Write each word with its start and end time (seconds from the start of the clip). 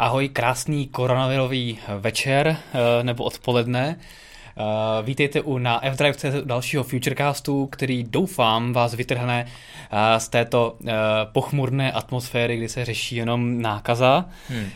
Ahoj, 0.00 0.32
krásný 0.32 0.88
koronavirový 0.88 1.78
večer 2.00 2.56
nebo 3.02 3.24
odpoledne. 3.24 4.00
Uh, 4.56 5.06
vítejte 5.06 5.40
u 5.40 5.58
na 5.58 5.84
F-Drive 5.84 6.16
dalšího 6.44 6.84
Futurecastu, 6.84 7.66
který 7.66 8.04
doufám 8.04 8.72
vás 8.72 8.94
vytrhne 8.94 9.44
uh, 9.44 9.98
z 10.18 10.28
této 10.28 10.76
uh, 10.80 10.88
pochmurné 11.32 11.92
atmosféry, 11.92 12.56
kdy 12.56 12.68
se 12.68 12.84
řeší 12.84 13.16
jenom 13.16 13.62
nákaza. 13.62 14.24
Hmm. 14.48 14.66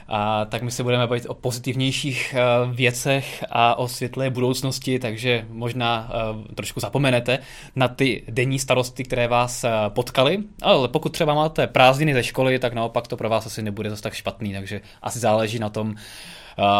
Tak 0.49 0.63
my 0.63 0.71
se 0.71 0.83
budeme 0.83 1.07
bavit 1.07 1.27
o 1.29 1.35
pozitivnějších 1.35 2.35
věcech 2.73 3.45
a 3.51 3.79
o 3.79 3.89
světlé 3.89 4.31
budoucnosti, 4.31 4.99
takže 4.99 5.47
možná 5.49 6.13
trošku 6.55 6.81
zapomenete 6.81 7.39
na 7.77 7.89
ty 7.89 8.23
denní 8.29 8.59
starosti, 8.59 9.05
které 9.05 9.29
vás 9.29 9.65
potkaly. 9.89 10.39
Ale 10.63 10.89
pokud 10.89 11.09
třeba 11.09 11.35
máte 11.35 11.67
prázdniny 11.67 12.15
ze 12.15 12.23
školy, 12.23 12.59
tak 12.59 12.73
naopak 12.73 13.07
to 13.07 13.17
pro 13.17 13.29
vás 13.29 13.47
asi 13.47 13.63
nebude 13.63 13.91
zase 13.91 14.03
tak 14.03 14.15
špatný, 14.15 14.53
takže 14.53 14.81
asi 15.03 15.19
záleží 15.19 15.59
na 15.59 15.69
tom, 15.69 15.95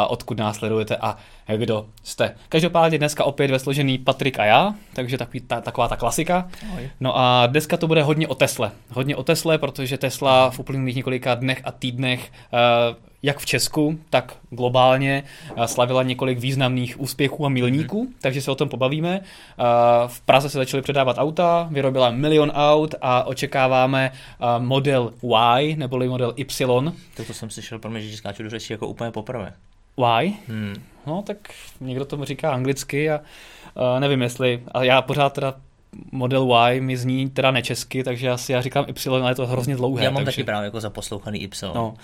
odkud 0.09 0.39
nás 0.39 0.57
sledujete 0.57 0.97
a 0.97 1.17
kdo 1.57 1.87
jste. 2.03 2.35
Každopádně 2.49 2.99
dneska 2.99 3.25
opět 3.25 3.51
ve 3.51 3.59
složený 3.59 3.99
Patrik 3.99 4.39
a 4.39 4.45
já, 4.45 4.75
takže 4.95 5.19
takový, 5.19 5.41
ta, 5.41 5.61
taková 5.61 5.89
ta 5.89 5.97
klasika. 5.97 6.49
No 7.01 7.19
a 7.19 7.47
dneska 7.47 7.77
to 7.77 7.87
bude 7.87 8.03
hodně 8.03 8.29
o 8.29 8.35
Tesle. 8.35 8.71
Hodně 8.91 9.17
o 9.17 9.23
Tesle, 9.23 9.59
protože 9.59 9.99
Tesla 9.99 10.51
v 10.51 10.59
uplynulých 10.59 10.97
několika 10.97 11.35
dnech 11.35 11.61
a 11.65 11.73
týdnech 11.73 12.33
jak 13.25 13.39
v 13.39 13.47
Česku, 13.47 13.99
tak 14.11 14.37
globálně 14.51 15.23
slavila 15.67 16.03
několik 16.03 16.39
významných 16.39 17.01
úspěchů 17.01 17.47
a 17.47 17.49
milníků, 17.49 18.01
hmm. 18.01 18.15
takže 18.21 18.43
se 18.43 18.51
o 18.51 18.55
tom 18.55 18.69
pobavíme. 18.69 19.21
V 20.07 20.21
Praze 20.21 20.51
se 20.51 20.59
začaly 20.59 20.83
předávat 20.83 21.19
auta, 21.19 21.69
vyrobila 21.71 22.11
milion 22.11 22.51
aut 22.51 22.95
a 23.01 23.25
očekáváme 23.25 24.13
model 24.59 25.13
Y, 25.23 25.77
neboli 25.77 26.09
model 26.09 26.35
Y. 26.37 26.93
To, 27.17 27.35
jsem 27.35 27.51
slyšel, 27.51 27.79
pro 27.79 27.91
mě, 27.91 28.01
že 28.01 28.17
skáču 28.17 28.43
do 28.43 28.51
řeči 28.51 28.73
jako 28.73 28.89
úplně 28.89 29.11
poprvé. 29.11 29.53
Y? 30.23 30.33
Hmm. 30.49 30.75
No, 31.07 31.23
tak 31.27 31.37
někdo 31.81 32.05
tomu 32.05 32.25
říká 32.25 32.53
anglicky 32.53 33.11
a 33.11 33.21
uh, 33.75 34.01
nevím 34.01 34.23
jestli, 34.23 34.63
ale 34.73 34.87
já 34.87 35.03
pořád 35.03 35.33
teda 35.33 35.55
model 36.13 36.49
Y 36.73 36.81
mi 36.81 36.97
zní 36.97 37.31
teda 37.31 37.51
nečesky, 37.51 38.05
takže 38.05 38.31
asi 38.31 38.53
já 38.53 38.61
říkám 38.61 38.85
Y, 38.89 39.09
ale 39.09 39.31
je 39.31 39.35
to 39.35 39.47
hrozně 39.47 39.77
dlouhé. 39.77 40.05
Já 40.05 40.11
mám 40.11 40.25
takže... 40.25 40.37
taky 40.37 40.45
právě 40.45 40.65
jako 40.65 40.81
zaposlouchaný 40.81 41.43
Y. 41.43 41.75
No. 41.75 41.95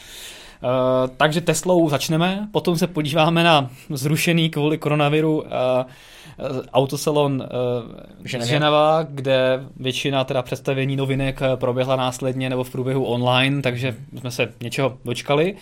Uh, 0.63 1.11
takže 1.17 1.41
Teslou 1.41 1.89
začneme, 1.89 2.49
potom 2.53 2.77
se 2.77 2.87
podíváme 2.87 3.45
na 3.45 3.71
zrušený 3.91 4.51
kvůli 4.51 4.79
koronaviru 4.79 5.41
uh, 5.41 5.49
autosalon 6.73 7.43
uh, 7.43 8.45
Ženeva, 8.45 9.03
kde 9.03 9.65
většina 9.77 10.25
teda 10.25 10.43
představení 10.43 10.97
novinek 10.97 11.41
proběhla 11.55 11.97
následně 11.97 12.51
nebo 12.51 12.65
v 12.65 12.71
průběhu 12.71 13.05
online, 13.05 13.63
takže 13.63 13.97
jsme 14.19 14.31
se 14.31 14.53
něčeho 14.61 14.99
dočkali 15.05 15.57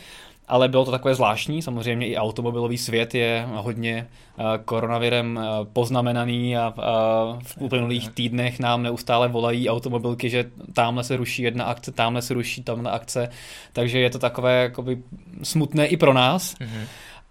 ale 0.48 0.68
bylo 0.68 0.84
to 0.84 0.90
takové 0.90 1.14
zvláštní. 1.14 1.62
Samozřejmě 1.62 2.06
i 2.06 2.16
automobilový 2.16 2.78
svět 2.78 3.14
je 3.14 3.48
hodně 3.54 4.06
uh, 4.38 4.44
koronavirem 4.64 5.36
uh, 5.36 5.66
poznamenaný 5.72 6.56
a 6.56 6.68
uh, 6.68 7.40
v 7.42 7.58
uplynulých 7.58 8.08
týdnech 8.08 8.60
nám 8.60 8.82
neustále 8.82 9.28
volají 9.28 9.70
automobilky, 9.70 10.30
že 10.30 10.50
tamhle 10.72 11.04
se 11.04 11.16
ruší 11.16 11.42
jedna 11.42 11.64
akce, 11.64 11.92
tamhle 11.92 12.22
se 12.22 12.34
ruší 12.34 12.62
tamhle 12.62 12.90
akce, 12.90 13.28
takže 13.72 13.98
je 13.98 14.10
to 14.10 14.18
takové 14.18 14.62
jakoby 14.62 15.02
smutné 15.42 15.86
i 15.86 15.96
pro 15.96 16.12
nás. 16.12 16.54
Mm-hmm 16.54 16.86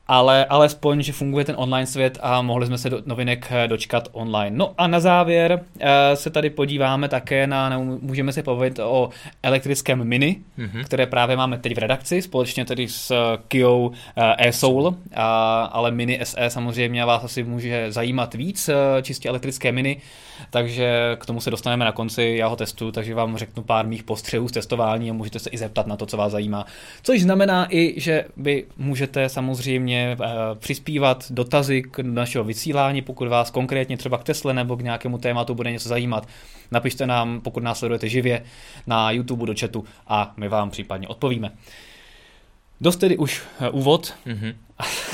ale 0.07 0.45
alespoň, 0.45 1.01
že 1.01 1.13
funguje 1.13 1.45
ten 1.45 1.55
online 1.57 1.85
svět 1.85 2.17
a 2.21 2.41
mohli 2.41 2.65
jsme 2.65 2.77
se 2.77 2.89
do 2.89 3.01
novinek 3.05 3.47
eh, 3.51 3.67
dočkat 3.67 4.07
online. 4.11 4.57
No 4.57 4.73
a 4.77 4.87
na 4.87 4.99
závěr 4.99 5.59
eh, 5.79 6.15
se 6.15 6.29
tady 6.29 6.49
podíváme 6.49 7.09
také 7.09 7.47
na, 7.47 7.79
můžeme 7.79 8.33
se 8.33 8.43
povědět 8.43 8.79
o 8.79 9.09
elektrickém 9.43 10.03
Mini, 10.03 10.37
mm-hmm. 10.59 10.83
které 10.83 11.05
právě 11.05 11.37
máme 11.37 11.57
teď 11.57 11.75
v 11.75 11.77
redakci, 11.77 12.21
společně 12.21 12.65
tedy 12.65 12.87
s 12.87 13.11
eh, 13.11 13.37
Kia 13.47 13.67
e-Soul, 14.37 14.95
ale 15.71 15.91
Mini 15.91 16.19
SE 16.23 16.49
samozřejmě 16.49 17.05
vás 17.05 17.23
asi 17.23 17.43
může 17.43 17.91
zajímat 17.91 18.33
víc, 18.33 18.69
čistě 19.01 19.29
elektrické 19.29 19.71
Mini, 19.71 20.01
takže 20.49 21.17
k 21.19 21.25
tomu 21.25 21.41
se 21.41 21.51
dostaneme 21.51 21.85
na 21.85 21.91
konci, 21.91 22.35
já 22.37 22.47
ho 22.47 22.55
testuju, 22.55 22.91
takže 22.91 23.15
vám 23.15 23.37
řeknu 23.37 23.63
pár 23.63 23.87
mých 23.87 24.03
postřehů 24.03 24.47
z 24.47 24.51
testování 24.51 25.09
a 25.09 25.13
můžete 25.13 25.39
se 25.39 25.49
i 25.49 25.57
zeptat 25.57 25.87
na 25.87 25.97
to, 25.97 26.05
co 26.05 26.17
vás 26.17 26.31
zajímá. 26.31 26.65
Což 27.03 27.21
znamená 27.21 27.67
i, 27.69 27.93
že 27.97 28.25
vy 28.37 28.65
můžete 28.77 29.29
samozřejmě 29.29 29.96
uh, 30.19 30.25
přispívat 30.59 31.25
dotazy 31.29 31.81
k 31.81 31.99
našeho 31.99 32.43
vysílání, 32.43 33.01
pokud 33.01 33.27
vás 33.27 33.51
konkrétně 33.51 33.97
třeba 33.97 34.17
k 34.17 34.23
Tesle 34.23 34.53
nebo 34.53 34.77
k 34.77 34.81
nějakému 34.81 35.17
tématu 35.17 35.55
bude 35.55 35.71
něco 35.71 35.89
zajímat. 35.89 36.27
Napište 36.71 37.07
nám, 37.07 37.41
pokud 37.41 37.63
nás 37.63 37.79
sledujete 37.79 38.09
živě 38.09 38.43
na 38.87 39.11
YouTube 39.11 39.45
do 39.45 39.53
chatu 39.59 39.85
a 40.07 40.33
my 40.37 40.47
vám 40.47 40.69
případně 40.69 41.07
odpovíme. 41.07 41.51
Dost 42.81 42.97
tedy 42.97 43.17
už 43.17 43.41
uh, 43.61 43.79
úvod. 43.79 44.13
Mm-hmm. 44.27 44.53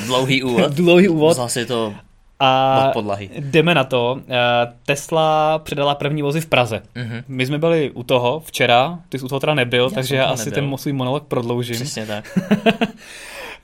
Dlouhý 0.06 0.44
úvod. 0.50 0.72
Dlouhý 0.72 1.10
úvod. 1.10 1.34
Zase 1.38 1.66
to 1.66 1.94
a 2.40 2.90
podlahy. 2.94 3.30
jdeme 3.40 3.76
na 3.76 3.84
to. 3.84 4.20
Eh, 4.30 4.74
Tesla 4.86 5.60
předala 5.60 5.96
první 5.96 6.22
vozy 6.22 6.42
v 6.42 6.46
Praze. 6.46 6.82
Mm-hmm. 6.96 7.24
My 7.28 7.46
jsme 7.46 7.58
byli 7.58 7.92
u 7.92 8.04
toho 8.04 8.40
včera, 8.46 9.00
ty 9.10 9.20
jsi 9.20 9.26
u 9.26 9.28
toho 9.28 9.40
teda 9.40 9.54
nebyl, 9.54 9.84
já 9.84 9.90
takže 9.90 10.16
já 10.16 10.26
asi 10.26 10.50
nebyl. 10.50 10.70
ten 10.70 10.78
svůj 10.78 10.94
monolog 10.94 11.28
prodloužím. 11.28 11.76
Přesně 11.76 12.06
tak. 12.06 12.40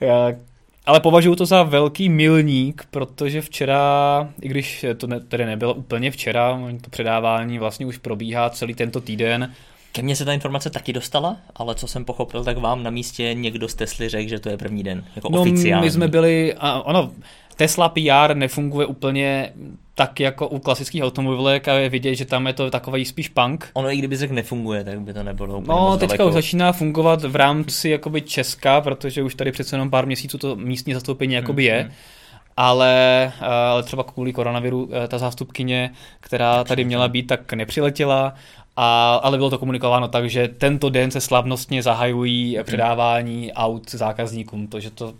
ale 0.90 1.00
považuji 1.00 1.34
to 1.34 1.46
za 1.46 1.62
velký 1.62 2.08
milník, 2.08 2.84
protože 2.90 3.40
včera, 3.40 4.28
i 4.42 4.48
když 4.48 4.84
to 4.96 5.06
ne, 5.06 5.20
tedy 5.20 5.46
nebylo 5.46 5.74
úplně 5.74 6.10
včera, 6.10 6.60
to 6.80 6.90
předávání 6.90 7.58
vlastně 7.58 7.86
už 7.86 7.98
probíhá 7.98 8.50
celý 8.50 8.74
tento 8.74 9.00
týden, 9.00 9.52
ke 9.92 10.02
mně 10.02 10.16
se 10.16 10.24
ta 10.24 10.32
informace 10.32 10.70
taky 10.70 10.92
dostala, 10.92 11.36
ale 11.56 11.74
co 11.74 11.86
jsem 11.86 12.04
pochopil, 12.04 12.44
tak 12.44 12.58
vám 12.58 12.82
na 12.82 12.90
místě 12.90 13.34
někdo 13.34 13.68
z 13.68 13.74
Tesly 13.74 14.08
řekl, 14.08 14.28
že 14.28 14.38
to 14.38 14.48
je 14.48 14.56
první 14.56 14.82
den, 14.82 15.04
jako 15.16 15.28
no, 15.32 15.40
oficiální. 15.40 15.84
my 15.84 15.90
jsme 15.90 16.08
byli, 16.08 16.54
a 16.58 16.80
ono, 16.80 17.12
Tesla 17.60 17.88
PR 17.88 18.34
nefunguje 18.34 18.86
úplně 18.86 19.52
tak 19.94 20.20
jako 20.20 20.48
u 20.48 20.58
klasických 20.58 21.02
automobilek 21.02 21.68
a 21.68 21.74
je 21.74 21.88
vidět, 21.88 22.14
že 22.14 22.24
tam 22.24 22.46
je 22.46 22.52
to 22.52 22.70
takový 22.70 23.04
spíš 23.04 23.28
punk. 23.28 23.70
Ono 23.72 23.90
i 23.90 23.96
kdyby 23.96 24.16
řekl 24.16 24.34
nefunguje, 24.34 24.84
tak 24.84 25.00
by 25.00 25.12
to 25.12 25.22
nebylo 25.22 25.58
úplně 25.58 25.78
No, 25.78 25.96
teďka 25.96 26.16
daleko. 26.16 26.28
už 26.28 26.34
začíná 26.34 26.72
fungovat 26.72 27.22
v 27.22 27.36
rámci 27.36 27.88
jakoby 27.88 28.20
Česka, 28.20 28.80
protože 28.80 29.22
už 29.22 29.34
tady 29.34 29.52
přece 29.52 29.76
jenom 29.76 29.90
pár 29.90 30.06
měsíců 30.06 30.38
to 30.38 30.56
místní 30.56 30.94
zastoupení 30.94 31.34
jakoby 31.34 31.64
je. 31.64 31.84
Mm-hmm 31.88 32.20
ale, 32.56 33.32
ale 33.40 33.82
třeba 33.82 34.04
kvůli 34.04 34.32
koronaviru 34.32 34.88
eh, 34.92 35.08
ta 35.08 35.18
zástupkyně, 35.18 35.90
která 36.20 36.64
tady 36.64 36.84
měla 36.84 37.08
být, 37.08 37.22
tak 37.26 37.52
nepřiletěla, 37.52 38.34
a, 38.76 39.14
ale 39.14 39.36
bylo 39.36 39.50
to 39.50 39.58
komunikováno 39.58 40.08
tak, 40.08 40.30
že 40.30 40.48
tento 40.48 40.90
den 40.90 41.10
se 41.10 41.20
slavnostně 41.20 41.82
zahajují 41.82 42.56
mhm. 42.56 42.64
předávání 42.64 43.52
aut 43.52 43.90
zákazníkům, 43.90 44.66
to, 44.66 44.80
že 44.80 44.90
to 44.90 45.14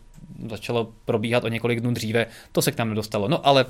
začalo 0.48 0.92
probíhat 1.04 1.44
o 1.44 1.48
několik 1.48 1.80
dnů 1.80 1.94
dříve, 1.94 2.26
to 2.52 2.62
se 2.62 2.72
k 2.72 2.78
nám 2.78 2.88
nedostalo. 2.88 3.28
No 3.28 3.46
ale 3.46 3.66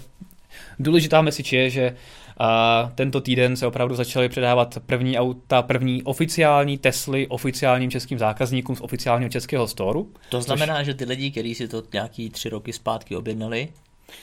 důležitá 0.79 1.23
message 1.23 1.57
je, 1.57 1.71
že 1.71 1.97
a 2.43 2.93
tento 2.95 3.21
týden 3.21 3.57
se 3.57 3.67
opravdu 3.67 3.95
začaly 3.95 4.29
předávat 4.29 4.79
první 4.87 5.19
auta, 5.19 5.63
první 5.63 6.03
oficiální 6.03 6.79
Tesly 6.79 7.27
oficiálním 7.27 7.91
českým 7.91 8.19
zákazníkům 8.19 8.77
z 8.77 8.81
oficiálního 8.81 9.29
českého 9.29 9.69
storu. 9.69 10.13
To 10.29 10.43
znamená, 10.43 10.77
což... 10.77 10.87
že 10.87 10.95
ty 10.95 11.05
lidi, 11.05 11.31
kteří 11.31 11.55
si 11.55 11.69
to 11.69 11.83
nějaký 11.93 12.31
tři 12.31 12.49
roky 12.49 12.73
zpátky 12.73 13.17
objednali, 13.17 13.69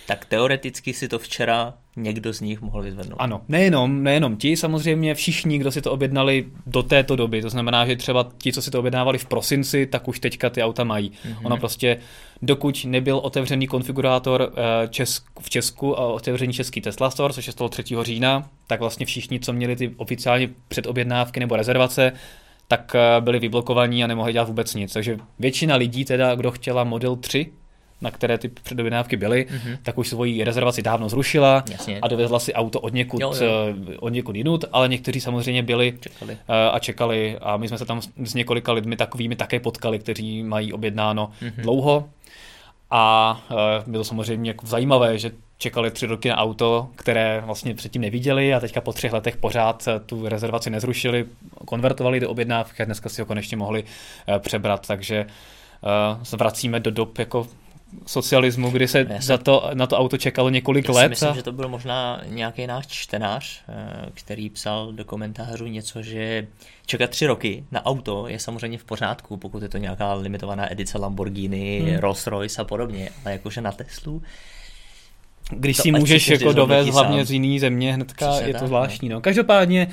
tak 0.08 0.26
teoreticky 0.26 0.94
si 0.94 1.08
to 1.08 1.20
včera 1.20 1.74
někdo 1.98 2.34
z 2.34 2.42
nich 2.42 2.62
mohl 2.62 2.82
vyzvednout. 2.82 3.16
Ano, 3.20 3.42
nejenom, 3.48 4.04
nejenom 4.04 4.38
ti, 4.38 4.58
samozřejmě 4.58 5.16
všichni, 5.16 5.58
kdo 5.58 5.72
si 5.72 5.82
to 5.82 5.92
objednali 5.92 6.46
do 6.66 6.84
této 6.84 7.16
doby. 7.16 7.42
To 7.42 7.50
znamená, 7.50 7.86
že 7.86 7.96
třeba 7.96 8.30
ti, 8.38 8.54
co 8.54 8.62
si 8.62 8.72
to 8.72 8.80
objednávali 8.80 9.18
v 9.18 9.26
prosinci, 9.26 9.86
tak 9.86 10.08
už 10.08 10.20
teďka 10.20 10.50
ty 10.50 10.64
auta 10.64 10.84
mají. 10.84 11.10
Mm-hmm. 11.12 11.46
Ono 11.46 11.58
prostě, 11.58 11.98
dokud 12.42 12.86
nebyl 12.86 13.18
otevřený 13.18 13.68
konfigurátor 13.68 14.54
eh, 14.54 14.88
Česk, 14.88 15.26
v 15.40 15.50
Česku 15.50 16.00
a 16.00 16.08
otevřený 16.08 16.54
český 16.54 16.82
Tesla 16.82 17.10
Store, 17.10 17.34
což 17.34 17.48
je 17.48 17.54
z 17.54 17.56
toho 17.56 17.70
3. 17.70 17.84
října, 18.02 18.50
tak 18.68 18.80
vlastně 18.80 19.06
všichni, 19.06 19.40
co 19.40 19.54
měli 19.54 19.76
ty 19.76 19.94
oficiálně 19.98 20.50
předobjednávky 20.68 21.40
nebo 21.40 21.56
rezervace, 21.56 22.12
tak 22.68 22.96
eh, 22.96 23.22
byli 23.22 23.40
vyblokovaní 23.40 24.04
a 24.04 24.08
nemohli 24.08 24.34
dělat 24.34 24.48
vůbec 24.48 24.76
nic. 24.76 24.94
Takže 24.94 25.18
většina 25.40 25.76
lidí, 25.76 26.06
teda, 26.06 26.36
kdo 26.36 26.52
chtěla 26.52 26.84
Model 26.84 27.16
3, 27.16 27.52
na 28.02 28.12
které 28.12 28.38
ty 28.38 28.48
předobjednávky 28.48 29.18
byly, 29.18 29.46
mm-hmm. 29.50 29.78
tak 29.84 29.98
už 29.98 30.08
svoji 30.08 30.44
rezervaci 30.44 30.82
dávno 30.82 31.10
zrušila 31.10 31.64
Jasně. 31.72 32.00
a 32.02 32.08
dovezla 32.08 32.40
si 32.40 32.54
auto 32.54 32.80
od 32.80 32.94
někud, 32.94 33.22
jo, 33.22 33.34
jo. 33.42 33.52
Eh, 33.94 33.98
od 33.98 34.10
někud 34.10 34.36
jinut, 34.36 34.66
ale 34.72 34.88
někteří 34.90 35.22
samozřejmě 35.22 35.64
byli 35.64 35.98
čekali. 36.00 36.38
Eh, 36.48 36.70
a 36.72 36.80
čekali 36.80 37.38
a 37.42 37.58
my 37.58 37.68
jsme 37.68 37.78
se 37.78 37.86
tam 37.86 38.02
s 38.24 38.34
několika 38.34 38.72
lidmi 38.72 38.96
takovými 38.96 39.36
také 39.36 39.60
potkali, 39.60 40.00
kteří 40.00 40.44
mají 40.44 40.74
objednáno 40.74 41.32
mm-hmm. 41.42 41.62
dlouho 41.62 42.10
a 42.92 43.42
eh, 43.52 43.56
bylo 43.88 44.04
samozřejmě 44.04 44.50
jako 44.50 44.68
zajímavé, 44.68 45.18
že 45.18 45.32
čekali 45.58 45.92
tři 45.92 46.06
roky 46.06 46.30
na 46.30 46.38
auto, 46.38 46.90
které 46.96 47.44
vlastně 47.46 47.76
předtím 47.76 48.02
neviděli 48.02 48.54
a 48.54 48.60
teďka 48.60 48.82
po 48.82 48.94
třech 48.94 49.14
letech 49.14 49.38
pořád 49.38 49.88
tu 50.06 50.30
rezervaci 50.30 50.70
nezrušili, 50.70 51.26
konvertovali 51.66 52.20
do 52.20 52.30
objednávky 52.30 52.84
a 52.84 52.86
dneska 52.86 53.10
si 53.10 53.22
ho 53.22 53.26
konečně 53.26 53.58
mohli 53.58 53.84
přebrat, 54.40 54.88
takže 54.88 55.26
vracíme 56.38 56.80
do 56.80 56.92
dob 56.92 57.20
jako 57.20 57.48
socialismu, 58.06 58.72
kdy 58.72 58.88
se 58.88 59.08
za 59.20 59.38
to, 59.38 59.70
na 59.74 59.88
to 59.88 59.98
auto 59.98 60.18
čekalo 60.18 60.50
několik 60.50 60.88
já 60.88 60.96
let. 60.96 61.10
myslím, 61.10 61.30
a... 61.30 61.34
že 61.34 61.44
to 61.44 61.52
byl 61.52 61.70
možná 61.70 62.22
nějaký 62.26 62.68
náš 62.68 62.88
čtenář, 62.88 63.62
eh, 63.70 63.74
který 64.14 64.50
psal 64.50 64.92
do 64.92 65.06
komentářů 65.06 65.68
něco, 65.68 66.02
že 66.02 66.48
čekat 66.86 67.10
tři 67.10 67.28
roky 67.28 67.64
na 67.72 67.86
auto 67.86 68.28
je 68.28 68.40
samozřejmě 68.40 68.78
v 68.78 68.84
pořádku, 68.84 69.38
pokud 69.38 69.64
je 69.64 69.70
to 69.70 69.78
nějaká 69.78 70.14
limitovaná 70.14 70.72
edice 70.72 70.98
Lamborghini, 70.98 71.80
hmm. 71.80 71.98
Rolls 71.98 72.28
Royce 72.28 72.62
a 72.62 72.66
podobně, 72.66 73.10
ale 73.26 73.32
jakože 73.32 73.62
na 73.62 73.72
Teslu 73.72 74.22
když 75.50 75.78
si 75.78 75.92
můžeš 75.92 76.28
jako 76.28 76.54
dovést 76.54 76.90
hlavně 76.90 77.26
z 77.26 77.32
jiný 77.32 77.60
země 77.60 77.94
hnedka, 77.94 78.32
Přesně 78.32 78.48
je 78.48 78.54
to 78.54 78.60
tak, 78.60 78.68
zvláštní. 78.68 79.10
No. 79.10 79.16
no. 79.16 79.22
Každopádně 79.22 79.88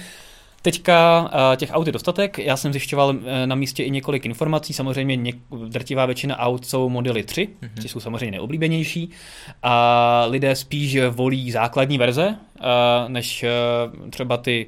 Teďka 0.65 1.31
těch 1.57 1.71
aut 1.73 1.87
je 1.87 1.93
dostatek, 1.93 2.39
já 2.39 2.57
jsem 2.57 2.73
zjišťoval 2.73 3.15
e, 3.25 3.47
na 3.47 3.55
místě 3.55 3.85
i 3.85 3.91
několik 3.91 4.27
informací, 4.27 4.73
samozřejmě 4.73 5.17
něk- 5.17 5.69
drtivá 5.69 6.07
většina 6.07 6.39
aut 6.39 6.67
jsou 6.67 6.89
modely 6.89 7.23
3, 7.23 7.49
mm-hmm. 7.49 7.83
ty 7.83 7.89
jsou 7.89 8.01
samozřejmě 8.01 8.31
neoblíbenější. 8.31 9.11
A 9.63 10.27
lidé 10.29 10.57
spíš 10.57 10.97
volí 11.11 11.51
základní 11.51 11.99
verze, 11.99 12.37
než 13.09 13.43
e, 13.43 13.51
třeba 14.11 14.37
ty 14.37 14.67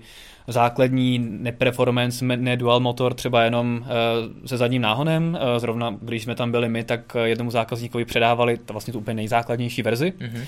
základní 0.48 1.18
neperformance, 1.18 2.24
ne 2.24 2.56
dual 2.56 2.80
motor, 2.80 3.14
třeba 3.14 3.42
jenom 3.42 3.80
uh, 3.80 4.46
se 4.46 4.56
zadním 4.56 4.82
náhonem. 4.82 5.38
Uh, 5.42 5.58
zrovna 5.58 5.94
když 6.00 6.22
jsme 6.22 6.34
tam 6.34 6.50
byli 6.50 6.68
my, 6.68 6.84
tak 6.84 7.16
jednomu 7.24 7.50
zákazníkovi 7.50 8.04
předávali 8.04 8.56
to 8.56 8.72
vlastně 8.72 8.92
tu 8.92 8.98
úplně 8.98 9.14
nejzákladnější 9.14 9.82
verzi. 9.82 10.12
Mm-hmm. 10.18 10.44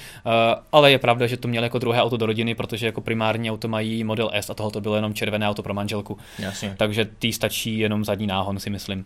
Ale 0.73 0.91
je 0.91 0.99
pravda, 0.99 1.27
že 1.27 1.37
to 1.37 1.49
měl 1.49 1.63
jako 1.63 1.79
druhé 1.79 2.03
auto 2.03 2.17
do 2.17 2.27
rodiny, 2.27 2.55
protože 2.55 2.87
jako 2.87 3.01
primární 3.01 3.51
auto 3.51 3.69
mají 3.69 4.05
model 4.05 4.31
S 4.33 4.51
a 4.51 4.55
tohle 4.55 4.73
to 4.73 4.81
bylo 4.81 4.97
jenom 4.97 5.15
červené 5.15 5.49
auto 5.49 5.63
pro 5.63 5.75
manželku. 5.75 6.19
Jasně. 6.39 6.75
Takže 6.77 7.09
tý 7.19 7.33
stačí 7.33 7.79
jenom 7.79 8.05
zadní 8.05 8.27
náhon, 8.27 8.59
si 8.59 8.71
myslím. 8.71 9.05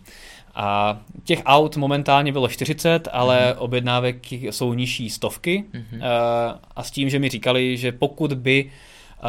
A 0.54 0.98
těch 1.24 1.42
aut 1.44 1.76
momentálně 1.76 2.32
bylo 2.32 2.48
40, 2.48 3.08
ale 3.12 3.38
mm-hmm. 3.38 3.54
objednávek 3.58 4.32
jsou 4.32 4.74
nižší 4.74 5.10
stovky. 5.10 5.64
Mm-hmm. 5.74 6.00
A 6.76 6.82
s 6.82 6.90
tím, 6.90 7.08
že 7.08 7.18
mi 7.18 7.28
říkali, 7.28 7.76
že 7.76 7.92
pokud 7.92 8.32
by 8.32 8.70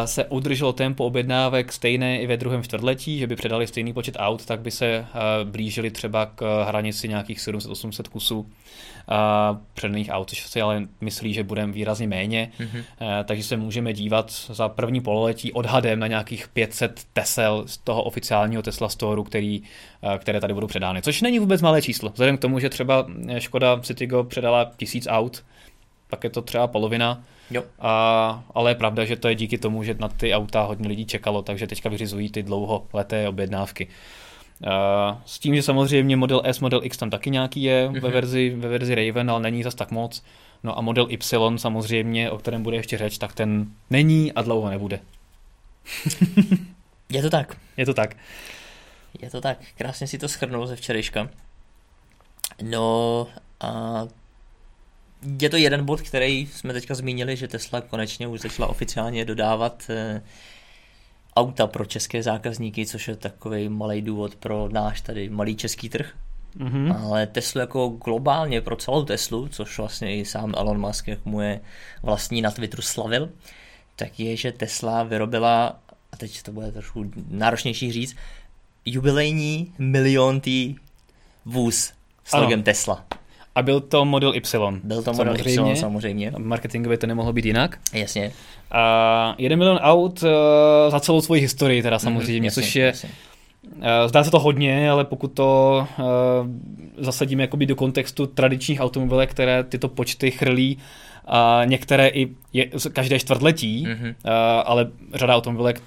se 0.06 0.25
udrželo 0.25 0.74
tempo 0.74 1.06
objednávek 1.06 1.74
stejné 1.74 2.22
i 2.22 2.28
ve 2.28 2.38
druhém 2.38 2.63
čtvrtletí, 2.63 3.19
že 3.19 3.28
by 3.28 3.36
předali 3.36 3.68
stejný 3.68 3.94
počet 3.94 4.16
aut, 4.19 4.45
tak 4.45 4.60
by 4.60 4.72
se 4.72 4.86
eh, 4.86 5.06
blížili 5.44 5.92
třeba 5.92 6.25
k 6.25 6.63
hranici 6.68 7.07
nějakých 7.07 7.40
700-800 7.40 8.10
kusů 8.10 8.50
eh, 8.50 9.13
předaných 9.74 10.10
aut, 10.12 10.30
což 10.30 10.48
si 10.48 10.62
ale 10.62 10.88
myslí, 11.01 11.34
že 11.34 11.44
budeme 11.44 11.74
výrazně 11.74 12.07
méně, 12.07 12.51
mm-hmm. 12.60 12.84
takže 13.24 13.44
se 13.44 13.57
můžeme 13.57 13.94
dívat 13.94 14.31
za 14.50 14.69
první 14.69 15.01
pololetí 15.01 15.51
odhadem 15.51 16.00
na 16.00 16.07
nějakých 16.07 16.48
500 16.48 17.01
Tesel 17.13 17.63
z 17.68 17.78
toho 17.78 18.04
oficiálního 18.04 18.62
Tesla 18.62 18.90
Storeu, 18.90 19.24
který, 19.24 19.63
které 20.18 20.40
tady 20.40 20.54
budou 20.54 20.68
předány, 20.68 21.01
což 21.01 21.22
není 21.22 21.40
vůbec 21.40 21.62
malé 21.62 21.81
číslo. 21.81 22.10
Vzhledem 22.10 22.38
k 22.38 22.42
tomu, 22.42 22.60
že 22.60 22.69
třeba 22.69 23.07
Škoda 23.38 23.80
Citigo 23.80 24.24
předala 24.24 24.72
tisíc 24.78 25.07
aut, 25.10 25.44
tak 26.10 26.24
je 26.24 26.30
to 26.30 26.42
třeba 26.42 26.68
polovina, 26.68 27.24
Jo. 27.51 27.63
A, 27.80 28.44
ale 28.54 28.72
je 28.72 28.75
pravda, 28.75 29.06
že 29.06 29.16
to 29.16 29.28
je 29.28 29.36
díky 29.36 29.57
tomu, 29.57 29.84
že 29.84 29.95
na 30.00 30.07
ty 30.07 30.34
auta 30.34 30.62
hodně 30.62 30.88
lidí 30.88 31.06
čekalo, 31.06 31.42
takže 31.42 31.68
teďka 31.68 31.90
vyřizují 31.90 32.30
ty 32.30 32.44
dlouholeté 32.44 33.30
objednávky. 33.30 33.88
Uh, 34.66 35.18
s 35.25 35.40
tím, 35.40 35.56
že 35.56 35.62
samozřejmě 35.62 36.16
model 36.16 36.42
S, 36.45 36.60
model 36.60 36.81
X 36.84 36.98
tam 36.98 37.10
taky 37.10 37.30
nějaký 37.30 37.63
je 37.63 37.88
mm-hmm. 37.88 37.94
ve, 37.94 38.00
mhm. 38.00 38.12
verzi, 38.12 38.50
ve 38.57 38.69
verzi 38.69 38.95
Raven, 38.95 39.31
ale 39.31 39.40
není 39.40 39.63
zas 39.63 39.75
tak 39.75 39.92
moc. 39.92 40.24
No 40.63 40.78
a 40.78 40.81
model 40.81 41.07
Y 41.10 41.57
samozřejmě, 41.57 42.31
o 42.31 42.38
kterém 42.38 42.63
bude 42.63 42.78
ještě 42.78 42.98
řeč, 42.98 43.18
tak 43.18 43.34
ten 43.34 43.68
není 43.90 44.31
a 44.31 44.42
dlouho 44.42 44.69
nebude. 44.69 45.00
je 47.10 47.22
to 47.22 47.30
tak. 47.30 47.57
Je 47.78 47.86
to 47.86 47.94
tak. 47.94 48.18
Je 49.22 49.30
to 49.30 49.42
tak. 49.42 49.57
Krásně 49.78 50.07
si 50.07 50.18
to 50.18 50.28
schrnul 50.28 50.68
ze 50.68 50.75
včerejška. 50.75 51.30
No 52.62 53.28
a 53.60 54.01
je 55.39 55.49
to 55.49 55.57
jeden 55.57 55.85
bod, 55.85 56.01
který 56.01 56.47
jsme 56.47 56.73
teďka 56.73 56.95
zmínili, 56.95 57.35
že 57.35 57.47
Tesla 57.47 57.81
konečně 57.81 58.27
už 58.27 58.39
začala 58.39 58.67
oficiálně 58.67 59.25
dodávat 59.25 59.83
eh, 59.89 60.21
auta 61.35 61.67
pro 61.67 61.85
české 61.85 62.23
zákazníky, 62.23 62.85
což 62.85 63.07
je 63.07 63.15
takový 63.15 63.69
malý 63.69 64.01
důvod 64.01 64.35
pro 64.35 64.69
náš 64.71 65.01
tady 65.01 65.29
malý 65.29 65.55
český 65.55 65.89
trh. 65.89 66.13
Mm-hmm. 66.57 67.03
Ale 67.03 67.27
Tesla 67.27 67.61
jako 67.61 67.87
globálně 67.87 68.61
pro 68.61 68.75
celou 68.75 69.05
Teslu, 69.05 69.47
což 69.47 69.77
vlastně 69.77 70.17
i 70.17 70.25
sám 70.25 70.53
Elon 70.57 70.79
Musk, 70.79 71.07
jak 71.07 71.25
mu 71.25 71.41
je 71.41 71.59
vlastní 72.03 72.41
na 72.41 72.51
Twitteru 72.51 72.81
slavil, 72.81 73.29
tak 73.95 74.19
je, 74.19 74.37
že 74.37 74.51
Tesla 74.51 75.03
vyrobila, 75.03 75.79
a 76.11 76.17
teď 76.17 76.41
to 76.43 76.51
bude 76.51 76.71
trošku 76.71 77.11
náročnější 77.29 77.91
říct, 77.91 78.15
jubilejní 78.85 79.73
miliontý 79.77 80.75
vůz 81.45 81.93
s 82.23 82.33
logem 82.33 82.63
Tesla. 82.63 83.05
A 83.55 83.61
byl 83.61 83.79
to 83.79 84.05
model 84.05 84.35
Y. 84.35 84.79
Byl 84.83 85.03
to 85.03 85.13
model 85.13 85.38
samozřejmě. 85.38 85.71
Y, 85.71 85.75
samozřejmě. 85.75 86.31
Marketingově 86.38 86.97
to 86.97 87.07
nemohlo 87.07 87.33
být 87.33 87.45
jinak. 87.45 87.79
Jasně. 87.94 88.31
A 88.71 89.35
jeden 89.38 89.59
milion 89.59 89.77
aut 89.77 90.23
uh, 90.23 90.29
za 90.89 91.00
celou 91.00 91.21
svoji 91.21 91.41
historii 91.41 91.81
teda 91.81 91.95
mhm, 91.95 92.03
samozřejmě, 92.03 92.39
mm, 92.39 92.45
jasně, 92.45 92.63
což 92.63 92.75
je... 92.75 92.85
Jasně. 92.85 93.09
Uh, 93.75 94.07
zdá 94.07 94.23
se 94.23 94.31
to 94.31 94.39
hodně, 94.39 94.91
ale 94.91 95.05
pokud 95.05 95.27
to 95.27 95.88
uh, 96.00 96.05
zasadíme 96.97 97.44
jakoby 97.44 97.65
do 97.65 97.75
kontextu 97.75 98.25
tradičních 98.25 98.81
automobilek, 98.81 99.31
které 99.31 99.63
tyto 99.63 99.88
počty 99.88 100.31
chrlí, 100.31 100.77
a 101.25 101.61
některé 101.65 102.07
i 102.07 102.29
je, 102.53 102.69
každé 102.94 103.19
čtvrtletí, 103.19 103.88
mm-hmm. 103.88 104.09
uh, 104.09 104.31
ale 104.65 104.88
řada 105.13 105.35
automobilek 105.35 105.81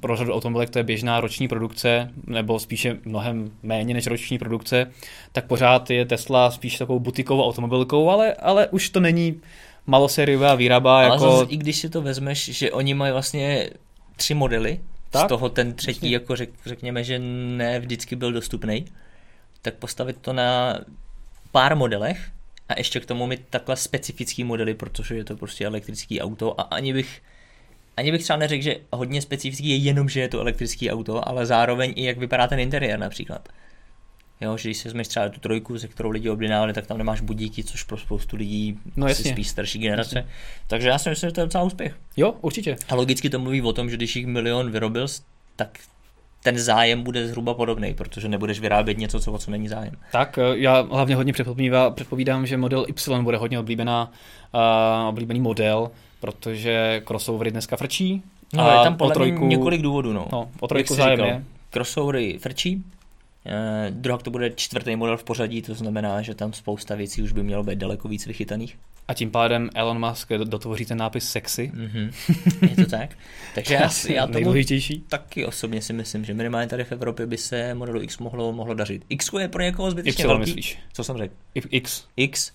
pro 0.00 0.16
řadu 0.16 0.34
automobilek 0.34 0.70
to 0.70 0.78
je 0.78 0.84
běžná 0.84 1.20
roční 1.20 1.48
produkce, 1.48 2.10
nebo 2.26 2.58
spíše 2.58 2.98
mnohem 3.04 3.50
méně 3.62 3.94
než 3.94 4.06
roční 4.06 4.38
produkce, 4.38 4.92
tak 5.32 5.46
pořád 5.46 5.90
je 5.90 6.04
Tesla 6.04 6.50
spíš 6.50 6.78
takovou 6.78 6.98
butikovou 6.98 7.44
automobilkou, 7.44 8.10
ale, 8.10 8.34
ale 8.34 8.68
už 8.68 8.90
to 8.90 9.00
není 9.00 9.40
malosériová 9.86 10.54
výroba. 10.54 10.96
Ale 10.96 11.04
jako... 11.04 11.18
zase, 11.18 11.44
i 11.48 11.56
když 11.56 11.76
si 11.76 11.88
to 11.88 12.02
vezmeš, 12.02 12.44
že 12.44 12.72
oni 12.72 12.94
mají 12.94 13.12
vlastně 13.12 13.70
tři 14.16 14.34
modely, 14.34 14.80
tak? 15.10 15.24
z 15.24 15.28
toho 15.28 15.48
ten 15.48 15.72
třetí, 15.72 16.10
jako 16.10 16.36
řek, 16.36 16.50
řekněme, 16.66 17.04
že 17.04 17.18
ne 17.18 17.80
vždycky 17.80 18.16
byl 18.16 18.32
dostupný, 18.32 18.84
tak 19.62 19.74
postavit 19.74 20.16
to 20.20 20.32
na 20.32 20.78
pár 21.52 21.76
modelech 21.76 22.30
a 22.68 22.78
ještě 22.78 23.00
k 23.00 23.06
tomu 23.06 23.26
mít 23.26 23.40
takhle 23.50 23.76
specifický 23.76 24.44
modely, 24.44 24.74
protože 24.74 25.14
je 25.14 25.24
to 25.24 25.36
prostě 25.36 25.66
elektrický 25.66 26.20
auto 26.20 26.60
a 26.60 26.62
ani 26.62 26.92
bych 26.92 27.22
ani 27.96 28.12
bych 28.12 28.22
třeba 28.22 28.36
neřekl, 28.36 28.62
že 28.62 28.76
hodně 28.92 29.22
specifický 29.22 29.68
je 29.68 29.76
jenom, 29.76 30.08
že 30.08 30.20
je 30.20 30.28
to 30.28 30.40
elektrický 30.40 30.90
auto, 30.90 31.28
ale 31.28 31.46
zároveň 31.46 31.92
i 31.96 32.04
jak 32.04 32.18
vypadá 32.18 32.46
ten 32.46 32.60
interiér 32.60 32.98
například. 32.98 33.48
Jo, 34.40 34.56
že 34.56 34.68
když 34.68 34.78
si 34.78 34.88
vezmeš 34.88 35.08
třeba 35.08 35.28
tu 35.28 35.40
trojku, 35.40 35.78
se 35.78 35.88
kterou 35.88 36.10
lidi 36.10 36.30
objednávali, 36.30 36.72
tak 36.72 36.86
tam 36.86 36.98
nemáš 36.98 37.20
budíky, 37.20 37.64
což 37.64 37.82
pro 37.82 37.96
spoustu 37.96 38.36
lidí 38.36 38.78
no, 38.96 39.08
jasně. 39.08 39.32
spíš 39.32 39.48
starší 39.48 39.78
generace. 39.78 40.18
Jasně. 40.18 40.32
Takže 40.66 40.88
já 40.88 40.98
si 40.98 41.10
myslím, 41.10 41.30
že 41.30 41.34
to 41.34 41.40
je 41.40 41.46
docela 41.46 41.64
úspěch. 41.64 41.96
Jo, 42.16 42.34
určitě. 42.40 42.76
A 42.88 42.94
logicky 42.94 43.30
to 43.30 43.38
mluví 43.38 43.62
o 43.62 43.72
tom, 43.72 43.90
že 43.90 43.96
když 43.96 44.16
jich 44.16 44.26
milion 44.26 44.70
vyrobil, 44.70 45.06
tak 45.56 45.78
ten 46.42 46.58
zájem 46.58 47.02
bude 47.02 47.28
zhruba 47.28 47.54
podobný, 47.54 47.94
protože 47.94 48.28
nebudeš 48.28 48.60
vyrábět 48.60 48.98
něco, 48.98 49.20
co, 49.20 49.32
o 49.32 49.38
co 49.38 49.50
není 49.50 49.68
zájem. 49.68 49.94
Tak, 50.12 50.38
eh, 50.38 50.58
já 50.58 50.80
hlavně 50.80 51.16
hodně 51.16 51.32
předpovídám, 51.94 52.46
že 52.46 52.56
model 52.56 52.86
Y 52.88 53.22
bude 53.22 53.36
hodně 53.36 53.58
oblíbená, 53.58 54.12
uh, 54.54 55.08
oblíbený 55.08 55.40
model, 55.40 55.90
protože 56.22 57.02
crossovery 57.06 57.50
dneska 57.50 57.76
frčí. 57.76 58.22
No, 58.54 58.64
a 58.64 58.78
je 58.78 58.84
tam 58.84 58.96
podle 58.96 59.14
trojku, 59.14 59.46
několik 59.46 59.82
důvodů. 59.82 60.12
No. 60.12 60.26
no 60.32 60.48
o 60.60 60.68
trojku 60.68 60.94
zájem 60.94 61.20
je. 61.20 61.44
Crossovery 61.70 62.38
frčí, 62.38 62.84
eh, 63.46 63.86
druhá 63.90 64.18
to 64.18 64.30
bude 64.30 64.50
čtvrtý 64.50 64.96
model 64.96 65.16
v 65.16 65.24
pořadí, 65.24 65.62
to 65.62 65.74
znamená, 65.74 66.22
že 66.22 66.34
tam 66.34 66.52
spousta 66.52 66.94
věcí 66.94 67.22
už 67.22 67.32
by 67.32 67.42
mělo 67.42 67.62
být 67.62 67.78
daleko 67.78 68.08
víc 68.08 68.26
vychytaných. 68.26 68.78
A 69.08 69.14
tím 69.14 69.30
pádem 69.30 69.70
Elon 69.74 70.08
Musk 70.08 70.28
dotvoří 70.32 70.86
ten 70.86 70.98
nápis 70.98 71.30
sexy. 71.30 71.72
Mm-hmm. 71.74 72.12
Je 72.70 72.84
to 72.84 72.90
tak. 72.90 73.18
Takže 73.54 73.74
já, 73.74 73.90
já 74.08 74.26
tomu 74.26 74.54
taky 75.08 75.46
osobně 75.46 75.82
si 75.82 75.92
myslím, 75.92 76.24
že 76.24 76.34
minimálně 76.34 76.68
tady 76.68 76.84
v 76.84 76.92
Evropě 76.92 77.26
by 77.26 77.36
se 77.36 77.74
modelu 77.74 78.02
X 78.02 78.18
mohlo, 78.18 78.52
mohlo 78.52 78.74
dařit. 78.74 79.04
X 79.08 79.30
je 79.38 79.48
pro 79.48 79.62
někoho 79.62 79.90
zbytečně 79.90 80.24
y, 80.24 80.26
velký. 80.26 80.40
myslíš? 80.40 80.78
Co 80.92 81.04
jsem 81.04 81.18
řekl? 81.18 81.34
X. 81.54 82.04
X. 82.16 82.52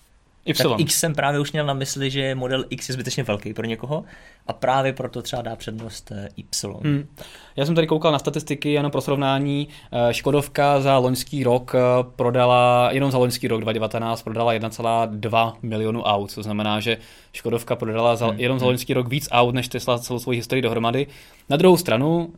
Y. 0.48 0.68
Tak 0.68 0.80
X 0.80 0.98
jsem 0.98 1.14
právě 1.14 1.40
už 1.40 1.52
měl 1.52 1.66
na 1.66 1.74
mysli, 1.74 2.10
že 2.10 2.34
model 2.34 2.64
X 2.70 2.88
je 2.88 2.92
zbytečně 2.92 3.22
velký 3.22 3.54
pro 3.54 3.66
někoho 3.66 4.04
a 4.46 4.52
právě 4.52 4.92
proto 4.92 5.22
třeba 5.22 5.42
dá 5.42 5.56
přednost 5.56 6.12
eh, 6.12 6.28
Y. 6.36 6.74
Hmm. 6.82 7.08
Já 7.56 7.66
jsem 7.66 7.74
tady 7.74 7.86
koukal 7.86 8.12
na 8.12 8.18
statistiky, 8.18 8.72
jenom 8.72 8.92
pro 8.92 9.00
srovnání. 9.00 9.68
Eh, 9.92 10.14
Škodovka 10.14 10.80
za 10.80 10.98
loňský 10.98 11.44
rok 11.44 11.74
eh, 11.74 11.80
prodala, 12.16 12.88
jenom 12.92 13.10
za 13.10 13.18
loňský 13.18 13.48
rok 13.48 13.60
2019 13.60 14.22
prodala 14.22 14.52
1,2 14.52 15.52
milionu 15.62 16.02
aut, 16.02 16.30
co 16.30 16.42
znamená, 16.42 16.80
že 16.80 16.96
Škodovka 17.32 17.76
prodala 17.76 18.16
za, 18.16 18.26
hmm. 18.26 18.40
jenom 18.40 18.58
za 18.58 18.64
hmm. 18.64 18.68
loňský 18.68 18.94
rok 18.94 19.08
víc 19.08 19.28
aut, 19.30 19.54
než 19.54 19.68
Tesla 19.68 19.98
celou 19.98 20.18
svou 20.18 20.32
historii 20.32 20.62
dohromady. 20.62 21.06
Na 21.48 21.56
druhou 21.56 21.76
stranu 21.76 22.32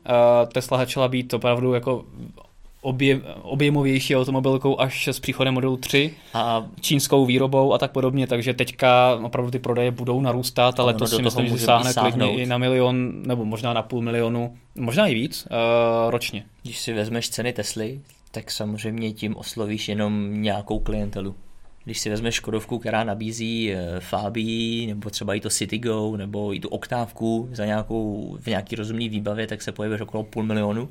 Tesla 0.52 0.78
začala 0.78 1.08
být 1.08 1.34
opravdu 1.34 1.74
jako 1.74 2.04
objem, 2.80 3.22
objemovější 3.42 4.16
automobilkou 4.16 4.80
až 4.80 5.08
s 5.08 5.20
příchodem 5.20 5.54
modelu 5.54 5.76
3 5.76 6.14
a 6.34 6.66
čínskou 6.80 7.26
výrobou 7.26 7.72
a 7.72 7.78
tak 7.78 7.90
podobně, 7.90 8.26
takže 8.26 8.54
teďka 8.54 9.18
opravdu 9.22 9.50
ty 9.50 9.58
prodeje 9.58 9.90
budou 9.90 10.20
narůstat, 10.20 10.80
ale 10.80 10.94
to 10.94 11.06
si 11.06 11.22
myslím, 11.22 11.46
že 11.46 11.58
sáhne 11.58 11.94
klidně 11.94 12.32
i 12.32 12.46
na 12.46 12.58
milion 12.58 13.22
nebo 13.26 13.44
možná 13.44 13.72
na 13.72 13.82
půl 13.82 14.02
milionu, 14.02 14.56
možná 14.74 15.06
i 15.06 15.14
víc 15.14 15.48
uh, 15.50 16.10
ročně. 16.10 16.44
Když 16.62 16.78
si 16.78 16.92
vezmeš 16.92 17.30
ceny 17.30 17.52
Tesly, 17.52 18.00
tak 18.30 18.50
samozřejmě 18.50 19.12
tím 19.12 19.36
oslovíš 19.36 19.88
jenom 19.88 20.42
nějakou 20.42 20.78
klientelu. 20.78 21.34
Když 21.84 22.00
si 22.00 22.10
vezmeš 22.10 22.34
Škodovku, 22.34 22.78
která 22.78 23.04
nabízí 23.04 23.72
eh, 23.72 24.00
Fabii, 24.00 24.86
nebo 24.86 25.10
třeba 25.10 25.34
i 25.34 25.40
to 25.40 25.50
Citygo, 25.50 26.16
nebo 26.16 26.54
i 26.54 26.60
tu 26.60 26.68
oktávku 26.68 27.48
za 27.52 27.66
nějakou, 27.66 28.36
v 28.40 28.46
nějaký 28.46 28.76
rozumný 28.76 29.08
výbavě, 29.08 29.46
tak 29.46 29.62
se 29.62 29.72
pohybuješ 29.72 30.00
okolo 30.00 30.24
půl 30.24 30.42
milionu. 30.42 30.88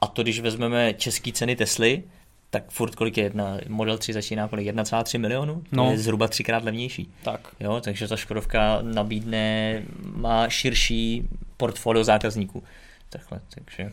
A 0.00 0.06
to, 0.06 0.22
když 0.22 0.40
vezmeme 0.40 0.94
české 0.94 1.32
ceny 1.32 1.56
Tesly, 1.56 2.02
tak 2.50 2.70
furt 2.70 2.94
kolik 2.94 3.16
je 3.16 3.24
jedna, 3.24 3.58
model 3.68 3.98
3 3.98 4.12
začíná 4.12 4.48
kolik 4.48 4.66
1,3 4.66 5.18
milionu, 5.18 5.54
to 5.54 5.76
no. 5.76 5.90
je 5.90 5.98
zhruba 5.98 6.28
třikrát 6.28 6.64
levnější. 6.64 7.12
Tak. 7.22 7.48
Jo, 7.60 7.80
takže 7.84 8.08
ta 8.08 8.16
Škodovka 8.16 8.78
nabídne, 8.82 9.82
má 10.14 10.48
širší 10.48 11.28
portfolio 11.56 12.04
zákazníků. 12.04 12.62
Takhle, 13.10 13.40
takže... 13.54 13.92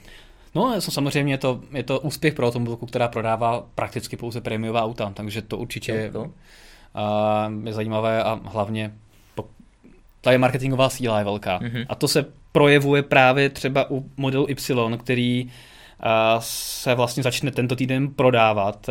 No, 0.56 0.82
samozřejmě 0.82 1.34
je 1.34 1.38
to, 1.38 1.62
je 1.74 1.84
to 1.84 2.00
úspěch 2.00 2.34
pro 2.34 2.48
automobilku, 2.48 2.86
která 2.86 3.08
prodává 3.08 3.66
prakticky 3.76 4.18
pouze 4.18 4.42
prémiová 4.42 4.84
auta, 4.84 5.12
takže 5.16 5.42
to 5.42 5.58
určitě 5.58 6.12
jo, 6.14 6.32
a, 6.96 7.52
je 7.64 7.74
zajímavé 7.74 8.24
a 8.24 8.40
hlavně 8.46 8.94
ta 10.22 10.32
je 10.32 10.38
marketingová 10.38 10.90
síla 10.90 11.18
je 11.18 11.24
velká. 11.24 11.60
Mm-hmm. 11.60 11.86
A 11.90 11.96
to 11.96 12.08
se 12.08 12.26
projevuje 12.52 13.04
právě 13.04 13.50
třeba 13.50 13.92
u 13.92 14.06
modelu 14.18 14.48
Y, 14.50 14.98
který 14.98 15.52
se 16.40 16.96
vlastně 16.96 17.24
začne 17.24 17.52
tento 17.52 17.76
týden 17.76 18.14
prodávat. 18.14 18.90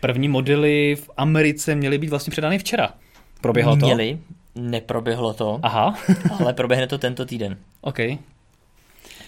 První 0.00 0.28
modely 0.28 0.96
v 0.96 1.10
Americe 1.16 1.74
měly 1.74 1.98
být 1.98 2.10
vlastně 2.10 2.30
předány 2.30 2.58
včera. 2.58 2.92
Proběhlo 3.40 3.76
to? 3.76 3.86
Měly, 3.86 4.18
neproběhlo 4.54 5.34
to. 5.34 5.60
Aha. 5.62 5.98
ale 6.40 6.52
proběhne 6.52 6.86
to 6.86 6.98
tento 6.98 7.26
týden. 7.26 7.56
OK. 7.80 7.98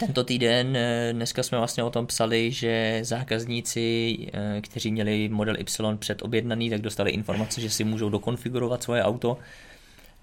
Tento 0.00 0.24
týden, 0.24 0.76
eh, 0.76 1.12
dneska 1.12 1.42
jsme 1.42 1.58
vlastně 1.58 1.84
o 1.84 1.90
tom 1.90 2.06
psali, 2.06 2.50
že 2.50 3.00
zákazníci, 3.02 4.16
eh, 4.32 4.60
kteří 4.60 4.92
měli 4.92 5.28
model 5.28 5.56
Y 5.58 5.96
předobjednaný, 5.98 6.70
tak 6.70 6.80
dostali 6.80 7.10
informace, 7.10 7.60
že 7.60 7.70
si 7.70 7.84
můžou 7.84 8.08
dokonfigurovat 8.08 8.82
svoje 8.82 9.02
auto. 9.02 9.38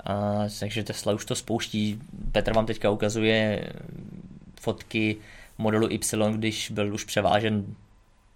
A, 0.03 0.43
takže 0.59 0.83
Tesla 0.83 1.13
už 1.13 1.25
to 1.25 1.35
spouští. 1.35 1.99
Petr 2.31 2.53
vám 2.53 2.65
teďka 2.65 2.89
ukazuje 2.89 3.67
fotky 4.61 5.15
modelu 5.57 5.87
Y, 5.89 6.37
když 6.37 6.71
byl 6.71 6.93
už 6.93 7.03
převážen 7.03 7.65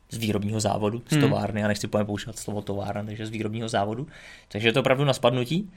z 0.10 0.18
výrobního 0.18 0.60
závodu, 0.60 1.02
z 1.10 1.12
hmm. 1.12 1.22
továrny, 1.22 1.60
hmm. 1.60 1.62
já 1.62 1.68
nechci 1.68 1.88
pojem 1.88 2.08
používat 2.08 2.40
slovo 2.40 2.62
továrna, 2.62 3.04
takže 3.04 3.26
z 3.26 3.30
výrobního 3.30 3.70
závodu. 3.70 4.08
Takže 4.48 4.68
je 4.68 4.74
to 4.74 4.80
opravdu 4.80 5.06
na 5.06 5.14
spadnutí. 5.14 5.70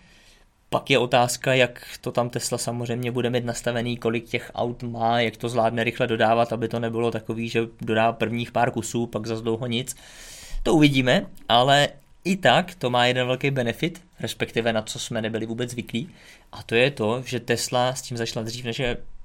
Pak 0.71 0.91
je 0.91 0.99
otázka, 0.99 1.55
jak 1.55 1.87
to 2.01 2.13
tam 2.13 2.31
Tesla 2.31 2.59
samozřejmě 2.59 3.13
bude 3.13 3.31
mít 3.31 3.45
nastavený, 3.45 3.97
kolik 3.97 4.25
těch 4.25 4.51
aut 4.55 4.83
má, 4.83 5.21
jak 5.21 5.37
to 5.37 5.49
zvládne 5.49 5.85
rychle 5.85 6.07
dodávat, 6.07 6.53
aby 6.53 6.69
to 6.69 6.81
nebylo 6.81 7.11
takový, 7.11 7.49
že 7.49 7.61
dodá 7.81 8.13
prvních 8.13 8.53
pár 8.53 8.71
kusů, 8.71 9.07
pak 9.07 9.27
za 9.27 9.41
dlouho 9.41 9.67
nic. 9.67 9.97
To 10.63 10.75
uvidíme, 10.75 11.27
ale 11.49 11.89
i 12.25 12.37
tak 12.37 12.75
to 12.75 12.91
má 12.91 13.07
jeden 13.07 13.27
velký 13.27 13.51
benefit, 13.51 14.03
respektive 14.21 14.73
na 14.73 14.83
co 14.83 14.99
jsme 14.99 15.23
nebyli 15.23 15.47
vůbec 15.47 15.71
zvyklí, 15.71 16.09
a 16.53 16.63
to 16.63 16.75
je 16.75 16.91
to, 16.91 17.23
že 17.27 17.41
Tesla 17.41 17.95
s 17.95 18.03
tím 18.03 18.17
začala 18.17 18.45
dřív, 18.45 18.65
než, 18.65 18.83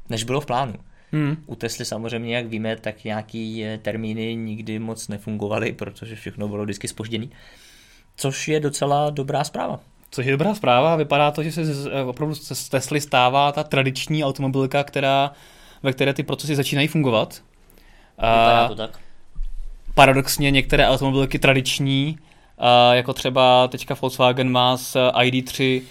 než 0.09 0.23
bylo 0.23 0.41
v 0.41 0.45
plánu. 0.45 0.73
Hmm. 1.11 1.37
U 1.45 1.55
Tesly 1.55 1.85
samozřejmě, 1.85 2.35
jak 2.35 2.45
víme, 2.45 2.75
tak 2.75 3.03
nějaký 3.03 3.65
eh, 3.65 3.77
termíny 3.77 4.35
nikdy 4.35 4.79
moc 4.79 5.07
nefungovaly, 5.07 5.71
protože 5.71 6.15
všechno 6.15 6.47
bylo 6.47 6.63
vždycky 6.63 6.87
spožděný. 6.87 7.31
Což 8.15 8.47
je 8.47 8.59
docela 8.59 9.09
dobrá 9.09 9.43
zpráva. 9.43 9.79
Což 10.11 10.25
je 10.25 10.31
dobrá 10.31 10.55
zpráva. 10.55 10.95
Vypadá 10.95 11.31
to, 11.31 11.43
že 11.43 11.51
se 11.51 11.61
eh, 11.91 12.03
opravdu 12.03 12.35
z 12.35 12.69
Tesly 12.69 13.01
stává 13.01 13.51
ta 13.51 13.63
tradiční 13.63 14.23
automobilka, 14.23 14.83
která, 14.83 15.31
ve 15.83 15.93
které 15.93 16.13
ty 16.13 16.23
procesy 16.23 16.55
začínají 16.55 16.87
fungovat. 16.87 17.41
Vypadá 18.17 18.67
to 18.67 18.75
tak. 18.75 18.99
Paradoxně 19.93 20.51
některé 20.51 20.87
automobilky 20.87 21.39
tradiční, 21.39 22.17
jako 22.91 23.13
třeba 23.13 23.67
teďka 23.67 23.95
Volkswagen 24.01 24.51
má 24.51 24.77
s 24.77 25.09
ID3 25.11 25.81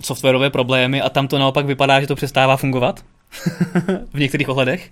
softwarové 0.00 0.50
problémy 0.50 1.02
a 1.02 1.10
tam 1.10 1.28
to 1.28 1.38
naopak 1.38 1.66
vypadá, 1.66 2.00
že 2.00 2.06
to 2.06 2.14
přestává 2.14 2.56
fungovat 2.56 3.04
v 4.12 4.18
některých 4.18 4.48
ohledech. 4.48 4.90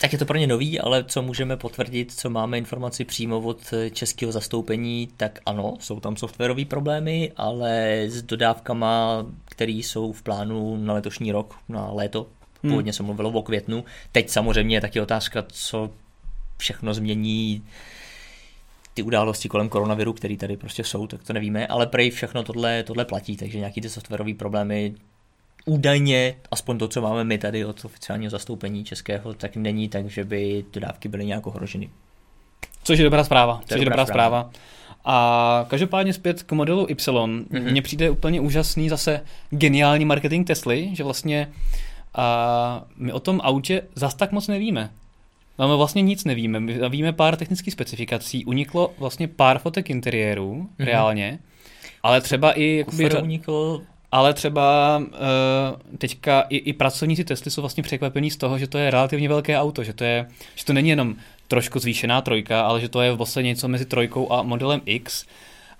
Tak 0.00 0.12
je 0.12 0.18
to 0.18 0.24
pro 0.24 0.38
ně 0.38 0.46
nový, 0.46 0.80
ale 0.80 1.04
co 1.04 1.22
můžeme 1.22 1.56
potvrdit, 1.56 2.12
co 2.12 2.30
máme 2.30 2.58
informaci 2.58 3.04
přímo 3.04 3.40
od 3.40 3.74
českého 3.92 4.32
zastoupení, 4.32 5.08
tak 5.16 5.38
ano, 5.46 5.76
jsou 5.80 6.00
tam 6.00 6.16
softwarové 6.16 6.64
problémy, 6.64 7.32
ale 7.36 8.02
s 8.08 8.22
dodávkama, 8.22 9.26
které 9.44 9.72
jsou 9.72 10.12
v 10.12 10.22
plánu 10.22 10.76
na 10.76 10.94
letošní 10.94 11.32
rok, 11.32 11.54
na 11.68 11.90
léto, 11.92 12.20
hmm. 12.62 12.70
původně 12.70 12.88
hmm. 12.90 12.96
se 12.96 13.02
mluvilo 13.02 13.30
o 13.30 13.42
květnu. 13.42 13.84
Teď 14.12 14.30
samozřejmě 14.30 14.76
je 14.76 14.80
taky 14.80 15.00
otázka, 15.00 15.44
co 15.48 15.90
všechno 16.56 16.94
změní 16.94 17.62
ty 18.94 19.02
události 19.02 19.48
kolem 19.48 19.68
koronaviru, 19.68 20.12
které 20.12 20.36
tady 20.36 20.56
prostě 20.56 20.84
jsou, 20.84 21.06
tak 21.06 21.22
to 21.22 21.32
nevíme, 21.32 21.66
ale 21.66 21.86
prej 21.86 22.10
všechno 22.10 22.42
tohle, 22.42 22.82
tohle 22.82 23.04
platí, 23.04 23.36
takže 23.36 23.58
nějaký 23.58 23.80
ty 23.80 23.88
softwarové 23.88 24.34
problémy 24.34 24.94
údajně, 25.64 26.34
aspoň 26.50 26.78
to, 26.78 26.88
co 26.88 27.00
máme 27.00 27.24
my 27.24 27.38
tady 27.38 27.64
od 27.64 27.84
oficiálního 27.84 28.30
zastoupení 28.30 28.84
českého, 28.84 29.34
tak 29.34 29.56
není 29.56 29.88
tak, 29.88 30.10
že 30.10 30.24
by 30.24 30.64
dodávky 30.72 31.08
byly 31.08 31.26
nějak 31.26 31.46
ohroženy. 31.46 31.90
Což 32.82 32.98
je 32.98 33.04
dobrá 33.04 33.24
zpráva. 33.24 33.60
Což 33.66 33.78
je 33.78 33.84
dobrá 33.84 34.06
zpráva. 34.06 34.42
zpráva. 34.42 34.72
A 35.04 35.66
každopádně 35.68 36.12
zpět 36.12 36.42
k 36.42 36.52
modelu 36.52 36.86
Y. 36.88 36.96
Mm-hmm. 36.96 37.70
Mně 37.70 37.82
přijde 37.82 38.10
úplně 38.10 38.40
úžasný 38.40 38.88
zase 38.88 39.20
geniální 39.50 40.04
marketing 40.04 40.46
Tesly, 40.46 40.90
že 40.92 41.04
vlastně 41.04 41.48
a 42.14 42.84
my 42.96 43.12
o 43.12 43.20
tom 43.20 43.40
autě 43.44 43.82
zas 43.94 44.14
tak 44.14 44.32
moc 44.32 44.48
nevíme. 44.48 44.90
No, 45.58 45.68
my 45.68 45.76
vlastně 45.76 46.02
nic 46.02 46.24
nevíme. 46.24 46.60
My 46.60 46.88
víme 46.88 47.12
pár 47.12 47.36
technických 47.36 47.72
specifikací. 47.72 48.44
Uniklo 48.44 48.92
vlastně 48.98 49.28
pár 49.28 49.58
fotek 49.58 49.90
interiérů, 49.90 50.54
mm-hmm. 50.54 50.84
reálně. 50.84 51.38
Ale 52.02 52.20
třeba 52.20 52.52
i... 52.52 52.76
Jakoby, 52.76 53.10
uniklo 53.22 53.82
ale 54.12 54.34
třeba 54.34 54.98
uh, 54.98 55.98
teďka 55.98 56.40
i, 56.40 56.56
i 56.56 56.72
pracovníci 56.72 57.24
Tesly 57.24 57.50
jsou 57.50 57.60
vlastně 57.60 57.82
překvapení 57.82 58.30
z 58.30 58.36
toho, 58.36 58.58
že 58.58 58.66
to 58.66 58.78
je 58.78 58.90
relativně 58.90 59.28
velké 59.28 59.58
auto, 59.58 59.84
že 59.84 59.92
to, 59.92 60.04
je, 60.04 60.26
že 60.54 60.64
to 60.64 60.72
není 60.72 60.88
jenom 60.88 61.16
trošku 61.48 61.78
zvýšená 61.78 62.20
trojka, 62.20 62.62
ale 62.62 62.80
že 62.80 62.88
to 62.88 63.00
je 63.00 63.12
vlastně 63.12 63.42
něco 63.42 63.68
mezi 63.68 63.84
trojkou 63.84 64.32
a 64.32 64.42
modelem 64.42 64.80
X 64.84 65.26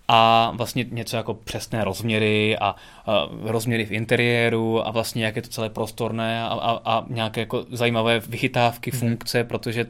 a 0.08 0.52
vlastně 0.56 0.86
něco 0.90 1.16
jako 1.16 1.34
přesné 1.34 1.84
rozměry 1.84 2.58
a, 2.58 2.64
a 3.06 3.28
rozměry 3.42 3.84
v 3.84 3.92
interiéru 3.92 4.86
a 4.86 4.90
vlastně 4.90 5.24
jak 5.24 5.36
je 5.36 5.42
to 5.42 5.48
celé 5.48 5.70
prostorné 5.70 6.44
a, 6.44 6.46
a, 6.46 6.80
a 6.84 7.04
nějaké 7.08 7.40
jako 7.40 7.66
zajímavé 7.70 8.20
vychytávky, 8.20 8.90
mm. 8.94 8.98
funkce, 8.98 9.44
protože 9.44 9.86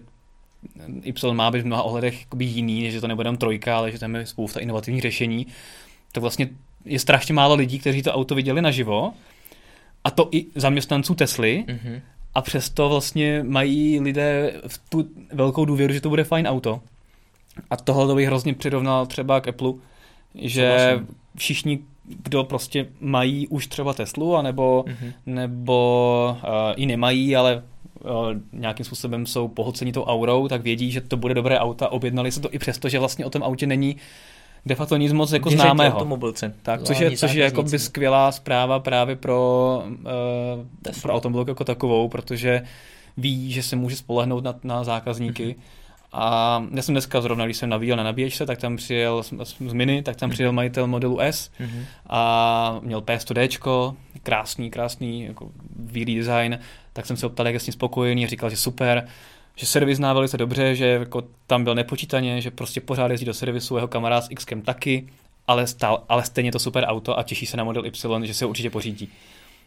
Y 1.05 1.35
má 1.35 1.51
být 1.51 1.61
v 1.61 1.67
mnoha 1.67 1.83
ohledech 1.83 2.27
jiný, 2.39 2.91
že 2.91 3.01
to 3.01 3.09
nebude 3.09 3.27
jenom 3.27 3.37
trojka, 3.37 3.77
ale 3.77 3.93
že 3.93 3.99
tam 3.99 4.15
je 4.15 4.27
spousta 4.27 4.61
inovativních 4.61 5.03
řešení, 5.03 5.47
tak 6.13 6.21
vlastně 6.21 6.49
je 6.85 6.99
strašně 6.99 7.35
málo 7.35 7.55
lidí, 7.55 7.79
kteří 7.79 8.03
to 8.03 8.13
auto 8.13 8.35
viděli 8.35 8.63
naživo, 8.63 9.13
a 10.05 10.11
to 10.11 10.29
i 10.33 10.47
zaměstnanců 10.55 11.15
Tesly, 11.15 11.65
mm-hmm. 11.69 12.01
a 12.35 12.43
přesto 12.43 12.89
vlastně 12.89 13.43
mají 13.43 14.01
lidé 14.01 14.55
v 14.67 14.79
tu 14.89 15.09
velkou 15.33 15.65
důvěru, 15.65 15.93
že 15.93 16.01
to 16.01 16.09
bude 16.09 16.25
fajn 16.25 16.47
auto. 16.47 16.81
A 17.71 17.77
tohle 17.77 18.15
bych 18.15 18.27
hrozně 18.27 18.55
přirovnal 18.55 19.07
třeba 19.07 19.41
k 19.41 19.49
Apple, 19.49 19.73
že 20.35 21.01
všichni, 21.37 21.79
kdo 22.05 22.45
prostě 22.45 22.87
mají 23.01 23.49
už 23.49 23.67
třeba 23.67 23.95
Teslu, 23.95 24.37
anebo, 24.37 24.85
mm-hmm. 24.87 25.13
nebo 25.27 26.37
uh, 26.43 26.49
i 26.77 26.87
nemají, 26.87 27.37
ale 27.37 27.63
uh, 28.01 28.11
nějakým 28.53 28.87
způsobem 28.87 29.27
jsou 29.27 29.49
pohlceni 29.49 29.93
tou 29.93 30.05
aurou, 30.05 30.49
tak 30.49 30.63
vědí, 30.63 30.91
že 30.91 31.01
to 31.01 31.17
bude 31.17 31.35
dobré 31.35 31.59
auta, 31.59 31.89
objednali 31.89 32.33
se 32.33 32.41
to 32.41 32.55
i 32.55 32.59
přesto, 32.59 32.89
že 32.89 32.99
vlastně 32.99 33.27
o 33.27 33.31
tom 33.31 33.43
autě 33.43 33.67
není 33.67 33.97
de 34.67 34.75
facto 34.75 34.97
nic 34.97 35.13
moc 35.13 35.33
jako 35.33 35.51
známého. 35.51 35.97
automobilce. 35.97 36.55
Tak, 36.63 36.83
což 36.83 36.99
je, 36.99 37.17
což 37.17 37.33
je 37.33 37.45
jako 37.45 37.63
by 37.63 37.79
skvělá 37.79 38.33
zpráva 38.33 38.81
právě 38.81 39.17
pro, 39.17 39.83
uh, 39.87 40.93
pro 41.03 41.15
automobilku 41.15 41.51
jako 41.51 41.65
takovou, 41.65 42.09
protože 42.09 42.63
ví, 43.17 43.53
že 43.53 43.63
se 43.63 43.77
může 43.77 43.97
spolehnout 43.97 44.45
na, 44.45 44.55
na 44.65 44.85
zákazníky. 44.85 45.47
Mm-hmm. 45.47 45.83
A 46.13 46.65
já 46.75 46.83
jsem 46.83 46.95
dneska 46.95 47.21
zrovna, 47.21 47.45
když 47.45 47.57
jsem 47.57 47.69
nabíjel 47.69 47.97
na 47.97 48.03
nabíječce, 48.03 48.47
tak 48.47 48.59
tam 48.59 48.77
přijel 48.77 49.23
z, 49.23 49.33
z 49.45 49.73
Mini, 49.73 50.03
tak 50.03 50.17
tam 50.17 50.29
mm-hmm. 50.29 50.33
přijel 50.33 50.53
majitel 50.53 50.87
modelu 50.87 51.21
S 51.21 51.51
mm-hmm. 51.61 51.85
a 52.07 52.81
měl 52.83 53.01
P100D, 53.01 53.95
krásný, 54.23 54.71
krásný 54.71 55.25
jako 55.25 55.51
výlý 55.77 56.15
design, 56.15 56.59
tak 56.93 57.07
jsem 57.07 57.17
se 57.17 57.27
optal, 57.27 57.47
jak 57.47 57.55
je 57.55 57.61
s 57.61 57.65
tím 57.65 57.73
spokojený, 57.73 58.27
říkal, 58.27 58.51
že 58.51 58.57
super, 58.57 59.07
že 59.57 59.67
servis 59.67 59.97
zná 59.97 60.13
velice 60.13 60.37
dobře, 60.37 60.75
že 60.75 60.87
jako 60.87 61.23
tam 61.47 61.65
byl 61.65 61.75
nepočítaně, 61.75 62.41
že 62.41 62.51
prostě 62.51 62.81
pořád 62.81 63.11
jezdí 63.11 63.27
do 63.27 63.35
servisu, 63.35 63.77
jeho 63.77 63.89
kamarád 63.89 64.25
s 64.25 64.29
Xkem 64.29 64.63
taky, 64.63 65.09
ale, 65.47 65.67
stál, 65.67 66.05
ale 66.09 66.25
stejně 66.25 66.53
to 66.53 66.59
super 66.59 66.85
auto 66.85 67.19
a 67.19 67.23
těší 67.23 67.47
se 67.47 67.57
na 67.57 67.65
model 67.65 67.87
Y, 67.87 68.27
že 68.27 68.35
se 68.35 68.47
určitě 68.47 68.71
pořídí. 68.71 69.09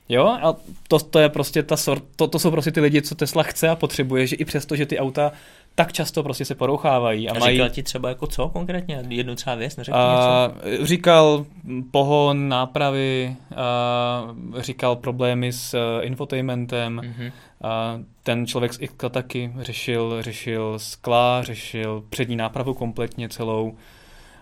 Jo, 0.10 0.26
a 0.28 0.56
to, 0.88 1.00
to 1.00 1.20
je 1.20 1.30
prostě 1.30 1.64
ta 1.64 1.78
sort, 1.78 2.04
to, 2.16 2.28
to 2.28 2.40
jsou 2.40 2.52
prostě 2.52 2.72
ty 2.72 2.82
lidi, 2.82 3.02
co 3.02 3.16
Tesla 3.16 3.44
chce 3.44 3.70
a 3.70 3.76
potřebuje, 3.76 4.28
že 4.28 4.36
i 4.36 4.46
přesto, 4.46 4.76
že 4.76 4.86
ty 4.86 5.00
auta 5.00 5.32
tak 5.76 5.94
často 5.94 6.24
prostě 6.24 6.46
se 6.46 6.56
porouchávají. 6.56 7.30
A, 7.30 7.36
a 7.36 7.40
mají... 7.40 7.58
říkal 7.58 7.70
ti 7.70 7.84
třeba 7.84 8.10
jako 8.10 8.28
co 8.28 8.50
konkrétně? 8.50 9.04
Jednu 9.10 9.36
třeba 9.36 9.56
věc, 9.56 9.76
neřekl 9.76 9.98
a, 9.98 10.52
něco? 10.68 10.86
Říkal 10.86 11.46
pohon, 11.92 12.50
nápravy, 12.50 13.36
a, 13.56 14.36
říkal 14.58 14.96
problémy 14.96 15.52
s 15.52 15.74
uh, 15.74 16.06
infotainmentem, 16.06 17.02
mm-hmm. 17.04 17.32
a 17.62 18.00
ten 18.24 18.48
člověk 18.48 18.74
z 18.74 18.78
Xka 18.88 19.10
taky 19.10 19.52
řešil, 19.60 20.22
řešil 20.22 20.80
skla, 20.80 21.44
řešil 21.44 22.04
přední 22.10 22.36
nápravu 22.36 22.74
kompletně 22.74 23.30
celou. 23.30 23.76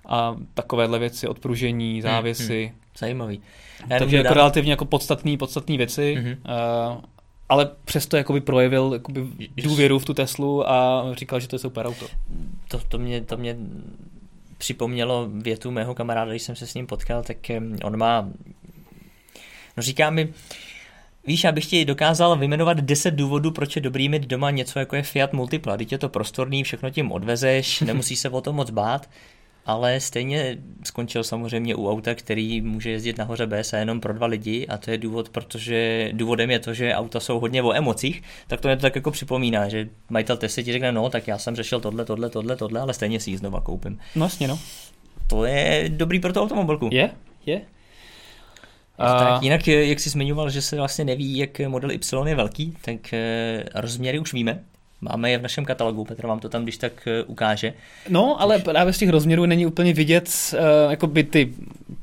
a 0.07 0.35
takovéhle 0.53 0.99
věci, 0.99 1.27
odpružení, 1.27 2.01
závěsy. 2.01 2.59
Hmm, 2.59 2.69
hmm. 2.69 2.79
Zajímavý. 2.97 3.41
Já 3.89 3.99
Takže 3.99 4.17
jako 4.17 4.23
dám... 4.23 4.33
relativně 4.33 4.71
jako 4.71 4.85
podstatný, 4.85 5.37
podstatný 5.37 5.77
věci, 5.77 6.15
hmm. 6.15 6.27
uh, 6.27 7.01
ale 7.49 7.69
přesto 7.85 8.17
jakoby 8.17 8.41
projevil 8.41 8.89
jakoby 8.93 9.27
důvěru 9.63 9.99
v 9.99 10.05
tu 10.05 10.13
Teslu 10.13 10.69
a 10.69 11.05
říkal, 11.13 11.39
že 11.39 11.47
to 11.47 11.55
je 11.55 11.59
super 11.59 11.85
auto. 11.85 12.07
To, 12.67 12.79
to, 12.87 12.99
mě, 12.99 13.21
to 13.21 13.37
mě 13.37 13.57
připomnělo 14.57 15.29
větu 15.33 15.71
mého 15.71 15.95
kamaráda, 15.95 16.31
když 16.31 16.43
jsem 16.43 16.55
se 16.55 16.67
s 16.67 16.73
ním 16.73 16.87
potkal, 16.87 17.23
tak 17.23 17.37
on 17.83 17.97
má, 17.97 18.29
no 19.77 19.83
říká 19.83 20.09
mi, 20.09 20.33
Víš, 21.27 21.45
abych 21.45 21.65
ti 21.65 21.85
dokázal 21.85 22.37
vyjmenovat 22.37 22.77
10 22.77 23.11
důvodů, 23.11 23.51
proč 23.51 23.75
je 23.75 23.81
dobrý 23.81 24.09
mít 24.09 24.27
doma 24.27 24.51
něco 24.51 24.79
jako 24.79 24.95
je 24.95 25.03
Fiat 25.03 25.33
Multipla. 25.33 25.77
Teď 25.77 25.91
je 25.91 25.97
to 25.97 26.09
prostorný, 26.09 26.63
všechno 26.63 26.89
tím 26.89 27.11
odvezeš, 27.11 27.81
nemusíš 27.87 28.19
se 28.19 28.29
o 28.29 28.41
to 28.41 28.53
moc 28.53 28.69
bát, 28.69 29.09
ale 29.65 29.99
stejně 29.99 30.57
skončil 30.83 31.23
samozřejmě 31.23 31.75
u 31.75 31.89
auta, 31.89 32.15
který 32.15 32.61
může 32.61 32.89
jezdit 32.89 33.17
nahoře 33.17 33.47
BS 33.47 33.73
jenom 33.73 33.99
pro 33.99 34.13
dva 34.13 34.27
lidi 34.27 34.67
a 34.67 34.77
to 34.77 34.91
je 34.91 34.97
důvod, 34.97 35.29
protože 35.29 36.09
důvodem 36.13 36.51
je 36.51 36.59
to, 36.59 36.73
že 36.73 36.95
auta 36.95 37.19
jsou 37.19 37.39
hodně 37.39 37.63
o 37.63 37.73
emocích, 37.73 38.23
tak 38.47 38.61
to 38.61 38.67
mě 38.67 38.75
to 38.75 38.81
tak 38.81 38.95
jako 38.95 39.11
připomíná, 39.11 39.69
že 39.69 39.89
majitel 40.09 40.37
Tesla 40.37 40.63
ti 40.63 40.71
řekne, 40.71 40.91
no 40.91 41.09
tak 41.09 41.27
já 41.27 41.37
jsem 41.37 41.55
řešil 41.55 41.79
tohle, 41.79 42.05
tohle, 42.05 42.29
tohle, 42.29 42.55
tohle, 42.55 42.79
ale 42.79 42.93
stejně 42.93 43.19
si 43.19 43.29
ji 43.29 43.37
znova 43.37 43.61
koupím. 43.61 43.99
No 44.15 44.25
jasně, 44.25 44.47
no. 44.47 44.59
To 45.27 45.45
je 45.45 45.89
dobrý 45.89 46.19
pro 46.19 46.33
tu 46.33 46.41
automobilku. 46.41 46.89
Je, 46.91 47.09
je. 47.45 47.61
A... 48.97 49.19
Tak 49.19 49.43
jinak, 49.43 49.67
jak 49.67 49.99
jsi 49.99 50.09
zmiňoval, 50.09 50.49
že 50.49 50.61
se 50.61 50.75
vlastně 50.75 51.05
neví, 51.05 51.37
jak 51.37 51.59
model 51.59 51.91
Y 51.91 52.27
je 52.27 52.35
velký, 52.35 52.77
tak 52.81 53.13
eh, 53.13 53.63
rozměry 53.75 54.19
už 54.19 54.33
víme. 54.33 54.63
Máme 55.03 55.31
je 55.31 55.37
v 55.37 55.41
našem 55.41 55.65
katalogu, 55.65 56.05
Petr 56.05 56.27
vám 56.27 56.39
to 56.39 56.49
tam 56.49 56.63
když 56.63 56.77
tak 56.77 57.07
eh, 57.07 57.23
ukáže. 57.23 57.73
No, 58.09 58.41
ale 58.41 58.59
právě 58.59 58.93
z 58.93 58.97
těch 58.97 59.09
rozměrů 59.09 59.45
není 59.45 59.65
úplně 59.65 59.93
vidět, 59.93 60.29
uh, 60.53 60.91
jako 60.91 61.07
by 61.07 61.23
ty 61.23 61.53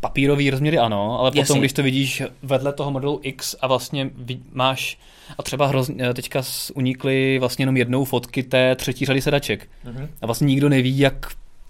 papírové 0.01 0.51
rozměry 0.51 0.79
ano, 0.79 1.21
ale 1.21 1.31
potom, 1.31 1.41
Jasně. 1.41 1.59
když 1.59 1.73
to 1.73 1.83
vidíš 1.83 2.23
vedle 2.43 2.73
toho 2.73 2.91
modelu 2.91 3.21
X 3.23 3.57
a 3.61 3.67
vlastně 3.67 4.11
máš, 4.53 4.99
a 5.39 5.43
třeba 5.43 5.67
hrozně, 5.67 6.15
teďka 6.15 6.43
unikly 6.75 7.39
vlastně 7.39 7.63
jenom 7.63 7.77
jednou 7.77 8.05
fotky 8.05 8.43
té 8.43 8.77
třetí 8.77 9.05
řady 9.05 9.21
sedaček. 9.21 9.69
Uh-huh. 9.87 10.09
A 10.23 10.27
vlastně 10.27 10.47
nikdo 10.47 10.69
neví, 10.69 10.99
jak 10.99 11.27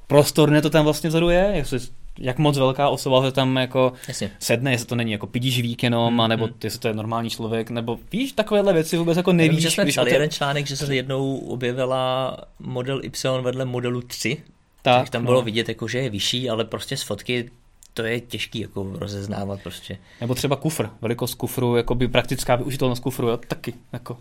prostorné 0.07 0.63
to 0.63 0.71
tam 0.71 0.85
vlastně 0.85 1.09
vzadu 1.09 1.31
je, 1.31 1.53
jestli 1.55 1.79
jak 2.21 2.39
moc 2.39 2.59
velká 2.59 2.89
osoba 2.89 3.23
se 3.23 3.33
tam 3.33 3.57
jako 3.57 3.93
Jasně. 4.09 4.31
sedne, 4.39 4.71
jestli 4.71 4.87
to 4.87 4.95
není 4.95 5.13
jako 5.13 5.27
pidížvík 5.27 5.83
jenom, 5.83 6.15
mm, 6.15 6.29
nebo 6.29 6.47
mm. 6.47 6.53
jestli 6.65 6.81
to 6.81 6.89
je 6.89 6.95
normální 6.95 7.31
člověk, 7.31 7.71
nebo 7.71 7.99
víš, 8.13 8.33
takovéhle 8.33 8.73
věci 8.73 8.97
vůbec 8.97 9.17
jako 9.17 9.33
nevíš. 9.33 9.51
Vím, 9.51 9.61
že 9.61 9.71
jsme 9.71 9.87
psali 9.87 10.13
jeden 10.13 10.31
článek, 10.31 10.67
že 10.67 10.77
se 10.77 10.95
jednou 10.95 11.39
objevila 11.39 12.37
model 12.59 13.01
Y 13.05 13.43
vedle 13.43 13.65
modelu 13.65 14.03
3, 14.03 14.37
tak, 14.83 15.03
tak 15.03 15.11
tam 15.11 15.23
no. 15.23 15.27
bylo 15.27 15.43
vidět, 15.43 15.69
jako, 15.69 15.89
že 15.89 15.99
je 15.99 16.11
vyšší, 16.11 16.51
ale 16.51 16.65
prostě 16.65 16.97
z 16.97 17.03
fotky 17.03 17.51
to 17.95 18.03
je 18.03 18.21
těžký 18.21 18.61
jako 18.61 18.93
rozeznávat 18.95 19.63
prostě. 19.63 19.99
Nebo 20.21 20.35
třeba 20.35 20.57
kufr, 20.57 20.89
velikost 21.01 21.35
kufru, 21.35 21.77
jako 21.77 21.95
by 21.95 22.09
praktická 22.09 22.57
využitelnost 22.57 23.03
kufru, 23.03 23.29
jo, 23.29 23.37
taky 23.37 23.75
jako. 23.93 24.19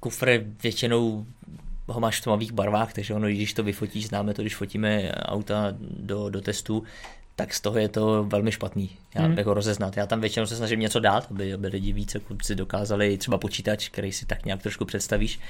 Kufr 0.00 0.28
je 0.28 0.44
většinou 0.62 1.26
ho 1.86 2.00
máš 2.00 2.20
v 2.20 2.24
tmavých 2.24 2.52
barvách, 2.52 2.92
takže 2.92 3.14
ono, 3.14 3.28
když 3.28 3.54
to 3.54 3.62
vyfotíš, 3.62 4.06
známe 4.06 4.34
to, 4.34 4.42
když 4.42 4.56
fotíme 4.56 5.12
auta 5.12 5.74
do, 5.80 6.30
do 6.30 6.40
testu, 6.40 6.82
tak 7.36 7.54
z 7.54 7.60
toho 7.60 7.78
je 7.78 7.88
to 7.88 8.24
velmi 8.24 8.52
špatný. 8.52 8.90
Já 9.14 9.22
hmm. 9.22 9.38
jako 9.38 9.54
rozeznat. 9.54 9.96
Já 9.96 10.06
tam 10.06 10.20
většinou 10.20 10.46
se 10.46 10.56
snažím 10.56 10.80
něco 10.80 11.00
dát, 11.00 11.26
aby, 11.30 11.52
aby 11.52 11.68
lidi 11.68 11.92
více 11.92 12.20
si 12.42 12.54
dokázali 12.54 13.18
třeba 13.18 13.38
počítač, 13.38 13.88
který 13.88 14.12
si 14.12 14.26
tak 14.26 14.44
nějak 14.44 14.62
trošku 14.62 14.84
představíš. 14.84 15.40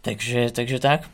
Takže, 0.00 0.50
takže 0.50 0.78
tak. 0.78 1.10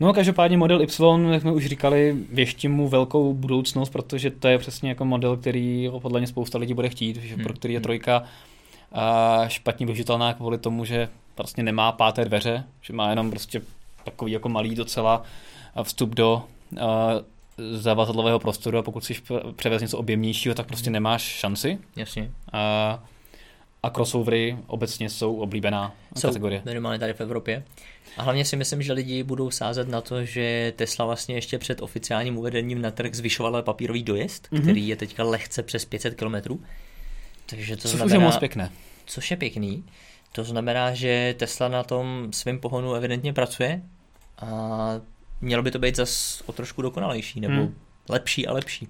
No 0.00 0.12
každopádně 0.12 0.56
model 0.56 0.82
Y, 0.82 1.32
jak 1.32 1.42
jsme 1.42 1.52
už 1.52 1.66
říkali, 1.66 2.16
věští 2.32 2.68
mu 2.68 2.88
velkou 2.88 3.34
budoucnost, 3.34 3.90
protože 3.90 4.30
to 4.30 4.48
je 4.48 4.58
přesně 4.58 4.88
jako 4.88 5.04
model, 5.04 5.36
který 5.36 5.90
podle 6.02 6.20
mě 6.20 6.26
spousta 6.26 6.58
lidí 6.58 6.74
bude 6.74 6.88
chtít, 6.88 7.16
že 7.16 7.34
hmm. 7.34 7.44
pro 7.44 7.54
který 7.54 7.74
je 7.74 7.78
hmm. 7.78 7.82
trojka 7.82 8.22
a 8.92 9.44
špatně 9.48 9.86
využitelná 9.86 10.34
kvůli 10.34 10.58
tomu, 10.58 10.84
že 10.84 11.08
prostě 11.34 11.62
nemá 11.62 11.92
páté 11.92 12.24
dveře, 12.24 12.64
že 12.82 12.92
má 12.92 13.10
jenom 13.10 13.30
prostě 13.30 13.62
takový 14.04 14.32
jako 14.32 14.48
malý 14.48 14.74
docela 14.74 15.22
vstup 15.82 16.14
do 16.14 16.42
zavazadlového 17.72 18.38
prostoru 18.38 18.78
a 18.78 18.82
pokud 18.82 19.04
si 19.04 19.14
převez 19.56 19.82
něco 19.82 19.98
objemnějšího, 19.98 20.54
tak 20.54 20.66
prostě 20.66 20.90
nemáš 20.90 21.22
šanci. 21.22 21.78
Jasně. 21.96 22.30
A, 22.52 23.04
a 23.82 23.90
crossovery 23.90 24.58
obecně 24.66 25.10
jsou 25.10 25.36
oblíbená 25.36 25.94
jsou 26.18 26.28
kategorie. 26.28 26.62
minimálně 26.64 26.98
tady 26.98 27.12
v 27.12 27.20
Evropě. 27.20 27.64
A 28.16 28.22
hlavně 28.22 28.44
si 28.44 28.56
myslím, 28.56 28.82
že 28.82 28.92
lidi 28.92 29.22
budou 29.22 29.50
sázet 29.50 29.88
na 29.88 30.00
to, 30.00 30.24
že 30.24 30.72
Tesla 30.76 31.04
vlastně 31.04 31.34
ještě 31.34 31.58
před 31.58 31.82
oficiálním 31.82 32.38
uvedením 32.38 32.82
na 32.82 32.90
trh 32.90 33.14
zvyšovala 33.14 33.62
papírový 33.62 34.02
dojezd, 34.02 34.48
mm-hmm. 34.52 34.62
který 34.62 34.88
je 34.88 34.96
teďka 34.96 35.24
lehce 35.24 35.62
přes 35.62 35.84
500 35.84 36.14
km. 36.14 36.58
Takže 37.46 37.76
to 37.76 37.82
což 37.82 37.90
znamená, 37.90 38.14
je 38.14 38.20
moc 38.20 38.36
pěkné. 38.36 38.70
Což 39.06 39.30
je 39.30 39.36
pěkný. 39.36 39.84
To 40.32 40.44
znamená, 40.44 40.94
že 40.94 41.34
Tesla 41.38 41.68
na 41.68 41.82
tom 41.82 42.28
svém 42.32 42.58
pohonu 42.58 42.94
evidentně 42.94 43.32
pracuje 43.32 43.82
a 44.38 45.00
mělo 45.42 45.62
by 45.62 45.70
to 45.70 45.78
být 45.78 45.96
zas 45.96 46.42
o 46.46 46.52
trošku 46.52 46.82
dokonalejší, 46.82 47.40
nebo 47.40 47.54
hmm. 47.54 47.74
lepší 48.08 48.46
a 48.46 48.52
lepší. 48.52 48.88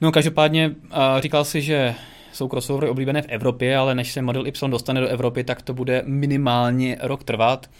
No 0.00 0.12
každopádně 0.12 0.74
říkal 1.20 1.44
si, 1.44 1.62
že 1.62 1.94
jsou 2.32 2.48
crossovery 2.48 2.88
oblíbené 2.88 3.22
v 3.22 3.28
Evropě, 3.28 3.76
ale 3.76 3.94
než 3.94 4.12
se 4.12 4.22
Model 4.22 4.46
Y 4.46 4.70
dostane 4.70 5.00
do 5.00 5.08
Evropy, 5.08 5.44
tak 5.44 5.62
to 5.62 5.74
bude 5.74 6.02
minimálně 6.06 6.96
rok 7.00 7.24
trvat. 7.24 7.70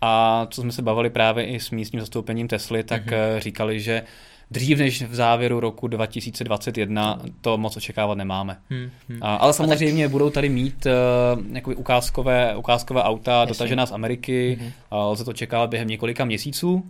A 0.00 0.46
co 0.50 0.62
jsme 0.62 0.72
se 0.72 0.82
bavili 0.82 1.10
právě 1.10 1.46
i 1.46 1.60
s 1.60 1.70
místním 1.70 2.00
zastoupením 2.00 2.48
Tesly, 2.48 2.82
tak 2.82 3.06
mm-hmm. 3.06 3.38
říkali, 3.38 3.80
že 3.80 4.02
dřív 4.50 4.78
než 4.78 5.02
v 5.02 5.14
závěru 5.14 5.60
roku 5.60 5.88
2021 5.88 7.20
to 7.40 7.58
moc 7.58 7.76
očekávat 7.76 8.14
nemáme. 8.14 8.56
Hmm, 8.70 8.90
hmm. 9.08 9.18
A, 9.22 9.36
ale 9.36 9.52
samozřejmě 9.52 10.04
tak... 10.04 10.10
budou 10.10 10.30
tady 10.30 10.48
mít 10.48 10.86
uh, 11.66 11.72
ukázkové, 11.76 12.56
ukázkové 12.56 13.02
auta 13.02 13.32
Jasně. 13.32 13.48
dotažená 13.48 13.86
z 13.86 13.92
Ameriky, 13.92 14.58
hmm. 14.60 14.70
a 14.90 15.06
lze 15.06 15.24
to 15.24 15.30
očekávat 15.30 15.70
během 15.70 15.88
několika 15.88 16.24
měsíců 16.24 16.84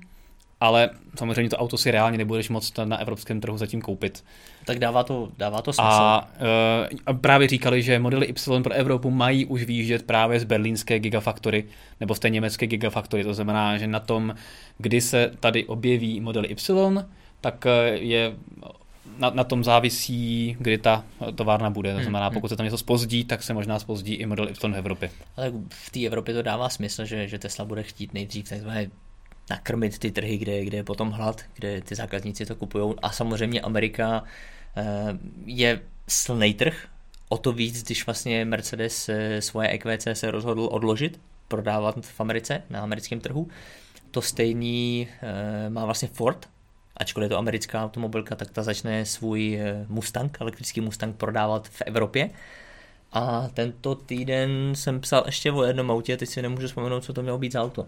ale 0.60 0.90
samozřejmě 1.18 1.50
to 1.50 1.56
auto 1.56 1.78
si 1.78 1.90
reálně 1.90 2.18
nebudeš 2.18 2.48
moc 2.48 2.72
na 2.84 2.96
evropském 2.96 3.40
trhu 3.40 3.58
zatím 3.58 3.82
koupit. 3.82 4.24
Tak 4.64 4.78
dává 4.78 5.02
to, 5.02 5.28
dává 5.38 5.62
to 5.62 5.72
smysl. 5.72 5.88
A 5.88 6.30
uh, 7.08 7.18
právě 7.18 7.48
říkali, 7.48 7.82
že 7.82 7.98
modely 7.98 8.26
Y 8.26 8.62
pro 8.62 8.72
Evropu 8.72 9.10
mají 9.10 9.44
už 9.44 9.64
výjíždět 9.64 10.02
právě 10.02 10.40
z 10.40 10.44
berlínské 10.44 10.98
Gigafactory 10.98 11.64
nebo 12.00 12.14
z 12.14 12.18
té 12.18 12.30
německé 12.30 12.66
Gigafactory. 12.66 13.24
To 13.24 13.34
znamená, 13.34 13.78
že 13.78 13.86
na 13.86 14.00
tom, 14.00 14.34
kdy 14.78 15.00
se 15.00 15.30
tady 15.40 15.64
objeví 15.64 16.20
model 16.20 16.44
Y, 16.44 17.04
tak 17.40 17.66
eh, 17.66 17.88
je 17.88 18.32
na, 19.18 19.30
na 19.30 19.44
tom 19.44 19.64
závisí, 19.64 20.56
kdy 20.60 20.78
ta 20.78 21.04
továrna 21.34 21.70
bude. 21.70 21.90
To 21.90 21.94
hmm, 21.94 22.04
znamená, 22.04 22.26
hmm. 22.26 22.34
pokud 22.34 22.48
se 22.48 22.56
tam 22.56 22.64
něco 22.64 22.78
spozdí, 22.78 23.24
tak 23.24 23.42
se 23.42 23.54
možná 23.54 23.78
spozdí 23.78 24.14
i 24.14 24.26
model 24.26 24.48
Y 24.48 24.72
v 24.72 24.76
Evropě. 24.76 25.10
Ale 25.36 25.52
v 25.68 25.90
té 25.90 26.06
Evropě 26.06 26.34
to 26.34 26.42
dává 26.42 26.68
smysl, 26.68 27.04
že, 27.04 27.28
že 27.28 27.38
Tesla 27.38 27.64
bude 27.64 27.82
chtít 27.82 28.14
nejdřív 28.14 28.48
takzvané 28.48 28.90
nakrmit 29.50 29.98
ty 29.98 30.10
trhy, 30.10 30.38
kde, 30.38 30.64
kde 30.64 30.76
je 30.78 30.84
potom 30.84 31.10
hlad, 31.10 31.42
kde 31.54 31.80
ty 31.80 31.94
zákazníci 31.94 32.46
to 32.46 32.54
kupují. 32.54 32.94
A 33.02 33.10
samozřejmě 33.10 33.60
Amerika 33.60 34.24
eh, 34.76 34.84
je 35.44 35.80
silný 36.08 36.54
trh, 36.54 36.86
o 37.28 37.38
to 37.38 37.52
víc, 37.52 37.82
když 37.82 38.06
vlastně 38.06 38.44
Mercedes 38.44 39.08
eh, 39.08 39.42
svoje 39.42 39.68
EQC 39.68 40.08
se 40.12 40.30
rozhodl 40.30 40.68
odložit, 40.72 41.20
prodávat 41.48 41.96
v 42.00 42.20
Americe, 42.20 42.62
na 42.70 42.80
americkém 42.80 43.20
trhu. 43.20 43.48
To 44.10 44.22
stejný 44.22 45.08
eh, 45.22 45.70
má 45.70 45.84
vlastně 45.84 46.08
Ford, 46.08 46.48
ačkoliv 46.96 47.24
je 47.24 47.28
to 47.28 47.38
americká 47.38 47.84
automobilka, 47.84 48.36
tak 48.36 48.50
ta 48.50 48.62
začne 48.62 49.04
svůj 49.04 49.60
Mustang, 49.88 50.40
elektrický 50.40 50.80
Mustang 50.80 51.16
prodávat 51.16 51.68
v 51.68 51.82
Evropě. 51.82 52.30
A 53.12 53.48
tento 53.54 53.94
týden 53.94 54.74
jsem 54.74 55.00
psal 55.00 55.22
ještě 55.26 55.52
o 55.52 55.62
jednom 55.62 55.90
autě, 55.90 56.16
teď 56.16 56.28
si 56.28 56.42
nemůžu 56.42 56.66
vzpomenout, 56.66 57.04
co 57.04 57.12
to 57.12 57.22
mělo 57.22 57.38
být 57.38 57.52
za 57.52 57.62
auto. 57.62 57.86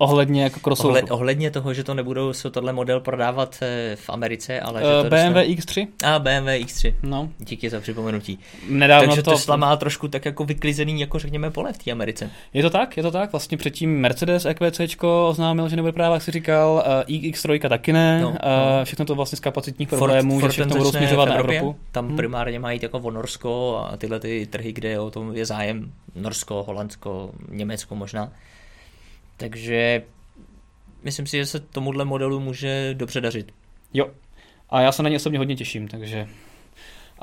Ohledně 0.00 0.42
jako 0.42 0.60
crossoveru. 0.60 0.96
Ohled, 0.96 1.10
ohledně 1.10 1.50
toho, 1.50 1.74
že 1.74 1.84
to 1.84 1.94
nebudou 1.94 2.32
se 2.32 2.50
tohle 2.50 2.72
model 2.72 3.00
prodávat 3.00 3.58
eh, 3.62 3.96
v 3.96 4.10
Americe, 4.10 4.60
ale 4.60 4.82
uh, 4.82 4.88
že 4.88 5.02
to 5.02 5.10
BMW 5.10 5.34
dostane... 5.34 5.44
X3? 5.44 5.86
A 6.04 6.18
BMW 6.18 6.48
X3. 6.48 6.94
No. 7.02 7.28
Díky 7.38 7.70
za 7.70 7.80
připomenutí. 7.80 8.38
Nedávno 8.68 9.06
Takže 9.08 9.22
to... 9.22 9.30
Tesla 9.30 9.56
má 9.56 9.76
trošku 9.76 10.08
tak 10.08 10.24
jako 10.24 10.44
vyklizený, 10.44 11.00
jako 11.00 11.18
řekněme, 11.18 11.50
pole 11.50 11.72
v 11.72 11.78
té 11.78 11.90
Americe. 11.90 12.30
Je 12.54 12.62
to 12.62 12.70
tak, 12.70 12.96
je 12.96 13.02
to 13.02 13.10
tak. 13.10 13.32
Vlastně 13.32 13.58
předtím 13.58 14.00
Mercedes 14.00 14.46
EQC 14.46 14.80
oznámil, 15.28 15.68
že 15.68 15.76
nebude 15.76 15.92
práva, 15.92 16.14
jak 16.14 16.22
si 16.22 16.30
říkal, 16.30 16.84
eh, 16.86 17.12
X3 17.12 17.68
taky 17.68 17.92
ne. 17.92 18.20
No, 18.20 18.30
no. 18.30 18.36
všechno 18.84 19.04
to 19.04 19.14
vlastně 19.14 19.36
z 19.36 19.40
kapacitních 19.40 19.88
problémů, 19.88 20.40
Ford, 20.40 20.52
že 20.52 20.62
všechno 20.62 20.76
budou 20.76 20.90
směřovat 20.90 21.28
na 21.28 21.34
Evropu. 21.34 21.76
Tam 21.92 22.06
hmm. 22.06 22.16
primárně 22.16 22.58
mají 22.58 22.80
jako 22.82 22.98
o 22.98 23.10
Norsko 23.10 23.84
a 23.90 23.96
tyhle 23.96 24.20
ty 24.20 24.46
trhy, 24.50 24.72
kde 24.72 25.00
o 25.00 25.10
tom 25.10 25.36
je 25.36 25.46
zájem. 25.46 25.92
Norsko, 26.14 26.62
Holandsko, 26.62 27.30
Německo 27.48 27.94
možná. 27.94 28.32
Takže 29.40 30.02
myslím 31.02 31.26
si, 31.26 31.36
že 31.36 31.46
se 31.46 31.60
tomuhle 31.60 32.04
modelu 32.04 32.40
může 32.40 32.94
dobře 32.94 33.20
dařit. 33.20 33.52
Jo. 33.94 34.10
A 34.70 34.80
já 34.80 34.92
se 34.92 35.02
na 35.02 35.08
ně 35.08 35.16
osobně 35.16 35.38
hodně 35.38 35.56
těším, 35.56 35.88
takže 35.88 36.28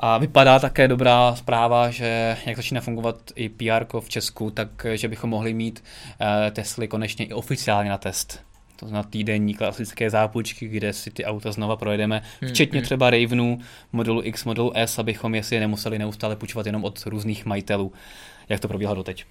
a 0.00 0.18
vypadá 0.18 0.58
také 0.58 0.88
dobrá 0.88 1.34
zpráva, 1.34 1.90
že 1.90 2.36
jak 2.46 2.56
začíná 2.56 2.80
fungovat 2.80 3.16
i 3.34 3.48
PR 3.48 4.00
v 4.00 4.08
Česku, 4.08 4.50
tak 4.50 4.86
že 4.94 5.08
bychom 5.08 5.30
mohli 5.30 5.54
mít 5.54 5.84
uh, 6.20 6.26
Tesly 6.50 6.88
konečně 6.88 7.24
i 7.24 7.32
oficiálně 7.32 7.90
na 7.90 7.98
test. 7.98 8.42
to 8.76 8.88
znamená 8.88 9.08
týdenní 9.10 9.54
klasické 9.54 10.10
zápůjčky, 10.10 10.68
kde 10.68 10.92
si 10.92 11.10
ty 11.10 11.24
auta 11.24 11.52
znova 11.52 11.76
projedeme, 11.76 12.22
hmm, 12.40 12.50
včetně 12.50 12.78
hmm. 12.78 12.84
třeba 12.84 13.10
Ravenu, 13.10 13.58
modelu 13.92 14.22
X, 14.24 14.44
modelu 14.44 14.72
S, 14.74 14.98
abychom 14.98 15.34
je 15.34 15.42
si 15.42 15.60
nemuseli 15.60 15.98
neustále 15.98 16.36
půjčovat 16.36 16.66
jenom 16.66 16.84
od 16.84 17.06
různých 17.06 17.46
majitelů, 17.46 17.92
jak 18.48 18.60
to 18.60 18.68
probíhalo 18.68 18.96
doteď. 18.96 19.24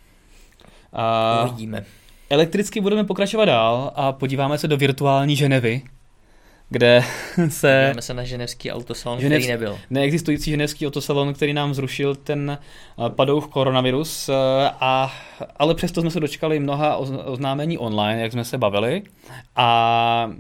A 0.94 1.44
Uvidíme. 1.50 1.86
Elektricky 2.30 2.82
budeme 2.82 3.04
pokračovat 3.04 3.46
dál 3.46 3.92
a 3.96 4.12
podíváme 4.12 4.58
se 4.58 4.68
do 4.68 4.78
virtuální 4.78 5.36
Ženevy, 5.36 5.82
kde 6.70 7.04
se... 7.50 7.82
Podíváme 7.82 8.02
se 8.02 8.14
na 8.14 8.24
ženevský 8.24 8.72
autosalon, 8.72 9.20
Ženev... 9.20 9.38
který 9.38 9.52
nebyl. 9.52 9.80
Neexistující 9.90 10.52
ženevský 10.52 10.88
autosalon, 10.88 11.34
který 11.34 11.54
nám 11.54 11.74
zrušil 11.74 12.16
ten 12.16 12.58
eh, 12.60 13.10
padouch 13.10 13.48
koronavirus, 13.48 14.30
eh, 14.30 14.34
a, 14.80 15.14
ale 15.58 15.76
přesto 15.76 16.02
jsme 16.02 16.12
se 16.12 16.20
dočkali 16.20 16.60
mnoha 16.60 16.98
oznámení 17.26 17.78
online, 17.78 18.22
jak 18.22 18.32
jsme 18.32 18.46
se 18.46 18.58
bavili. 18.58 19.02
A 19.56 20.32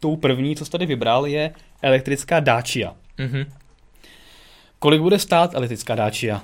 tou 0.00 0.16
první, 0.16 0.56
co 0.56 0.64
jsi 0.64 0.70
tady 0.70 0.86
vybral, 0.86 1.26
je 1.26 1.50
elektrická 1.82 2.40
Dacia. 2.40 2.94
Mm-hmm. 3.18 3.46
Kolik 4.78 5.00
bude 5.00 5.18
stát 5.18 5.54
elektrická 5.54 5.94
Dacia? 5.94 6.42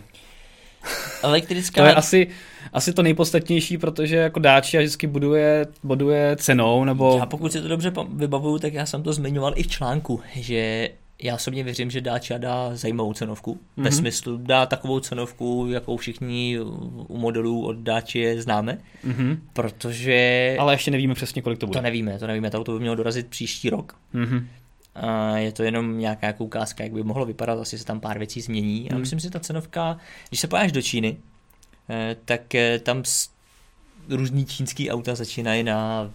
Elektrická... 1.22 1.82
to 1.82 1.88
je 1.88 1.94
asi, 1.94 2.28
asi 2.72 2.92
to 2.92 3.02
nejpodstatnější, 3.02 3.78
protože 3.78 4.16
jako 4.16 4.40
Dacia 4.40 4.80
vždycky 4.80 5.06
buduje, 5.06 5.66
buduje 5.82 6.36
cenou, 6.36 6.84
nebo... 6.84 7.16
Já 7.18 7.26
pokud 7.26 7.52
si 7.52 7.62
to 7.62 7.68
dobře 7.68 7.92
vybavuju, 8.14 8.58
tak 8.58 8.74
já 8.74 8.86
jsem 8.86 9.02
to 9.02 9.12
zmiňoval 9.12 9.52
i 9.56 9.62
v 9.62 9.66
článku, 9.66 10.20
že 10.34 10.90
já 11.22 11.34
osobně 11.34 11.64
věřím, 11.64 11.90
že 11.90 12.00
Dacia 12.00 12.38
dá 12.38 12.76
zajímavou 12.76 13.12
cenovku. 13.12 13.54
Mm-hmm. 13.54 13.82
Ve 13.82 13.90
mhm. 13.90 13.98
smyslu 13.98 14.36
dá 14.36 14.66
takovou 14.66 15.00
cenovku, 15.00 15.66
jakou 15.70 15.96
všichni 15.96 16.58
u 17.08 17.18
modelů 17.18 17.66
od 17.66 17.76
Dacia 17.76 18.42
známe. 18.42 18.78
Mm-hmm. 19.06 19.38
Protože... 19.52 20.56
Ale 20.58 20.74
ještě 20.74 20.90
nevíme 20.90 21.14
přesně, 21.14 21.42
kolik 21.42 21.58
to 21.58 21.66
bude. 21.66 21.78
To 21.78 21.82
nevíme, 21.82 22.18
to 22.18 22.26
nevíme. 22.26 22.50
To 22.50 22.58
auto 22.58 22.72
by 22.72 22.80
mělo 22.80 22.96
dorazit 22.96 23.26
příští 23.26 23.70
rok. 23.70 23.96
Mm-hmm. 24.14 24.44
A 24.94 25.36
je 25.38 25.52
to 25.52 25.62
jenom 25.62 25.98
nějaká 25.98 26.26
jako 26.26 26.44
ukázka, 26.44 26.84
jak 26.84 26.92
by 26.92 27.02
mohlo 27.02 27.26
vypadat, 27.26 27.60
asi 27.60 27.78
se 27.78 27.84
tam 27.84 28.00
pár 28.00 28.18
věcí 28.18 28.40
změní. 28.40 28.90
A 28.90 28.94
hmm. 28.94 29.00
myslím 29.00 29.20
si, 29.20 29.24
že 29.24 29.30
ta 29.30 29.40
cenovka, 29.40 29.96
když 30.28 30.40
se 30.40 30.48
pojáš 30.48 30.72
do 30.72 30.82
Číny, 30.82 31.16
tak 32.24 32.54
eh, 32.54 32.78
tam 32.78 33.02
různý 34.08 34.46
čínský 34.46 34.90
auta 34.90 35.14
začínají 35.14 35.62
na 35.62 36.10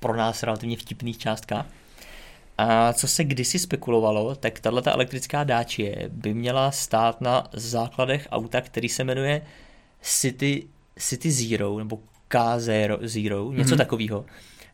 pro 0.00 0.16
nás 0.16 0.42
relativně 0.42 0.76
vtipných 0.76 1.18
částkách. 1.18 1.66
A 2.58 2.92
co 2.92 3.08
se 3.08 3.24
kdysi 3.24 3.58
spekulovalo, 3.58 4.34
tak 4.34 4.60
tato 4.60 4.90
elektrická 4.90 5.44
dáčie 5.44 6.08
by 6.08 6.34
měla 6.34 6.70
stát 6.70 7.20
na 7.20 7.48
základech 7.52 8.28
auta, 8.30 8.60
který 8.60 8.88
se 8.88 9.04
jmenuje 9.04 9.42
City, 10.02 10.68
City 10.98 11.30
Zero 11.30 11.78
nebo 11.78 11.98
K 12.28 12.58
Zero, 12.58 12.98
Zero 13.02 13.52
něco 13.52 13.74
mm-hmm. 13.74 13.78
takového. 13.78 14.24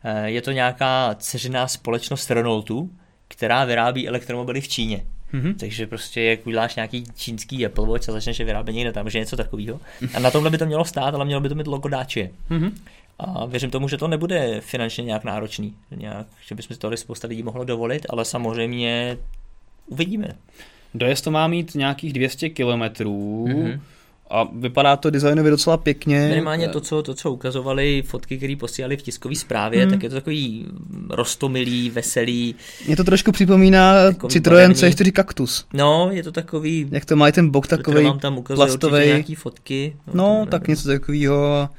Eh, 0.03 0.29
je 0.29 0.41
to 0.41 0.51
nějaká 0.51 1.15
dceřiná 1.19 1.67
společnost 1.67 2.31
Renaultu, 2.31 2.89
která 3.27 3.65
vyrábí 3.65 4.07
elektromobily 4.07 4.61
v 4.61 4.67
Číně. 4.67 5.05
Mm-hmm. 5.35 5.55
Takže 5.55 5.87
prostě 5.87 6.21
jak 6.21 6.47
uděláš 6.47 6.75
nějaký 6.75 7.03
čínský 7.15 7.65
Apple 7.65 7.87
Watch 7.87 8.09
a 8.09 8.11
začneš 8.11 8.39
je 8.39 8.45
vyrábět 8.45 8.73
někde 8.73 8.91
tam, 8.91 9.09
že 9.09 9.19
něco 9.19 9.37
takového. 9.37 9.79
A 10.13 10.19
na 10.19 10.31
tomhle 10.31 10.51
by 10.51 10.57
to 10.57 10.65
mělo 10.65 10.85
stát, 10.85 11.15
ale 11.15 11.25
mělo 11.25 11.41
by 11.41 11.49
to 11.49 11.55
mít 11.55 11.67
logo 11.67 11.89
Dacia. 11.89 12.27
Mm-hmm. 12.49 12.71
A 13.19 13.45
věřím 13.45 13.71
tomu, 13.71 13.87
že 13.87 13.97
to 13.97 14.07
nebude 14.07 14.61
finančně 14.61 15.03
nějak 15.03 15.23
náročný, 15.23 15.73
nějak, 15.91 16.27
že 16.47 16.55
bychom 16.55 16.73
si 16.75 16.79
tohle 16.79 16.97
spousta 16.97 17.27
lidí 17.27 17.43
mohlo 17.43 17.63
dovolit, 17.63 18.05
ale 18.09 18.25
samozřejmě 18.25 19.17
uvidíme. 19.87 20.27
Dojezd 20.93 21.23
to 21.23 21.31
má 21.31 21.47
mít 21.47 21.75
nějakých 21.75 22.13
200 22.13 22.49
kilometrů. 22.49 23.45
Mm-hmm 23.47 23.79
a 24.29 24.49
vypadá 24.53 24.95
to 24.95 25.09
designově 25.09 25.51
docela 25.51 25.77
pěkně. 25.77 26.27
Minimálně 26.29 26.67
to, 26.67 26.81
co, 26.81 27.03
to, 27.03 27.13
co 27.13 27.31
ukazovali 27.31 28.03
fotky, 28.07 28.37
které 28.37 28.55
posílali 28.55 28.97
v 28.97 29.01
tiskové 29.01 29.35
zprávě, 29.35 29.81
hmm. 29.81 29.91
tak 29.91 30.03
je 30.03 30.09
to 30.09 30.15
takový 30.15 30.65
rostomilý, 31.09 31.89
veselý. 31.89 32.55
Mě 32.87 32.95
to 32.95 33.03
trošku 33.03 33.31
připomíná 33.31 33.93
Citroen 34.29 34.71
C4 34.71 35.11
Cactus. 35.15 35.65
No, 35.73 36.09
je 36.11 36.23
to 36.23 36.31
takový... 36.31 36.87
Jak 36.91 37.05
to 37.05 37.15
má 37.15 37.31
ten 37.31 37.49
bok 37.49 37.67
takový 37.67 38.05
vám 38.05 38.19
tam 38.19 38.43
plastový. 38.43 39.05
nějaký 39.05 39.35
fotky. 39.35 39.95
No, 40.07 40.13
no 40.13 40.45
tak 40.45 40.67
něco 40.67 40.87
takového. 40.87 41.69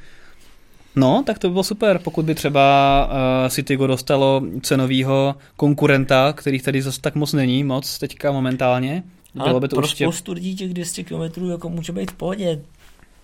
No, 0.96 1.22
tak 1.26 1.38
to 1.38 1.48
by 1.48 1.52
bylo 1.52 1.64
super, 1.64 2.00
pokud 2.04 2.24
by 2.24 2.34
třeba 2.34 3.06
uh, 3.06 3.48
Citygo 3.48 3.86
dostalo 3.86 4.42
cenového 4.62 5.34
konkurenta, 5.56 6.32
kterých 6.32 6.62
tady 6.62 6.82
zase 6.82 7.00
tak 7.00 7.14
moc 7.14 7.32
není, 7.32 7.64
moc 7.64 7.98
teďka 7.98 8.32
momentálně. 8.32 9.02
Ale 9.38 9.50
Bylo 9.50 9.60
by 9.60 9.68
to 9.68 9.76
pro 9.76 9.84
určitě... 9.84 10.04
spoustu 10.04 10.32
lidí 10.32 10.56
těch 10.56 10.74
200 10.74 11.04
km 11.04 11.50
jako 11.50 11.68
může 11.68 11.92
být 11.92 12.10
v 12.10 12.14
pohodě. 12.14 12.60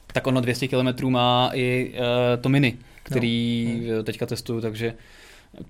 Tak 0.07 0.27
ono 0.27 0.41
200 0.41 0.69
km 0.69 1.11
má 1.11 1.51
i 1.55 1.95
uh, 1.95 2.43
to 2.43 2.49
Mini, 2.49 2.79
který 3.03 3.69
no. 3.97 4.03
teďka 4.03 4.27
testuju, 4.27 4.61
takže 4.61 4.95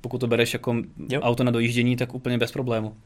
pokud 0.01 0.19
to 0.19 0.27
bereš 0.27 0.53
jako 0.53 0.77
jo. 1.09 1.21
auto 1.21 1.45
na 1.45 1.51
dojíždění, 1.51 1.97
tak 1.97 2.15
úplně 2.15 2.39
bez 2.39 2.53
problému. 2.53 2.97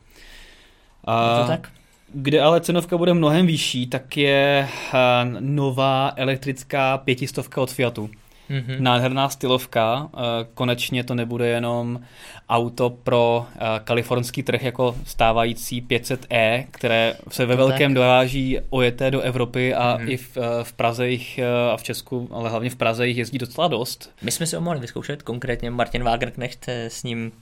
A 1.04 1.40
to 1.40 1.46
tak? 1.46 1.72
Kde 2.14 2.40
ale 2.40 2.60
cenovka 2.60 2.96
bude 2.96 3.14
mnohem 3.14 3.46
vyšší, 3.46 3.86
tak 3.86 4.16
je 4.16 4.68
uh, 4.94 5.40
nová 5.40 6.12
elektrická 6.16 6.98
pětistovka 6.98 7.60
od 7.60 7.72
Fiatu. 7.72 8.10
Mm-hmm. 8.50 8.80
Nádherná 8.80 9.28
stylovka, 9.28 10.08
eh, 10.14 10.18
konečně 10.54 11.04
to 11.04 11.14
nebude 11.14 11.48
jenom 11.48 12.00
auto 12.48 12.90
pro 12.90 13.46
eh, 13.54 13.58
kalifornský 13.84 14.42
trh 14.42 14.62
jako 14.62 14.96
stávající 15.04 15.82
500e, 15.82 16.64
které 16.70 17.14
se 17.30 17.46
ve 17.46 17.56
velkém 17.56 17.90
tak. 17.90 17.94
dováží 17.94 18.58
ojeté 18.70 19.10
do 19.10 19.20
Evropy 19.20 19.74
a 19.74 19.98
mm-hmm. 19.98 20.10
i 20.10 20.16
v, 20.16 20.36
eh, 20.36 20.64
v 20.64 20.72
Praze 20.72 21.08
jich 21.08 21.40
a 21.72 21.76
v 21.76 21.82
Česku, 21.82 22.28
ale 22.32 22.50
hlavně 22.50 22.70
v 22.70 22.76
Praze 22.76 23.08
jich 23.08 23.16
jezdí 23.16 23.38
docela 23.38 23.68
dost. 23.68 24.10
My 24.22 24.30
jsme 24.30 24.46
si 24.46 24.56
ho 24.56 24.62
mohli 24.62 24.80
vyzkoušet, 24.80 25.22
konkrétně 25.22 25.70
Martin 25.70 26.02
Wagenknecht 26.02 26.68
s 26.68 27.02
ním 27.02 27.32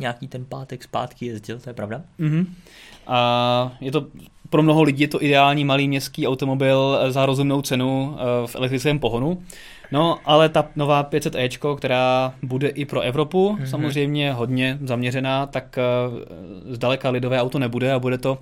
nějaký 0.00 0.28
ten 0.28 0.44
pátek 0.44 0.84
zpátky 0.84 1.26
jezdil, 1.26 1.58
to 1.60 1.70
je 1.70 1.74
pravda. 1.74 2.02
Mm-hmm. 2.20 2.46
A 3.06 3.76
je 3.80 3.92
to 3.92 4.06
pro 4.50 4.62
mnoho 4.62 4.82
lidí 4.82 5.02
je 5.02 5.08
to 5.08 5.22
ideální 5.22 5.64
malý 5.64 5.88
městský 5.88 6.26
automobil 6.26 6.98
za 7.08 7.26
rozumnou 7.26 7.62
cenu 7.62 8.16
v 8.46 8.56
elektrickém 8.56 8.98
pohonu. 8.98 9.42
No, 9.94 10.18
ale 10.24 10.48
ta 10.48 10.68
nová 10.76 11.04
500e, 11.04 11.76
která 11.76 12.34
bude 12.42 12.68
i 12.68 12.84
pro 12.84 13.00
Evropu, 13.00 13.56
mm-hmm. 13.56 13.64
samozřejmě 13.64 14.32
hodně 14.32 14.78
zaměřená, 14.82 15.46
tak 15.46 15.78
uh, 16.08 16.18
zdaleka 16.74 17.10
lidové 17.10 17.40
auto 17.40 17.58
nebude 17.58 17.92
a 17.92 17.98
bude 17.98 18.18
to 18.18 18.38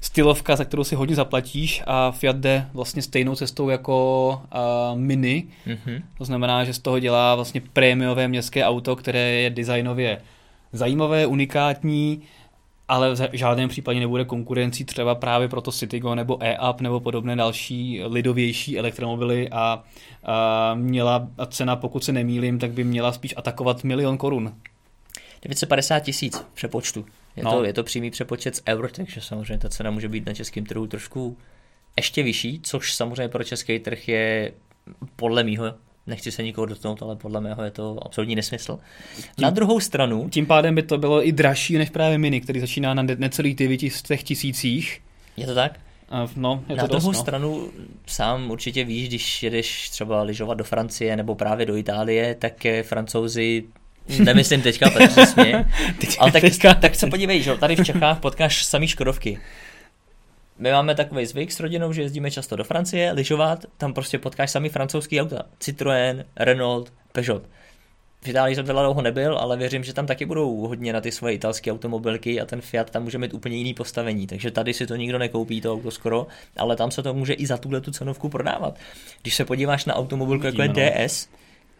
stylovka, 0.00 0.56
za 0.56 0.64
kterou 0.64 0.84
si 0.84 0.94
hodně 0.94 1.14
zaplatíš 1.14 1.82
a 1.86 2.10
Fiat 2.10 2.36
jde 2.36 2.66
vlastně 2.72 3.02
stejnou 3.02 3.34
cestou 3.34 3.68
jako 3.68 4.40
uh, 4.54 4.98
Mini. 4.98 5.44
Mm-hmm. 5.66 6.02
To 6.18 6.24
znamená, 6.24 6.64
že 6.64 6.74
z 6.74 6.78
toho 6.78 6.98
dělá 6.98 7.34
vlastně 7.34 7.62
prémiové 7.72 8.28
městské 8.28 8.64
auto, 8.64 8.96
které 8.96 9.30
je 9.30 9.50
designově 9.50 10.22
zajímavé, 10.72 11.26
unikátní, 11.26 12.22
ale 12.88 13.14
v 13.14 13.28
žádném 13.32 13.68
případě 13.68 14.00
nebude 14.00 14.24
konkurencí 14.24 14.84
třeba 14.84 15.14
právě 15.14 15.48
pro 15.48 15.60
to 15.60 15.72
Citigo 15.72 16.14
nebo 16.14 16.38
e-up 16.42 16.80
nebo 16.80 17.00
podobné 17.00 17.36
další 17.36 18.00
lidovější 18.04 18.78
elektromobily 18.78 19.48
a, 19.48 19.84
a 20.24 20.74
měla 20.74 21.28
a 21.38 21.46
cena, 21.46 21.76
pokud 21.76 22.04
se 22.04 22.12
nemýlím, 22.12 22.58
tak 22.58 22.70
by 22.70 22.84
měla 22.84 23.12
spíš 23.12 23.34
atakovat 23.36 23.84
milion 23.84 24.18
korun. 24.18 24.54
950 25.42 26.00
tisíc 26.00 26.46
přepočtu. 26.54 27.04
Je, 27.36 27.44
no. 27.44 27.52
to, 27.52 27.64
je 27.64 27.72
to 27.72 27.82
přímý 27.82 28.10
přepočet 28.10 28.56
z 28.56 28.62
eur, 28.68 28.90
takže 28.90 29.20
samozřejmě 29.20 29.58
ta 29.58 29.68
cena 29.68 29.90
může 29.90 30.08
být 30.08 30.26
na 30.26 30.34
českém 30.34 30.66
trhu 30.66 30.86
trošku 30.86 31.36
ještě 31.96 32.22
vyšší, 32.22 32.60
což 32.62 32.94
samozřejmě 32.94 33.28
pro 33.28 33.44
český 33.44 33.78
trh 33.78 34.08
je 34.08 34.52
podle 35.16 35.44
mýho 35.44 35.74
nechci 36.06 36.32
se 36.32 36.42
nikoho 36.42 36.66
dotknout, 36.66 37.02
ale 37.02 37.16
podle 37.16 37.40
mého 37.40 37.62
je 37.62 37.70
to 37.70 37.98
absolutní 38.06 38.36
nesmysl. 38.36 38.78
Tím, 39.16 39.42
na 39.42 39.50
druhou 39.50 39.80
stranu... 39.80 40.28
Tím 40.30 40.46
pádem 40.46 40.74
by 40.74 40.82
to 40.82 40.98
bylo 40.98 41.26
i 41.26 41.32
dražší 41.32 41.78
než 41.78 41.90
právě 41.90 42.18
Mini, 42.18 42.40
který 42.40 42.60
začíná 42.60 42.94
na 42.94 43.02
necelých 43.02 43.54
900 43.54 44.22
tisících. 44.22 45.00
Je 45.36 45.46
to 45.46 45.54
tak? 45.54 45.80
No, 46.36 46.64
je 46.68 46.76
na 46.76 46.82
to 46.82 46.88
druhou 46.88 47.08
dost, 47.08 47.16
no. 47.16 47.22
stranu 47.22 47.70
sám 48.06 48.50
určitě 48.50 48.84
víš, 48.84 49.08
když 49.08 49.42
jedeš 49.42 49.90
třeba 49.90 50.22
lyžovat 50.22 50.54
do 50.54 50.64
Francie 50.64 51.16
nebo 51.16 51.34
právě 51.34 51.66
do 51.66 51.76
Itálie, 51.76 52.34
tak 52.34 52.52
francouzi 52.82 53.64
Nemyslím 54.18 54.62
teďka, 54.62 54.90
se 55.24 55.64
Ale 56.18 56.32
tak, 56.32 56.40
teďka. 56.40 56.74
tak 56.74 56.94
se 56.94 57.06
podívej, 57.06 57.42
že 57.42 57.56
tady 57.56 57.76
v 57.76 57.84
Čechách 57.84 58.20
potkáš 58.20 58.64
samý 58.64 58.88
Škodovky. 58.88 59.38
My 60.62 60.72
máme 60.72 60.94
takový 60.94 61.26
zvyk 61.26 61.52
s 61.52 61.60
rodinou, 61.60 61.92
že 61.92 62.02
jezdíme 62.02 62.30
často 62.30 62.56
do 62.56 62.64
Francie, 62.64 63.12
lyžovat, 63.12 63.64
tam 63.76 63.94
prostě 63.94 64.18
potkáš 64.18 64.50
sami 64.50 64.68
francouzský 64.68 65.20
auta. 65.20 65.42
Citroën, 65.60 66.24
Renault, 66.36 66.92
Peugeot. 67.12 67.42
V 68.24 68.28
Itálii 68.28 68.54
jsem 68.54 68.66
teda 68.66 68.82
dlouho 68.82 69.02
nebyl, 69.02 69.38
ale 69.38 69.56
věřím, 69.56 69.84
že 69.84 69.92
tam 69.92 70.06
taky 70.06 70.26
budou 70.26 70.66
hodně 70.66 70.92
na 70.92 71.00
ty 71.00 71.12
svoje 71.12 71.34
italské 71.34 71.72
automobilky 71.72 72.40
a 72.40 72.46
ten 72.46 72.60
Fiat 72.60 72.90
tam 72.90 73.02
může 73.02 73.18
mít 73.18 73.34
úplně 73.34 73.56
jiný 73.56 73.74
postavení. 73.74 74.26
Takže 74.26 74.50
tady 74.50 74.74
si 74.74 74.86
to 74.86 74.96
nikdo 74.96 75.18
nekoupí, 75.18 75.60
to 75.60 75.72
auto 75.72 75.90
skoro, 75.90 76.26
ale 76.56 76.76
tam 76.76 76.90
se 76.90 77.02
to 77.02 77.14
může 77.14 77.32
i 77.32 77.46
za 77.46 77.56
tuhle 77.56 77.80
tu 77.80 77.90
cenovku 77.90 78.28
prodávat. 78.28 78.78
Když 79.22 79.34
se 79.34 79.44
podíváš 79.44 79.84
na 79.84 79.94
automobilku 79.94 80.46
jako 80.46 80.62
je 80.62 80.68
DS, 80.68 81.28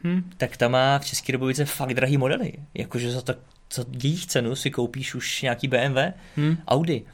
hmm. 0.02 0.30
tak 0.36 0.56
ta 0.56 0.68
má 0.68 0.98
v 0.98 1.04
České 1.04 1.32
republice 1.32 1.64
fakt 1.64 1.94
drahý 1.94 2.16
modely. 2.16 2.52
Jakože 2.74 3.10
za, 3.10 3.22
to, 3.22 3.34
za 3.74 3.84
jejich 4.02 4.26
cenu 4.26 4.56
si 4.56 4.70
koupíš 4.70 5.14
už 5.14 5.42
nějaký 5.42 5.68
BMW, 5.68 5.98
hmm. 6.36 6.56
Audi. 6.68 7.04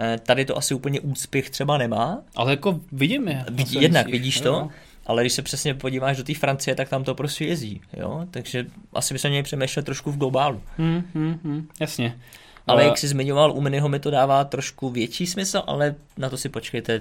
Eh, 0.00 0.18
tady 0.18 0.44
to 0.44 0.56
asi 0.56 0.74
úplně 0.74 1.00
úspěch 1.00 1.50
třeba 1.50 1.78
nemá. 1.78 2.22
Ale 2.36 2.50
jako 2.50 2.80
vidím 2.92 3.28
je. 3.28 3.44
Vidí, 3.50 3.82
jednak 3.82 4.06
vidíš 4.06 4.40
to. 4.40 4.52
No. 4.52 4.70
ale 5.06 5.22
když 5.22 5.32
se 5.32 5.42
přesně 5.42 5.74
podíváš 5.74 6.16
do 6.16 6.24
té 6.24 6.34
Francie, 6.34 6.74
tak 6.74 6.88
tam 6.88 7.04
to 7.04 7.14
prostě 7.14 7.44
jezdí, 7.44 7.80
jo, 7.96 8.26
takže 8.30 8.66
asi 8.92 9.14
by 9.14 9.18
se 9.18 9.28
měli 9.28 9.42
přemýšlet 9.42 9.84
trošku 9.84 10.12
v 10.12 10.16
globálu. 10.16 10.62
Hmm, 10.78 11.02
hmm, 11.14 11.40
hmm, 11.44 11.68
jasně. 11.80 12.18
Ale 12.66 12.84
jak 12.84 12.98
jsi 12.98 13.08
zmiňoval, 13.08 13.52
u 13.52 13.60
Miniho 13.60 13.88
mi 13.88 14.00
to 14.00 14.10
dává 14.10 14.44
trošku 14.44 14.90
větší 14.90 15.26
smysl, 15.26 15.62
ale 15.66 15.94
na 16.18 16.30
to 16.30 16.36
si 16.36 16.48
počkejte 16.48 17.00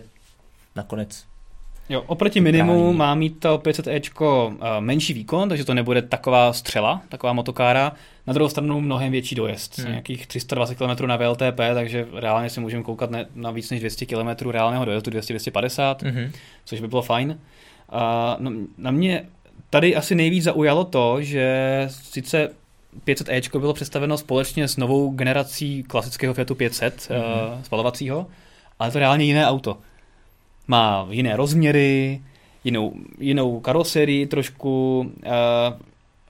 nakonec. 0.76 1.26
Jo, 1.90 2.04
oproti 2.08 2.42
minimu 2.42 2.94
má 2.94 3.16
mít 3.16 3.40
to 3.40 3.58
500Ečko 3.58 4.54
eh, 4.54 4.82
menší 4.82 5.14
výkon, 5.14 5.50
takže 5.50 5.66
to 5.66 5.74
nebude 5.74 6.02
taková 6.02 6.54
střela, 6.54 7.02
taková 7.10 7.34
motokára. 7.34 7.92
Na 8.28 8.34
druhou 8.34 8.50
stranu 8.50 8.82
mnohem 8.82 9.12
větší 9.12 9.36
dojezd, 9.36 9.80
hmm. 9.80 9.90
nějakých 9.90 10.28
320 10.28 10.76
km 10.76 11.08
na 11.08 11.18
VLTP, 11.18 11.60
takže 11.74 12.08
reálně 12.14 12.50
si 12.50 12.60
můžeme 12.60 12.84
koukat 12.84 13.10
na 13.36 13.52
víc 13.52 13.70
než 13.70 13.80
200 13.80 14.06
km 14.06 14.50
reálného 14.50 14.86
dojezdu, 14.86 15.12
200-250, 15.12 15.96
hmm. 16.04 16.32
což 16.66 16.82
by 16.82 16.88
bylo 16.88 17.02
fajn. 17.02 17.40
A 17.90 18.36
no, 18.40 18.52
na 18.78 18.92
mě 18.92 19.26
tady 19.70 19.96
asi 19.96 20.16
nejvíc 20.16 20.44
zaujalo 20.44 20.84
to, 20.84 21.22
že 21.22 21.88
sice 21.92 22.50
500e 23.08 23.60
bylo 23.60 23.74
představeno 23.74 24.18
společně 24.18 24.68
s 24.68 24.78
novou 24.78 25.10
generací 25.10 25.84
klasického 25.84 26.34
Fiatu 26.34 26.56
500 26.56 26.96
mm-hmm. 26.96 27.54
uh, 27.56 27.64
spalovacího, 27.64 28.28
ale 28.80 28.92
to 28.92 29.00
reálně 29.00 29.26
jiné 29.26 29.48
auto. 29.48 29.78
Má 30.70 31.08
jiné 31.10 31.36
rozměry, 31.36 32.22
jinou, 32.64 32.94
jinou 33.20 33.60
karoserii 33.60 34.28
trošku, 34.28 35.00
uh, 35.00 35.32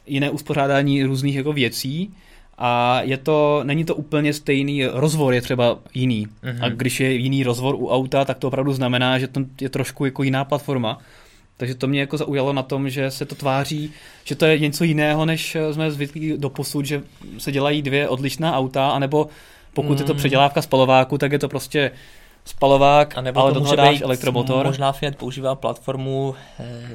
jiné 0.07 0.29
uspořádání 0.29 1.03
různých 1.03 1.35
jako 1.35 1.53
věcí 1.53 2.13
a 2.57 3.01
je 3.01 3.17
to, 3.17 3.61
není 3.63 3.85
to 3.85 3.95
úplně 3.95 4.33
stejný, 4.33 4.85
rozvor 4.85 5.33
je 5.33 5.41
třeba 5.41 5.79
jiný. 5.93 6.27
Mm-hmm. 6.27 6.65
A 6.65 6.69
když 6.69 6.99
je 6.99 7.13
jiný 7.13 7.43
rozvor 7.43 7.75
u 7.75 7.89
auta, 7.89 8.25
tak 8.25 8.37
to 8.37 8.47
opravdu 8.47 8.73
znamená, 8.73 9.19
že 9.19 9.27
to 9.27 9.41
je 9.61 9.69
trošku 9.69 10.05
jako 10.05 10.23
jiná 10.23 10.45
platforma. 10.45 10.99
Takže 11.57 11.75
to 11.75 11.87
mě 11.87 11.99
jako 11.99 12.17
zaujalo 12.17 12.53
na 12.53 12.63
tom, 12.63 12.89
že 12.89 13.11
se 13.11 13.25
to 13.25 13.35
tváří, 13.35 13.91
že 14.23 14.35
to 14.35 14.45
je 14.45 14.59
něco 14.59 14.83
jiného, 14.83 15.25
než 15.25 15.57
jsme 15.71 15.91
zvyklí 15.91 16.33
do 16.37 16.49
posud, 16.49 16.85
že 16.85 17.01
se 17.37 17.51
dělají 17.51 17.81
dvě 17.81 18.09
odlišná 18.09 18.57
auta, 18.57 18.89
anebo 18.89 19.27
pokud 19.73 19.93
mm. 19.93 19.97
je 19.97 20.03
to 20.03 20.13
hmm. 20.13 20.17
předělávka 20.17 20.61
spalováku, 20.61 21.17
tak 21.17 21.31
je 21.31 21.39
to 21.39 21.49
prostě 21.49 21.91
spalovák, 22.49 23.17
a 23.17 23.21
nebo 23.21 23.39
ale 23.39 23.53
do 23.53 23.61
toho 23.61 23.75
dáš 23.75 24.01
elektromotor. 24.01 24.65
Možná 24.65 24.91
Fiat 24.91 25.15
používá 25.15 25.55
platformu, 25.55 26.35
eh, 26.59 26.89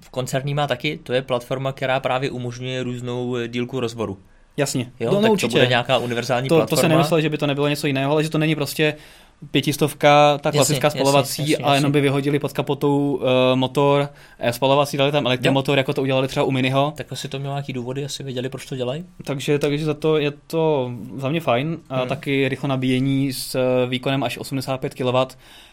v 0.00 0.10
koncerní 0.10 0.54
má 0.54 0.66
taky, 0.66 1.00
to 1.02 1.12
je 1.12 1.22
platforma, 1.22 1.72
která 1.72 2.00
právě 2.00 2.30
umožňuje 2.30 2.82
různou 2.82 3.36
dílku 3.46 3.80
rozboru. 3.80 4.18
Jasně, 4.56 4.92
jo, 5.00 5.10
no, 5.10 5.16
tak 5.16 5.24
no, 5.24 5.32
určitě. 5.32 5.50
to 5.50 5.58
bude 5.58 5.66
nějaká 5.66 5.98
univerzální 5.98 6.48
to, 6.48 6.56
platforma. 6.56 6.82
To 6.82 6.82
se 6.82 6.88
nemyslel, 6.88 7.20
že 7.20 7.28
by 7.28 7.38
to 7.38 7.46
nebylo 7.46 7.68
něco 7.68 7.86
jiného, 7.86 8.12
ale 8.12 8.24
že 8.24 8.30
to 8.30 8.38
není 8.38 8.54
prostě 8.54 8.96
pětistovka, 9.50 10.38
ta 10.38 10.52
klasická 10.52 10.86
jasně, 10.86 11.00
spalovací 11.00 11.42
jasně, 11.42 11.52
jasně, 11.52 11.64
a 11.64 11.74
jenom 11.74 11.92
by 11.92 12.00
vyhodili 12.00 12.38
pod 12.38 12.52
kapotou 12.52 13.14
uh, 13.14 13.22
motor, 13.54 14.08
uh, 14.44 14.48
spalovací, 14.50 14.96
dali 14.96 15.12
tam 15.12 15.26
elektromotor, 15.26 15.76
jo. 15.76 15.80
jako 15.80 15.92
to 15.92 16.02
udělali 16.02 16.28
třeba 16.28 16.44
u 16.44 16.50
Miniho. 16.50 16.92
Tak 16.96 17.12
asi 17.12 17.28
to 17.28 17.38
mělo 17.38 17.54
nějaký 17.54 17.72
důvody, 17.72 18.04
asi 18.04 18.22
věděli, 18.22 18.48
proč 18.48 18.66
to 18.66 18.76
dělají. 18.76 19.04
Takže, 19.24 19.58
takže 19.58 19.84
za 19.84 19.94
to 19.94 20.18
je 20.18 20.32
to 20.46 20.90
za 21.16 21.28
mě 21.28 21.40
fajn. 21.40 21.78
A 21.88 21.98
hmm. 21.98 22.08
taky 22.08 22.48
rychlo 22.48 22.68
nabíjení 22.68 23.32
s 23.32 23.54
eh, 23.54 23.86
výkonem 23.86 24.24
až 24.24 24.38
85 24.38 24.94
kW 24.94 25.16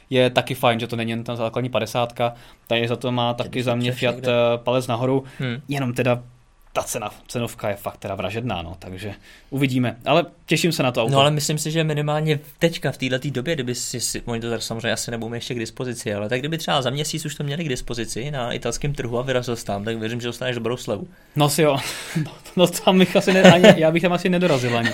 je 0.10 0.30
taky 0.30 0.56
fajn, 0.56 0.80
že 0.80 0.88
to 0.88 0.95
není 0.95 1.12
jen 1.12 1.23
ta 1.23 1.36
základní 1.36 1.69
50, 1.69 2.13
tady 2.67 2.88
za 2.88 2.95
to 2.95 3.12
má 3.12 3.34
taky 3.34 3.63
za 3.63 3.76
mě 3.76 3.91
Fiat 3.91 4.15
někde. 4.15 4.32
palec 4.58 4.88
nahoru, 4.88 5.23
hmm. 5.39 5.58
jenom 5.67 5.93
teda 5.93 6.23
ta 6.74 6.84
cena, 6.84 7.12
cenovka 7.28 7.70
je 7.70 7.76
fakt 7.76 7.98
teda 7.98 8.16
vražedná, 8.16 8.62
no, 8.62 8.76
takže 8.80 9.14
uvidíme. 9.50 9.98
Ale 10.06 10.26
těším 10.46 10.72
se 10.72 10.84
na 10.84 10.92
to 10.92 11.04
auto. 11.04 11.12
No 11.12 11.20
ale 11.20 11.32
myslím 11.32 11.58
si, 11.58 11.72
že 11.72 11.84
minimálně 11.84 12.40
teďka 12.60 12.92
v 12.92 12.98
této 12.98 13.30
době, 13.30 13.56
kdyby 13.56 13.76
si, 13.76 14.00
si 14.00 14.22
oni 14.22 14.42
to 14.42 14.62
samozřejmě 14.62 14.92
asi 14.92 15.12
nebudou 15.12 15.34
ještě 15.34 15.54
k 15.54 15.60
dispozici, 15.60 16.14
ale 16.14 16.30
tak 16.30 16.40
kdyby 16.40 16.58
třeba 16.58 16.82
za 16.82 16.90
měsíc 16.90 17.26
už 17.26 17.36
to 17.36 17.44
měli 17.44 17.64
k 17.64 17.70
dispozici 17.70 18.32
na 18.32 18.54
italském 18.54 18.94
trhu 18.94 19.20
a 19.20 19.22
vyrazil 19.22 19.56
tam, 19.56 19.84
tak 19.84 19.98
věřím, 19.98 20.22
že 20.22 20.28
dostaneš 20.28 20.56
dobrou 20.56 20.78
slevu. 20.78 21.08
No 21.36 21.50
si 21.50 21.62
jo, 21.62 21.78
no, 22.26 22.32
no 22.56 22.68
tam 22.68 23.00
bych 23.00 23.16
asi 23.16 23.34
ne, 23.34 23.42
ani, 23.42 23.82
já 23.82 23.92
bych 23.92 24.02
tam 24.02 24.14
asi 24.14 24.30
nedorazil 24.30 24.78
ani. 24.78 24.90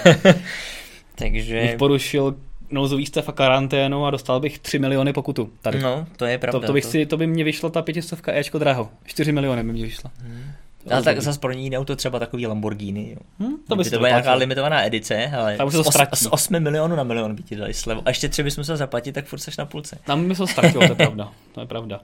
takže... 1.15 1.61
Bych 1.61 1.75
porušil 1.75 2.35
nouzový 2.71 3.05
stav 3.05 3.29
a 3.29 3.31
karanténu 3.31 4.05
a 4.05 4.11
dostal 4.11 4.39
bych 4.39 4.59
3 4.59 4.79
miliony 4.79 5.13
pokutu. 5.13 5.49
Tady. 5.61 5.79
No, 5.79 6.05
to 6.17 6.25
je 6.25 6.37
pravda. 6.37 6.59
To, 6.59 6.67
to, 6.67 6.73
bych 6.73 6.85
to... 6.85 6.91
Si, 6.91 7.05
to 7.05 7.17
by 7.17 7.27
mě 7.27 7.43
vyšlo 7.43 7.69
ta 7.69 7.81
pětistovka 7.81 8.33
Ečko 8.33 8.59
draho. 8.59 8.89
4 9.05 9.31
miliony 9.31 9.63
by 9.63 9.71
mě 9.73 9.83
vyšlo. 9.83 10.11
Hmm. 10.21 10.48
Ale 10.91 11.03
tak 11.03 11.21
zase 11.21 11.39
pro 11.39 11.51
ní 11.51 11.77
auto 11.77 11.95
třeba 11.95 12.19
takový 12.19 12.47
Lamborghini. 12.47 13.11
Jo. 13.11 13.17
Hmm, 13.39 13.57
to 13.67 13.75
by 13.75 13.83
to 13.83 13.97
byla 13.97 14.09
nějaká 14.09 14.33
limitovaná 14.33 14.85
edice, 14.85 15.31
ale 15.37 15.57
Tam 15.57 15.71
to 15.71 15.83
z, 15.83 15.89
z 16.13 16.27
8 16.29 16.59
milionů 16.59 16.95
na 16.95 17.03
milion 17.03 17.35
by 17.35 17.43
ti 17.43 17.55
dali 17.55 17.73
slevu. 17.73 18.01
A 18.05 18.09
ještě 18.09 18.29
třeba 18.29 18.45
bys 18.45 18.57
musel 18.57 18.77
zaplatit, 18.77 19.11
tak 19.11 19.25
furt 19.25 19.39
seš 19.39 19.57
na 19.57 19.65
půlce. 19.65 19.97
Tam 20.05 20.27
by 20.27 20.35
se 20.35 20.47
ztratilo, 20.47 20.87
to 20.87 20.91
je 20.91 20.95
pravda. 20.95 21.31
To 21.51 21.61
je 21.61 21.67
pravda. 21.67 21.99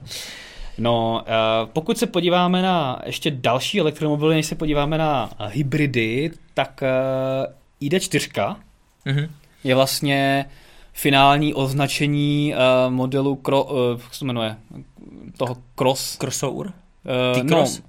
No, 0.78 1.24
uh, 1.62 1.68
pokud 1.72 1.98
se 1.98 2.06
podíváme 2.06 2.62
na 2.62 3.02
ještě 3.06 3.30
další 3.30 3.80
elektromobily, 3.80 4.34
než 4.34 4.46
se 4.46 4.54
podíváme 4.54 4.98
na 4.98 5.30
hybridy, 5.46 6.30
tak 6.54 6.82
uh, 7.80 7.88
ID4 7.88 8.56
mm-hmm. 9.06 9.28
je 9.64 9.74
vlastně 9.74 10.44
finální 10.92 11.54
označení 11.54 12.54
modelu, 12.88 13.36
kro, 13.36 13.68
jak 14.02 14.14
se 14.14 14.24
jmenuje, 14.24 14.56
toho 15.36 15.56
Cross. 15.74 16.16
Crossover? 16.16 16.66
Uh, 16.66 16.72
T-Cross? 17.42 17.78
No, 17.78 17.84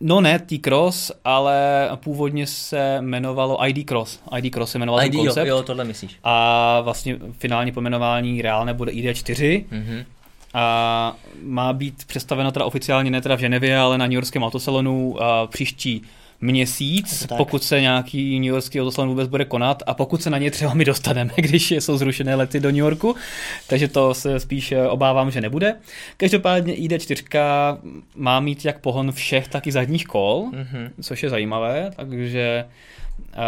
No 0.00 0.20
ne 0.20 0.38
T-Cross, 0.38 1.12
ale 1.24 1.88
původně 1.96 2.46
se 2.46 2.96
jmenovalo 3.00 3.66
ID 3.66 3.86
Cross. 3.86 4.20
ID 4.38 4.54
Cross 4.54 4.72
se 4.72 4.78
jmenoval 4.78 5.02
ID, 5.02 5.12
ten 5.12 5.20
koncept. 5.20 5.46
Jo, 5.46 5.56
jo, 5.56 5.62
tohle 5.62 5.84
myslíš. 5.84 6.18
A 6.24 6.80
vlastně 6.80 7.16
finální 7.38 7.72
pomenování 7.72 8.42
reálné 8.42 8.74
bude 8.74 8.92
ID4. 8.92 9.64
Mm-hmm. 9.72 10.04
A 10.54 11.16
má 11.42 11.72
být 11.72 12.04
představeno 12.04 12.52
teda 12.52 12.64
oficiálně 12.64 13.10
ne 13.10 13.20
teda 13.20 13.36
v 13.36 13.40
Ženevě, 13.40 13.78
ale 13.78 13.98
na 13.98 14.06
New 14.06 14.14
Yorkském 14.14 14.42
autosalonu 14.42 15.16
příští 15.46 16.02
měsíc, 16.40 17.26
pokud 17.36 17.62
se 17.62 17.80
nějaký 17.80 18.40
New 18.40 18.48
Yorkský 18.48 18.80
autosalon 18.80 19.08
vůbec 19.08 19.28
bude 19.28 19.44
konat 19.44 19.82
a 19.86 19.94
pokud 19.94 20.22
se 20.22 20.30
na 20.30 20.38
ně 20.38 20.50
třeba 20.50 20.74
my 20.74 20.84
dostaneme, 20.84 21.32
když 21.36 21.70
jsou 21.70 21.96
zrušené 21.96 22.34
lety 22.34 22.60
do 22.60 22.68
New 22.68 22.78
Yorku, 22.78 23.16
takže 23.66 23.88
to 23.88 24.14
se 24.14 24.40
spíš 24.40 24.72
eh, 24.72 24.88
obávám, 24.88 25.30
že 25.30 25.40
nebude. 25.40 25.76
Každopádně 26.16 26.74
ID4 26.74 27.78
má 28.16 28.40
mít 28.40 28.64
jak 28.64 28.78
pohon 28.78 29.12
všech, 29.12 29.48
tak 29.48 29.66
i 29.66 29.72
zadních 29.72 30.06
kol, 30.06 30.50
mm-hmm. 30.52 30.90
což 31.02 31.22
je 31.22 31.30
zajímavé, 31.30 31.90
takže 31.96 32.64
eh, 33.32 33.38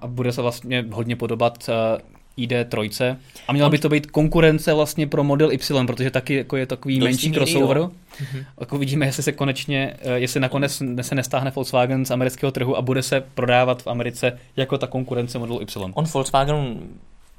a 0.00 0.06
bude 0.06 0.32
se 0.32 0.42
vlastně 0.42 0.84
hodně 0.90 1.16
podobat 1.16 1.68
eh, 1.68 2.19
ID3 2.46 3.16
a 3.48 3.52
měla 3.52 3.68
by 3.68 3.78
to 3.78 3.88
být 3.88 4.06
konkurence 4.06 4.74
vlastně 4.74 5.06
pro 5.06 5.24
model 5.24 5.52
Y, 5.52 5.86
protože 5.86 6.10
taky 6.10 6.34
jako 6.34 6.56
je 6.56 6.66
takový 6.66 7.00
menší 7.00 7.32
crossover. 7.32 7.76
Mm-hmm. 7.78 8.44
Jako 8.60 8.78
vidíme, 8.78 9.06
jestli 9.06 9.22
se 9.22 9.32
konečně, 9.32 9.96
eh, 10.02 10.18
jestli 10.18 10.40
nakonec 10.40 10.82
se 11.00 11.14
nestáhne 11.14 11.50
Volkswagen 11.50 12.04
z 12.04 12.10
amerického 12.10 12.52
trhu 12.52 12.76
a 12.76 12.82
bude 12.82 13.02
se 13.02 13.20
prodávat 13.34 13.82
v 13.82 13.86
Americe 13.86 14.38
jako 14.56 14.78
ta 14.78 14.86
konkurence 14.86 15.38
modelu 15.38 15.60
Y. 15.60 15.92
On 15.94 16.04
Volkswagen 16.04 16.78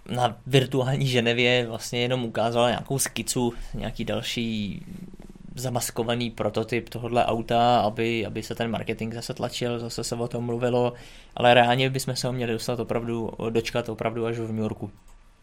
na 0.09 0.37
virtuální 0.47 1.07
Ženevě 1.07 1.65
vlastně 1.67 2.01
jenom 2.01 2.25
ukázal 2.25 2.67
nějakou 2.67 2.99
skicu, 2.99 3.53
nějaký 3.73 4.05
další 4.05 4.81
zamaskovaný 5.55 6.31
prototyp 6.31 6.89
tohohle 6.89 7.25
auta, 7.25 7.79
aby, 7.79 8.25
aby 8.25 8.43
se 8.43 8.55
ten 8.55 8.71
marketing 8.71 9.13
zase 9.13 9.33
tlačil, 9.33 9.79
zase 9.79 10.03
se 10.03 10.15
o 10.15 10.27
tom 10.27 10.45
mluvilo, 10.45 10.93
ale 11.35 11.53
reálně 11.53 11.89
bychom 11.89 12.15
se 12.15 12.27
ho 12.27 12.33
měli 12.33 12.53
dostat 12.53 12.79
opravdu, 12.79 13.31
dočkat 13.49 13.89
opravdu 13.89 14.25
až 14.25 14.37
v 14.37 14.51
New 14.51 14.61
Yorku. 14.61 14.91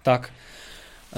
Tak, 0.03 0.31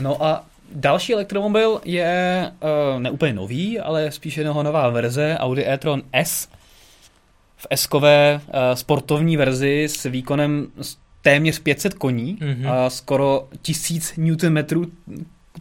no 0.00 0.24
a 0.24 0.44
další 0.72 1.12
elektromobil 1.12 1.81
je 1.85 2.53
uh, 2.94 3.00
neúplně 3.00 3.33
nový, 3.33 3.81
ale 3.81 4.11
spíš 4.11 4.37
jeho 4.37 4.62
nová 4.62 4.88
verze 4.88 5.37
Audi 5.38 5.66
e-tron 5.66 6.03
S 6.12 6.48
v 7.57 7.66
S-kové 7.70 8.40
uh, 8.46 8.53
sportovní 8.74 9.37
verzi 9.37 9.85
s 9.85 10.05
výkonem 10.05 10.66
téměř 11.22 11.59
500 11.59 11.94
koní 11.94 12.37
mm-hmm. 12.37 12.72
a 12.72 12.90
skoro 12.90 13.48
1000 13.62 14.12
Nm 14.16 14.59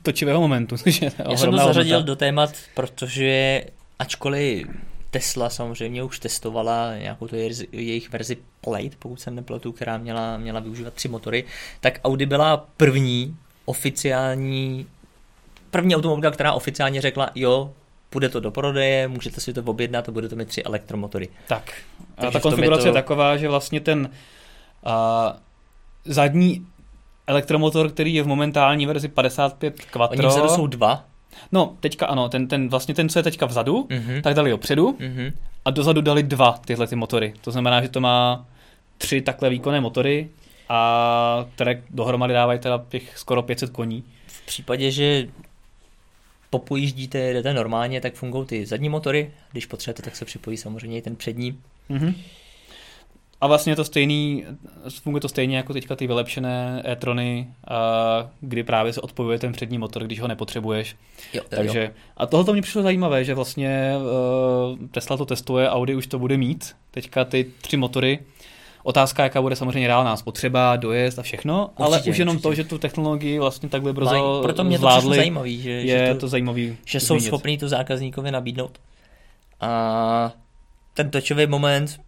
točivého 0.02 0.42
momentu. 0.42 0.76
Já 1.30 1.38
jsem 1.38 1.52
to 1.52 1.58
zařadil 1.58 1.96
hodnota. 1.96 2.08
do 2.08 2.16
témat, 2.16 2.54
protože 2.76 3.64
ačkoliv 4.00 4.68
Tesla 5.12 5.50
samozřejmě 5.50 6.04
už 6.04 6.20
testovala 6.20 6.98
nějakou 6.98 7.28
to 7.28 7.36
jejich 7.72 8.12
verzi 8.12 8.38
Plate, 8.62 8.96
pokud 9.00 9.22
jsem 9.22 9.36
nepletu, 9.36 9.72
která 9.72 9.98
měla, 9.98 10.38
měla 10.38 10.60
využívat 10.60 10.94
tři 10.94 11.08
motory, 11.08 11.46
tak 11.80 12.00
Audi 12.04 12.26
byla 12.26 12.68
první 12.78 13.38
oficiální 13.66 14.88
první 15.72 15.96
automobilka, 15.96 16.32
která 16.32 16.54
oficiálně 16.54 17.02
řekla, 17.02 17.30
jo, 17.36 17.74
půjde 18.10 18.30
to 18.30 18.40
do 18.40 18.52
prodeje, 18.52 19.08
můžete 19.08 19.42
si 19.42 19.54
to 19.54 19.64
objednat 19.66 20.10
a 20.10 20.12
bude 20.12 20.30
to 20.30 20.36
mít 20.36 20.48
tři 20.48 20.64
elektromotory. 20.64 21.30
Tak. 21.48 21.74
A 22.18 22.22
Takže 22.22 22.34
ta 22.34 22.40
konfigurace 22.40 22.88
je, 22.88 22.92
to... 22.92 22.94
taková, 22.94 23.38
že 23.38 23.50
vlastně 23.50 23.80
ten 23.80 24.10
uh, 24.86 24.92
zadní 26.06 26.68
elektromotor, 27.30 27.90
který 27.90 28.14
je 28.14 28.24
v 28.24 28.28
momentální 28.28 28.86
verzi 28.86 29.08
55 29.08 29.86
Quattro. 29.86 30.18
Oni 30.18 30.28
vzadu 30.28 30.50
jsou 30.50 30.68
dva. 30.68 31.06
No, 31.52 31.76
teďka 31.80 32.06
ano, 32.06 32.30
ten, 32.30 32.48
ten, 32.48 32.70
vlastně 32.70 32.94
ten, 32.94 33.10
co 33.10 33.20
je 33.20 33.24
teďka 33.24 33.46
vzadu, 33.46 33.84
mm-hmm. 33.84 34.22
tak 34.22 34.34
dali 34.34 34.54
opředu 34.54 34.92
mm-hmm. 34.92 35.34
a 35.66 35.72
dozadu 35.72 36.02
dali 36.02 36.24
dva 36.24 36.60
tyhle 36.66 36.88
ty 36.88 36.96
motory. 36.96 37.34
To 37.42 37.52
znamená, 37.52 37.82
že 37.82 37.90
to 37.90 38.02
má 38.02 38.46
tři 38.98 39.22
takhle 39.22 39.50
výkonné 39.50 39.82
motory 39.82 40.30
a 40.70 41.46
které 41.56 41.82
dohromady 41.90 42.34
dávají 42.34 42.60
teda 42.60 42.86
těch 42.90 43.18
skoro 43.18 43.44
500 43.44 43.70
koní. 43.70 44.04
V 44.28 44.46
případě, 44.46 44.92
že 44.92 45.28
popojíždíte, 46.50 47.18
jedete 47.18 47.54
normálně, 47.54 48.02
tak 48.02 48.14
fungují 48.14 48.48
ty 48.48 48.66
zadní 48.66 48.90
motory, 48.90 49.32
když 49.52 49.66
potřebujete, 49.66 50.02
tak 50.02 50.16
se 50.16 50.26
připojí 50.26 50.58
samozřejmě 50.58 50.98
i 50.98 51.02
ten 51.02 51.16
přední. 51.16 51.60
Mm-hmm. 51.90 52.14
A 53.42 53.48
vlastně 53.48 53.76
to 53.76 53.84
stejný, 53.84 54.46
funguje 55.04 55.22
to 55.22 55.30
stejně 55.30 55.58
jako 55.58 55.74
teďka 55.74 55.96
ty 55.96 56.08
vylepšené 56.08 56.84
e-trony, 56.86 57.48
kdy 58.42 58.64
právě 58.64 58.94
se 58.94 59.02
odpojuje 59.02 59.40
ten 59.40 59.52
přední 59.52 59.78
motor, 59.78 60.04
když 60.04 60.20
ho 60.22 60.28
nepotřebuješ. 60.28 60.96
Jo, 61.34 61.44
Takže, 61.50 61.84
jo. 61.84 61.90
a 62.18 62.26
tohle 62.26 62.46
to 62.46 62.54
mě 62.54 62.62
přišlo 62.62 62.82
zajímavé, 62.82 63.26
že 63.26 63.34
vlastně 63.34 63.94
uh, 63.98 64.88
Tesla 64.88 65.18
to 65.18 65.26
testuje, 65.26 65.70
Audi 65.70 65.96
už 65.96 66.08
to 66.08 66.20
bude 66.20 66.38
mít, 66.38 66.76
teďka 66.92 67.26
ty 67.26 67.52
tři 67.62 67.78
motory. 67.78 68.20
Otázka, 68.84 69.24
jaká 69.24 69.42
bude 69.42 69.56
samozřejmě 69.56 69.88
reálná 69.88 70.18
spotřeba, 70.18 70.76
dojezd 70.76 71.20
a 71.20 71.22
všechno, 71.22 71.66
určitě, 71.66 71.84
ale 71.84 72.02
už 72.02 72.18
jenom 72.18 72.36
určitě. 72.36 72.50
to, 72.50 72.54
že 72.54 72.64
tu 72.64 72.78
technologii 72.78 73.40
vlastně 73.40 73.70
takhle 73.70 73.94
brzo 73.94 74.12
Maj, 74.12 74.42
Proto 74.42 74.64
mě 74.64 74.78
zvládli, 74.78 75.10
to 75.10 75.16
zajímavý, 75.16 75.62
že, 75.62 75.72
je 75.72 76.08
že 76.08 76.14
to, 76.14 76.20
to 76.20 76.28
zajímavý 76.28 76.78
že 76.86 77.00
jsou 77.00 77.20
schopní 77.20 77.58
to 77.58 77.70
zákazníkovi 77.70 78.32
nabídnout. 78.32 78.78
A 79.62 80.32
ten 80.94 81.10
točový 81.10 81.48
moment 81.48 82.00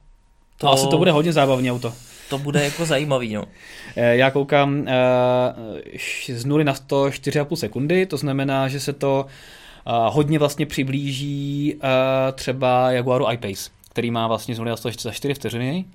to, 0.62 0.70
asi 0.70 0.88
to 0.88 0.98
bude 0.98 1.12
hodně 1.12 1.34
zábavný 1.34 1.72
auto. 1.72 1.94
To 2.30 2.38
bude 2.38 2.64
jako 2.64 2.86
zajímavý, 2.86 3.34
no. 3.34 3.44
Eh, 3.96 4.16
já 4.16 4.32
koukám 4.32 4.86
eh, 4.88 6.34
z 6.34 6.46
0 6.46 6.64
na 6.64 6.74
100 6.74 7.06
4,5 7.06 7.56
sekundy, 7.56 8.06
to 8.06 8.18
znamená, 8.18 8.68
že 8.68 8.80
se 8.80 8.94
to 8.94 9.26
eh, 9.26 9.92
hodně 10.10 10.40
vlastně 10.40 10.66
přiblíží 10.66 11.76
třeba 12.36 12.92
Jaguaru 12.92 13.28
I-Pace, 13.28 13.70
který 13.90 14.12
má 14.12 14.28
vlastně 14.28 14.56
z 14.56 14.58
0 14.58 14.70
na 14.70 14.78
100 14.78 14.90
za 15.00 15.12
4 15.12 15.34
vteřiny 15.34 15.86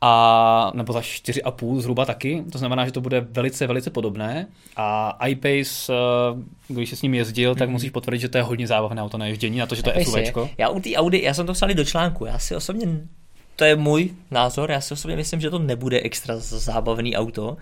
a 0.00 0.72
nebo 0.74 0.92
za 0.92 1.00
4,5 1.00 1.80
zhruba 1.80 2.04
taky, 2.04 2.44
to 2.52 2.58
znamená, 2.58 2.86
že 2.86 2.92
to 2.92 3.00
bude 3.00 3.20
velice, 3.20 3.66
velice 3.66 3.90
podobné 3.90 4.46
a 4.76 5.18
iPace, 5.26 5.92
když 6.68 6.90
se 6.90 6.96
s 6.96 7.02
ním 7.02 7.14
jezdil, 7.14 7.54
tak 7.54 7.68
mhm. 7.68 7.72
musíš 7.72 7.90
potvrdit, 7.90 8.20
že 8.20 8.28
to 8.28 8.38
je 8.38 8.42
hodně 8.42 8.66
zábavné 8.66 9.02
auto 9.02 9.18
na 9.18 9.26
ježdění, 9.26 9.58
na 9.58 9.66
to, 9.66 9.74
že 9.74 9.82
to 9.82 9.90
je 9.90 10.04
SUVčko. 10.04 10.50
Já 10.58 10.68
u 10.68 10.80
té 10.80 10.96
Audi, 10.96 11.22
já 11.22 11.34
jsem 11.34 11.46
to 11.46 11.52
psal 11.52 11.68
do 11.68 11.84
článku, 11.84 12.26
já 12.26 12.38
si 12.38 12.56
osobně 12.56 12.86
to 13.56 13.64
je 13.64 13.76
můj 13.76 14.10
názor, 14.30 14.70
já 14.70 14.80
si 14.80 14.94
osobně 14.94 15.16
myslím, 15.16 15.40
že 15.40 15.50
to 15.50 15.58
nebude 15.58 16.00
extra 16.00 16.34
zábavný 16.38 17.16
auto, 17.16 17.56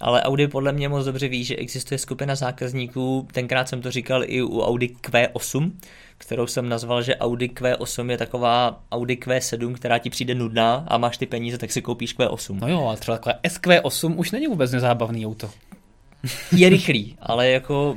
ale 0.00 0.22
Audi 0.22 0.48
podle 0.48 0.72
mě 0.72 0.88
moc 0.88 1.04
dobře 1.04 1.28
ví, 1.28 1.44
že 1.44 1.56
existuje 1.56 1.98
skupina 1.98 2.34
zákazníků, 2.34 3.28
tenkrát 3.32 3.68
jsem 3.68 3.82
to 3.82 3.90
říkal 3.90 4.22
i 4.26 4.42
u 4.42 4.60
Audi 4.60 4.88
Q8, 5.02 5.72
kterou 6.18 6.46
jsem 6.46 6.68
nazval, 6.68 7.02
že 7.02 7.16
Audi 7.16 7.48
Q8 7.48 8.10
je 8.10 8.18
taková 8.18 8.82
Audi 8.92 9.14
Q7, 9.14 9.74
která 9.74 9.98
ti 9.98 10.10
přijde 10.10 10.34
nudná 10.34 10.84
a 10.88 10.98
máš 10.98 11.16
ty 11.16 11.26
peníze, 11.26 11.58
tak 11.58 11.72
si 11.72 11.82
koupíš 11.82 12.16
Q8. 12.16 12.58
No 12.60 12.68
jo, 12.68 12.86
ale 12.86 12.96
třeba 12.96 13.18
takové 13.18 13.34
SQ8 13.48 14.14
už 14.16 14.30
není 14.30 14.46
vůbec 14.46 14.72
nezábavný 14.72 15.26
auto. 15.26 15.50
Je 16.52 16.68
rychlý, 16.68 17.16
ale 17.20 17.48
jako 17.48 17.96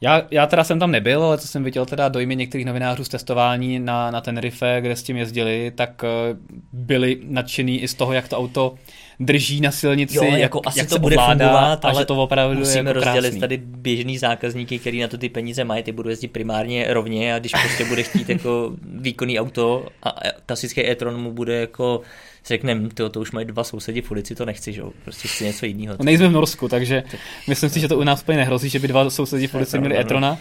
já, 0.00 0.22
já 0.30 0.46
teda 0.46 0.64
jsem 0.64 0.78
tam 0.78 0.90
nebyl, 0.90 1.22
ale 1.22 1.38
co 1.38 1.48
jsem 1.48 1.64
viděl 1.64 1.86
teda 1.86 2.08
dojmy 2.08 2.36
některých 2.36 2.66
novinářů 2.66 3.04
z 3.04 3.08
testování 3.08 3.78
na, 3.78 4.10
na 4.10 4.20
Tenerife, 4.20 4.76
kde 4.80 4.96
s 4.96 5.02
tím 5.02 5.16
jezdili, 5.16 5.72
tak 5.74 6.02
uh, 6.02 6.38
byli 6.72 7.18
nadšený 7.24 7.82
i 7.82 7.88
z 7.88 7.94
toho, 7.94 8.12
jak 8.12 8.28
to 8.28 8.38
auto 8.38 8.74
drží 9.20 9.60
na 9.60 9.70
silnici, 9.70 10.16
jo, 10.16 10.24
jak, 10.24 10.40
jako 10.40 10.60
asi 10.66 10.78
jak 10.78 10.88
to 10.88 10.98
bude 10.98 11.16
fungovat, 11.16 11.84
ale 11.84 12.04
to 12.04 12.16
opravdu 12.16 12.58
musíme 12.58 12.90
jako 12.90 12.92
rozdělit 12.92 13.20
krásný. 13.20 13.40
tady 13.40 13.56
běžný 13.56 14.18
zákazníky, 14.18 14.78
který 14.78 15.00
na 15.00 15.08
to 15.08 15.18
ty 15.18 15.28
peníze 15.28 15.64
mají, 15.64 15.82
ty 15.82 15.92
budou 15.92 16.10
jezdit 16.10 16.28
primárně 16.28 16.86
rovně 16.88 17.34
a 17.34 17.38
když 17.38 17.52
prostě 17.52 17.84
bude 17.84 18.02
chtít 18.02 18.28
jako 18.28 18.72
výkonný 18.82 19.40
auto 19.40 19.86
a 20.02 20.14
klasický 20.46 20.86
e-tron 20.86 21.20
mu 21.22 21.32
bude 21.32 21.60
jako 21.60 22.00
řekneme, 22.46 22.88
to, 22.88 23.08
to 23.08 23.20
už 23.20 23.32
mají 23.32 23.46
dva 23.46 23.64
sousedi 23.64 24.02
v 24.02 24.10
ulici, 24.10 24.34
to 24.34 24.44
nechci, 24.44 24.72
že 24.72 24.80
jo, 24.80 24.92
prostě 25.04 25.28
chci 25.28 25.44
něco 25.44 25.66
jiného. 25.66 25.96
No, 25.98 26.04
nejsme 26.04 26.28
v 26.28 26.32
Norsku, 26.32 26.68
takže 26.68 27.02
myslím 27.48 27.70
si, 27.70 27.80
že 27.80 27.88
to 27.88 27.98
u 27.98 28.02
nás 28.02 28.22
úplně 28.22 28.38
nehrozí, 28.38 28.68
že 28.68 28.78
by 28.78 28.88
dva 28.88 29.10
sousedi 29.10 29.46
v 29.46 29.54
ulici 29.54 29.78
měli 29.78 29.98
e-trona. 29.98 30.38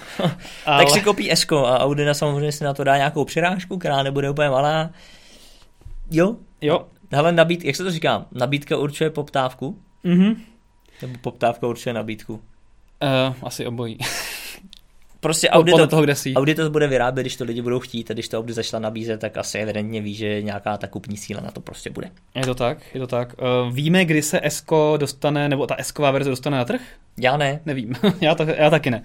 ale... 0.65 0.84
tak 0.84 0.89
si 0.89 1.02
koupí 1.02 1.32
Esko 1.32 1.65
a 1.65 1.80
Audina 1.80 2.13
samozřejmě 2.13 2.52
si 2.52 2.63
na 2.63 2.74
to 2.74 2.84
dá 2.84 2.98
nějakou 2.98 3.26
přirážku, 3.26 3.78
která 3.78 4.04
nebude 4.04 4.30
úplně 4.30 4.50
malá. 4.50 4.89
Jo? 6.12 6.36
Jo. 6.62 6.86
Hele, 7.12 7.32
nabít, 7.32 7.65
jak 7.65 7.76
se 7.76 7.84
to 7.84 7.91
říká? 7.91 8.26
Nabídka 8.32 8.78
určuje 8.78 9.10
poptávku? 9.10 9.80
Mhm. 10.04 10.41
Nebo 11.02 11.13
poptávka 11.22 11.68
určuje 11.68 11.94
nabídku? 11.94 12.34
Uh, 12.34 13.36
asi 13.41 13.65
obojí. 13.65 13.98
Prostě 15.26 15.50
Audi 15.50 15.72
to, 15.72 15.88
toho, 15.88 16.02
kde 16.02 16.16
jsi. 16.16 16.34
Audi 16.34 16.56
to 16.56 16.70
bude 16.70 16.88
vyrábět, 16.88 17.24
když 17.24 17.36
to 17.36 17.44
lidi 17.44 17.62
budou 17.62 17.80
chtít 17.80 18.12
a 18.12 18.14
když 18.14 18.28
to 18.28 18.38
Audi 18.38 18.54
začala 18.54 18.82
nabízet, 18.82 19.20
tak 19.20 19.38
asi 19.38 19.58
evidentně 19.58 20.02
ví, 20.02 20.16
že 20.16 20.42
nějaká 20.42 20.78
ta 20.78 20.88
kupní 20.88 21.18
síla 21.18 21.42
na 21.42 21.52
to 21.52 21.62
prostě 21.62 21.90
bude. 21.90 22.10
Je 22.36 22.46
to 22.46 22.56
tak, 22.56 22.78
je 22.94 23.00
to 23.00 23.08
tak. 23.08 23.36
Uh, 23.38 23.74
víme, 23.74 24.06
kdy 24.06 24.22
se 24.22 24.40
Esko 24.44 24.98
dostane, 24.98 25.50
nebo 25.50 25.68
ta 25.68 25.76
Esková 25.76 26.12
verze 26.12 26.30
dostane 26.30 26.58
na 26.58 26.66
trh? 26.66 26.82
Já 27.18 27.38
ne. 27.38 27.60
Nevím, 27.66 27.96
já, 28.22 28.36
tak, 28.36 28.48
já 28.58 28.70
taky 28.70 28.92
ne. 28.92 29.04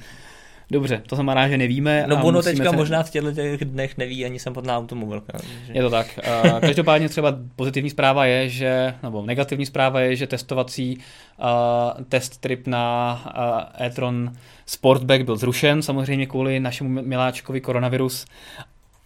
Dobře, 0.70 1.02
to 1.06 1.16
znamená, 1.16 1.48
že 1.48 1.58
nevíme. 1.58 2.04
No 2.08 2.24
ono 2.24 2.42
teďka 2.42 2.70
se... 2.70 2.76
možná 2.76 3.02
v 3.02 3.10
těchto 3.10 3.32
těch 3.32 3.64
dnech 3.64 3.98
neví 3.98 4.24
ani 4.24 4.38
samotná 4.38 4.78
automobilka. 4.78 5.38
Že... 5.66 5.72
Je 5.72 5.82
to 5.82 5.90
tak. 5.90 6.18
Uh, 6.44 6.60
každopádně 6.60 7.08
třeba 7.08 7.38
pozitivní 7.56 7.90
zpráva 7.90 8.26
je, 8.26 8.48
že, 8.48 8.94
nebo 9.02 9.22
negativní 9.22 9.66
zpráva 9.66 10.00
je, 10.00 10.16
že 10.16 10.26
testovací 10.26 10.98
uh, 11.38 12.04
test 12.08 12.40
trip 12.40 12.66
na 12.66 13.14
uh, 13.26 13.86
e-tron 13.86 14.32
Sportback 14.66 15.22
byl 15.22 15.36
zrušen, 15.36 15.82
samozřejmě 15.82 16.26
kvůli 16.26 16.60
našemu 16.60 17.02
miláčkovi 17.02 17.60
koronavirus, 17.60 18.26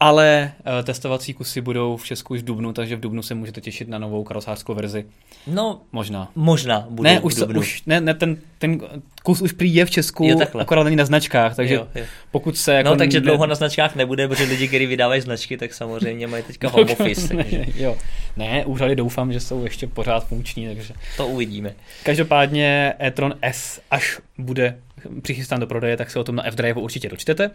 ale 0.00 0.52
uh, 0.58 0.84
testovací 0.84 1.34
kusy 1.34 1.60
budou 1.60 1.96
v 1.96 2.04
Česku 2.04 2.34
už 2.34 2.40
v 2.40 2.44
Dubnu, 2.44 2.72
takže 2.72 2.96
v 2.96 3.00
Dubnu 3.00 3.22
se 3.22 3.34
můžete 3.34 3.60
těšit 3.60 3.88
na 3.88 3.98
novou 3.98 4.24
karosářskou 4.24 4.74
verzi. 4.74 5.04
No, 5.46 5.80
možná. 5.92 6.30
Možná 6.34 6.86
budou 6.90 7.02
ne, 7.02 7.20
už, 7.20 7.34
v 7.34 7.58
už 7.58 7.82
ne, 7.86 8.00
ne, 8.00 8.14
ten, 8.14 8.36
ten 8.58 8.80
kus 9.22 9.42
už 9.42 9.52
prý 9.52 9.74
je 9.74 9.84
v 9.84 9.90
Česku, 9.90 10.24
jo, 10.24 10.38
akorát 10.58 10.84
není 10.84 10.96
na 10.96 11.04
značkách, 11.04 11.56
takže 11.56 11.74
jo, 11.74 11.88
jo. 11.94 12.04
pokud 12.30 12.56
se 12.56 12.74
jako... 12.74 12.90
No, 12.90 12.96
takže 12.96 13.20
ne... 13.20 13.24
dlouho 13.24 13.46
na 13.46 13.54
značkách 13.54 13.94
nebude, 13.94 14.28
protože 14.28 14.44
lidi, 14.44 14.68
kteří 14.68 14.86
vydávají 14.86 15.20
značky, 15.20 15.56
tak 15.56 15.74
samozřejmě 15.74 16.26
mají 16.26 16.42
teďka 16.42 16.68
home 16.68 16.88
office. 16.92 17.36
takže... 17.36 17.58
ne, 17.58 17.66
jo. 17.76 17.96
ne, 18.36 18.64
úřady 18.64 18.96
doufám, 18.96 19.32
že 19.32 19.40
jsou 19.40 19.64
ještě 19.64 19.86
pořád 19.86 20.26
funkční, 20.26 20.66
takže... 20.66 20.94
To 21.16 21.26
uvidíme. 21.26 21.74
Každopádně 22.02 22.94
e-tron 23.00 23.34
S, 23.42 23.80
až 23.90 24.20
bude 24.38 24.78
přichystán 25.22 25.60
do 25.60 25.66
prodeje, 25.66 25.96
tak 25.96 26.10
se 26.10 26.18
o 26.18 26.24
tom 26.24 26.36
na 26.36 26.46
F-Drive 26.46 26.80
určitě 26.80 27.08
dočtete. 27.08 27.50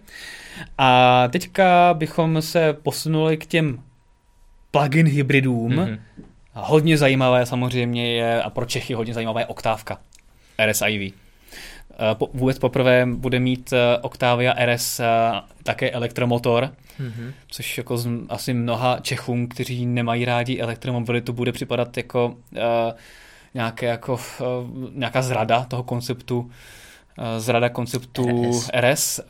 A 0.77 1.27
teďka 1.27 1.93
bychom 1.93 2.41
se 2.41 2.73
posunuli 2.73 3.37
k 3.37 3.45
těm 3.45 3.83
plug-in 4.71 5.07
hybridům. 5.07 5.71
Mm-hmm. 5.71 5.99
Hodně 6.53 6.97
zajímavé 6.97 7.45
samozřejmě 7.45 8.13
je, 8.15 8.43
a 8.43 8.49
pro 8.49 8.65
Čechy 8.65 8.93
hodně 8.93 9.13
zajímavé 9.13 9.41
je 9.41 9.45
oktávka 9.45 9.97
RSIV. 10.65 11.13
Po, 12.13 12.29
vůbec 12.33 12.59
poprvé 12.59 13.05
bude 13.05 13.39
mít 13.39 13.73
eh, 13.73 13.97
Octavia 14.01 14.55
RS 14.65 14.99
eh, 14.99 15.05
také 15.63 15.91
elektromotor, 15.91 16.69
mm-hmm. 16.99 17.33
což 17.47 17.77
jako 17.77 17.97
z, 17.97 18.09
asi 18.29 18.53
mnoha 18.53 18.99
Čechům, 19.01 19.47
kteří 19.47 19.85
nemají 19.85 20.25
rádi 20.25 20.59
elektromobilitu, 20.59 21.33
bude 21.33 21.51
připadat 21.51 21.97
jako 21.97 22.27
uh, 22.27 22.59
nějaké 23.53 23.85
jako, 23.85 24.13
uh, 24.13 24.19
nějaká 24.93 25.21
zrada 25.21 25.63
toho 25.63 25.83
konceptu 25.83 26.51
Eh, 26.51 26.88
zrada 27.37 27.69
konceptu 27.69 28.51
RS. 28.51 28.69
RS, 28.73 29.19
eh, 29.19 29.23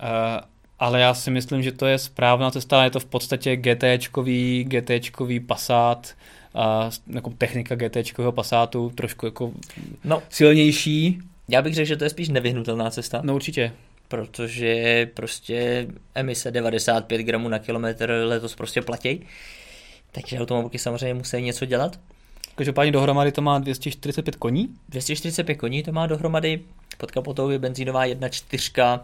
ale 0.80 0.99
já 0.99 1.13
si 1.13 1.32
myslím, 1.32 1.63
že 1.63 1.71
to 1.71 1.86
je 1.86 1.97
správná 1.97 2.52
cesta, 2.52 2.84
je 2.84 2.89
to 2.89 2.99
v 2.99 3.06
podstatě 3.06 3.56
GTčkový, 3.56 4.63
GTčkový 4.63 5.39
Passat, 5.39 6.15
a 6.54 6.89
jako 7.08 7.30
technika 7.30 7.75
GTčkového 7.75 8.32
Passatu, 8.32 8.91
trošku 8.95 9.25
jako 9.25 9.52
no, 10.04 10.23
silnější. 10.30 11.19
Já 11.47 11.62
bych 11.62 11.75
řekl, 11.75 11.88
že 11.88 11.97
to 11.97 12.04
je 12.04 12.10
spíš 12.10 12.30
nevyhnutelná 12.30 12.89
cesta. 12.89 13.21
No 13.23 13.36
určitě. 13.36 13.71
Protože 14.08 15.06
prostě 15.13 15.88
emise 16.15 16.52
95 16.52 17.21
gramů 17.21 17.49
na 17.49 17.60
kilometr 17.60 18.12
letos 18.23 18.56
prostě 18.56 18.82
platí. 18.82 19.25
Takže 20.12 20.39
automobilky 20.39 20.80
samozřejmě 20.80 21.13
musí 21.13 21.41
něco 21.41 21.65
dělat. 21.65 21.99
Každopádně 22.60 22.91
dohromady 22.91 23.32
to 23.32 23.41
má 23.41 23.60
245 23.60 24.36
koní? 24.36 24.69
245 24.89 25.56
koní 25.56 25.84
to 25.84 25.91
má 25.91 26.08
dohromady. 26.08 26.62
Pod 26.98 27.12
kapotou 27.12 27.50
je 27.50 27.60
benzínová 27.60 28.06
1.4 28.06 29.00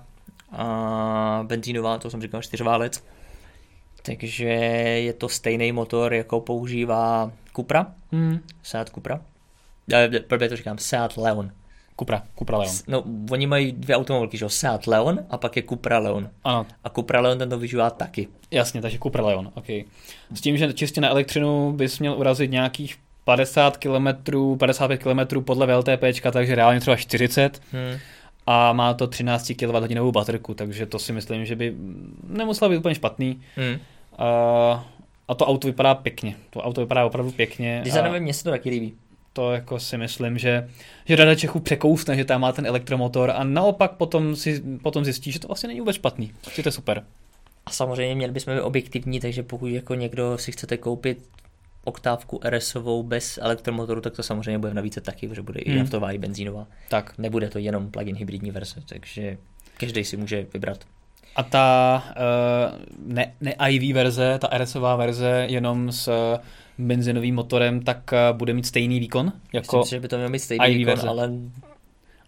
a 0.51 1.43
benzínová, 1.47 1.97
to 1.97 2.09
jsem 2.09 2.21
říkal, 2.21 2.41
čtyřválec. 2.41 3.03
Takže 4.01 4.45
je 4.45 5.13
to 5.13 5.29
stejný 5.29 5.71
motor, 5.71 6.13
jako 6.13 6.39
používá 6.41 7.31
Cupra, 7.55 7.87
hmm. 8.11 8.39
Seat 8.63 8.89
Cupra. 8.89 9.21
Blbě 10.29 10.49
to 10.49 10.55
říkám, 10.55 10.77
Seat 10.77 11.17
Leon. 11.17 11.51
Cupra, 11.99 12.23
Cupra 12.37 12.57
Leon. 12.57 12.75
No, 12.87 13.03
oni 13.31 13.47
mají 13.47 13.71
dvě 13.71 13.95
automobilky, 13.95 14.37
že 14.37 14.49
Seat 14.49 14.87
Leon 14.87 15.19
a 15.29 15.37
pak 15.37 15.55
je 15.55 15.63
Cupra 15.63 15.99
Leon. 15.99 16.29
Ano. 16.43 16.65
A 16.83 16.89
Cupra 16.89 17.21
Leon 17.21 17.37
ten 17.37 17.49
to 17.49 17.57
využívá 17.57 17.89
taky. 17.89 18.27
Jasně, 18.51 18.81
takže 18.81 18.99
Cupra 18.99 19.25
Leon, 19.25 19.51
ok. 19.53 19.69
S 20.33 20.41
tím, 20.41 20.57
že 20.57 20.73
čistě 20.73 21.01
na 21.01 21.09
elektřinu 21.09 21.71
bys 21.71 21.99
měl 21.99 22.13
urazit 22.13 22.51
nějakých 22.51 23.04
50 23.25 23.77
km, 23.77 24.07
55 24.57 24.97
km 24.97 25.43
podle 25.43 25.67
VLTP, 25.67 26.03
takže 26.31 26.55
reálně 26.55 26.79
třeba 26.79 26.95
40. 26.95 27.61
Hmm. 27.71 27.99
A 28.47 28.73
má 28.73 28.93
to 28.93 29.07
13 29.07 29.51
kWh 29.59 30.11
baterku, 30.11 30.53
takže 30.53 30.85
to 30.85 30.99
si 30.99 31.13
myslím, 31.13 31.45
že 31.45 31.55
by 31.55 31.75
nemuselo 32.27 32.69
být 32.69 32.77
úplně 32.77 32.95
špatný. 32.95 33.41
Hmm. 33.55 33.79
A, 34.17 34.85
a 35.27 35.35
to 35.35 35.45
auto 35.45 35.67
vypadá 35.67 35.95
pěkně. 35.95 36.35
To 36.49 36.61
auto 36.61 36.81
vypadá 36.81 37.05
opravdu 37.05 37.31
pěkně. 37.31 37.83
A... 38.15 38.19
mně 38.19 38.33
se 38.33 38.43
to 38.43 38.49
taky 38.49 38.69
líbí. 38.69 38.93
to 39.33 39.51
jako 39.51 39.79
si 39.79 39.97
myslím, 39.97 40.37
že, 40.37 40.69
že 41.05 41.15
rada 41.15 41.35
Čechů 41.35 41.59
překousne, 41.59 42.15
že 42.15 42.25
tam 42.25 42.41
má 42.41 42.51
ten 42.51 42.65
elektromotor 42.65 43.31
a 43.35 43.43
naopak 43.43 43.91
potom, 43.91 44.35
si, 44.35 44.63
potom 44.81 45.03
zjistí, 45.05 45.31
že 45.31 45.39
to 45.39 45.47
vlastně 45.47 45.67
není 45.67 45.79
vůbec 45.79 45.95
špatný. 45.95 46.31
Že 46.53 46.63
to 46.63 46.67
je 46.67 46.73
super. 46.73 47.03
A 47.65 47.71
samozřejmě 47.71 48.15
měli 48.15 48.31
bychom 48.31 48.55
být 48.55 48.61
objektivní, 48.61 49.19
takže 49.19 49.43
pokud 49.43 49.67
jako 49.67 49.95
někdo 49.95 50.37
si 50.37 50.51
chcete 50.51 50.77
koupit 50.77 51.17
oktávku 51.85 52.39
RSovou 52.49 53.03
bez 53.03 53.39
elektromotoru, 53.41 54.01
tak 54.01 54.15
to 54.15 54.23
samozřejmě 54.23 54.59
bude 54.59 54.73
navíc 54.73 54.97
taky, 55.01 55.27
protože 55.27 55.41
bude 55.41 55.59
hmm. 55.65 55.75
i 55.75 55.79
naftová, 55.79 56.11
i 56.11 56.17
benzínová. 56.17 56.67
Tak. 56.89 57.13
Nebude 57.17 57.49
to 57.49 57.59
jenom 57.59 57.91
plug-in 57.91 58.15
hybridní 58.15 58.51
verze, 58.51 58.83
takže 58.89 59.37
každý 59.77 60.03
si 60.03 60.17
může 60.17 60.45
vybrat. 60.53 60.77
A 61.35 61.43
ta 61.43 62.03
uh, 62.09 62.79
ne, 63.13 63.33
ne 63.41 63.55
IV 63.69 63.95
verze, 63.95 64.39
ta 64.39 64.57
RSová 64.57 64.95
verze 64.95 65.45
jenom 65.49 65.91
s 65.91 66.37
benzinovým 66.77 67.35
motorem, 67.35 67.81
tak 67.81 68.13
uh, 68.13 68.37
bude 68.37 68.53
mít 68.53 68.65
stejný 68.65 68.99
výkon? 68.99 69.31
Jako 69.53 69.77
Myslím, 69.77 69.97
že 69.97 70.01
by 70.01 70.07
to 70.07 70.15
mělo 70.15 70.29
mít 70.29 70.39
stejný 70.39 70.67
IV 70.67 70.77
výkon, 70.77 70.91
verze. 70.93 71.07
ale 71.07 71.29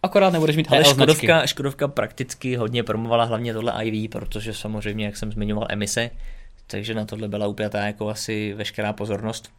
Akorát 0.03 0.33
nebudeš 0.33 0.55
mít 0.55 0.67
Ale 0.71 0.85
Škodovka, 0.85 1.45
Škodovka 1.45 1.87
prakticky 1.87 2.55
hodně 2.55 2.83
promovala 2.83 3.23
hlavně 3.23 3.53
tohle 3.53 3.85
IV, 3.85 4.09
protože 4.09 4.53
samozřejmě, 4.53 5.05
jak 5.05 5.17
jsem 5.17 5.31
zmiňoval, 5.31 5.67
emise, 5.69 6.09
takže 6.67 6.93
na 6.93 7.05
tohle 7.05 7.27
byla 7.27 7.47
upjatá 7.47 7.85
jako 7.85 8.09
asi 8.09 8.53
veškerá 8.53 8.93
pozornost. 8.93 9.51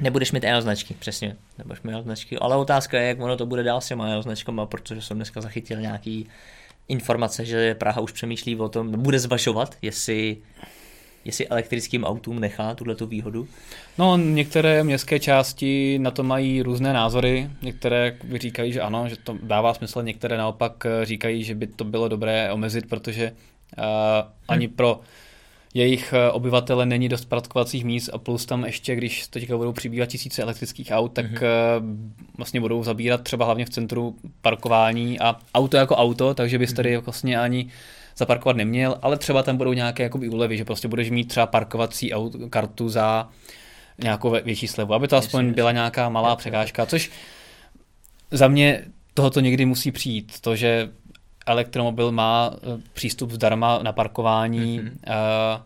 Nebudeš 0.00 0.32
mít 0.32 0.44
EL 0.44 0.62
značky, 0.62 0.94
přesně, 0.94 1.36
nebudeš 1.58 1.82
mít 1.82 1.92
EL 1.92 2.02
značky, 2.02 2.38
ale 2.38 2.56
otázka 2.56 2.98
je, 2.98 3.08
jak 3.08 3.20
ono 3.20 3.36
to 3.36 3.46
bude 3.46 3.62
dál 3.62 3.80
s 3.80 3.88
těma 3.88 4.08
EL 4.08 4.22
značkama, 4.22 4.66
protože 4.66 5.02
jsem 5.02 5.16
dneska 5.16 5.40
zachytil 5.40 5.80
nějaký 5.80 6.28
informace, 6.88 7.44
že 7.44 7.74
Praha 7.74 8.00
už 8.00 8.12
přemýšlí 8.12 8.56
o 8.56 8.68
tom, 8.68 9.02
bude 9.02 9.18
zvažovat, 9.18 9.76
jestli 9.82 10.36
jestli 11.26 11.48
elektrickým 11.48 12.04
autům 12.04 12.40
nechá 12.40 12.74
tuhle 12.74 12.94
tu 12.94 13.06
výhodu? 13.06 13.48
No, 13.98 14.16
některé 14.16 14.84
městské 14.84 15.18
části 15.18 15.98
na 15.98 16.10
to 16.10 16.22
mají 16.22 16.62
různé 16.62 16.92
názory. 16.92 17.50
Některé 17.62 18.16
říkají, 18.34 18.72
že 18.72 18.80
ano, 18.80 19.08
že 19.08 19.16
to 19.16 19.36
dává 19.42 19.74
smysl, 19.74 20.02
některé 20.02 20.36
naopak 20.36 20.86
říkají, 21.02 21.44
že 21.44 21.54
by 21.54 21.66
to 21.66 21.84
bylo 21.84 22.08
dobré 22.08 22.52
omezit, 22.52 22.88
protože 22.88 23.32
uh, 23.78 23.84
ani 24.48 24.68
pro 24.68 25.00
jejich 25.76 26.12
eh, 26.12 26.30
obyvatele 26.30 26.86
není 26.86 27.08
dost 27.08 27.24
parkovacích 27.24 27.84
míst 27.84 28.10
a 28.12 28.18
plus 28.18 28.46
tam 28.46 28.64
ještě, 28.64 28.96
když 28.96 29.26
teďka 29.26 29.56
budou 29.56 29.72
přibývat 29.72 30.08
tisíce 30.08 30.42
elektrických 30.42 30.90
aut, 30.90 31.12
tak 31.12 31.26
mm-hmm. 31.26 32.10
vlastně 32.36 32.60
budou 32.60 32.82
zabírat 32.82 33.20
třeba 33.22 33.44
hlavně 33.44 33.64
v 33.64 33.70
centru 33.70 34.16
parkování 34.40 35.20
a 35.20 35.36
auto 35.54 35.76
jako 35.76 35.96
auto, 35.96 36.34
takže 36.34 36.58
bys 36.58 36.72
tady 36.72 36.96
mm-hmm. 36.96 37.04
vlastně 37.04 37.40
ani 37.40 37.68
zaparkovat 38.16 38.56
neměl, 38.56 38.98
ale 39.02 39.18
třeba 39.18 39.42
tam 39.42 39.56
budou 39.56 39.72
nějaké 39.72 40.02
jakoby 40.02 40.28
úlevy, 40.28 40.56
že 40.56 40.64
prostě 40.64 40.88
budeš 40.88 41.10
mít 41.10 41.28
třeba 41.28 41.46
parkovací 41.46 42.12
aut, 42.12 42.36
kartu 42.50 42.88
za 42.88 43.28
nějakou 44.02 44.30
větší 44.30 44.68
slevu, 44.68 44.94
aby 44.94 45.08
to 45.08 45.16
aspoň 45.16 45.52
byla 45.52 45.72
nějaká 45.72 46.08
malá 46.08 46.36
překážka, 46.36 46.86
což 46.86 47.10
za 48.30 48.48
mě 48.48 48.84
tohoto 49.14 49.40
někdy 49.40 49.66
musí 49.66 49.92
přijít, 49.92 50.40
to, 50.40 50.56
že 50.56 50.88
elektromobil 51.46 52.12
má 52.12 52.50
eh, 52.54 52.80
přístup 52.92 53.30
zdarma 53.30 53.78
na 53.82 53.92
parkování, 53.92 54.80
mm-hmm. 54.80 55.60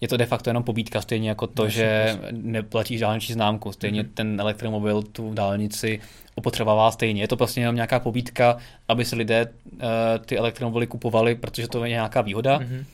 je 0.00 0.08
to 0.08 0.16
de 0.16 0.26
facto 0.26 0.50
jenom 0.50 0.62
pobídka, 0.62 1.00
stejně 1.00 1.28
jako 1.28 1.46
to, 1.46 1.64
jasně, 1.64 1.78
že 1.78 2.18
neplatíš 2.30 3.00
dálniční 3.00 3.32
známku. 3.32 3.72
Stejně 3.72 4.02
mm-hmm. 4.02 4.14
ten 4.14 4.40
elektromobil 4.40 5.02
tu 5.02 5.34
dálnici 5.34 6.00
opotřebovává 6.34 6.90
stejně. 6.90 7.22
Je 7.22 7.28
to 7.28 7.36
prostě 7.36 7.60
jenom 7.60 7.74
nějaká 7.74 8.00
pobídka, 8.00 8.56
aby 8.88 9.04
si 9.04 9.16
lidé 9.16 9.48
uh, 9.72 9.80
ty 10.26 10.38
elektromobily 10.38 10.86
kupovali, 10.86 11.34
protože 11.34 11.68
to 11.68 11.84
je 11.84 11.90
nějaká 11.90 12.20
výhoda. 12.20 12.58
Mm-hmm. 12.58 12.84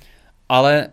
Ale 0.49 0.89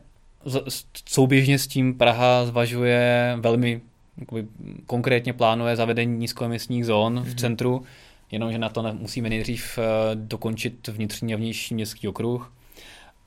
z, 0.46 0.86
souběžně 1.10 1.60
s 1.60 1.68
tím 1.68 1.98
Praha 1.98 2.46
zvažuje 2.46 3.38
velmi 3.40 3.82
jakoby, 4.18 4.48
konkrétně 4.86 5.34
plánuje 5.34 5.76
zavedení 5.76 6.18
nízkoemisních 6.18 6.86
zón 6.86 7.16
mm-hmm. 7.16 7.24
v 7.24 7.28
mhm. 7.28 7.36
centru, 7.36 7.84
jenomže 8.32 8.58
na 8.58 8.70
to 8.70 8.94
musíme 8.94 9.30
nejdřív 9.30 9.78
uh, 9.78 9.84
dokončit 10.14 10.88
vnitřní 10.88 11.34
a 11.34 11.38
vnější 11.38 11.74
městský 11.74 12.08
okruh. 12.08 12.52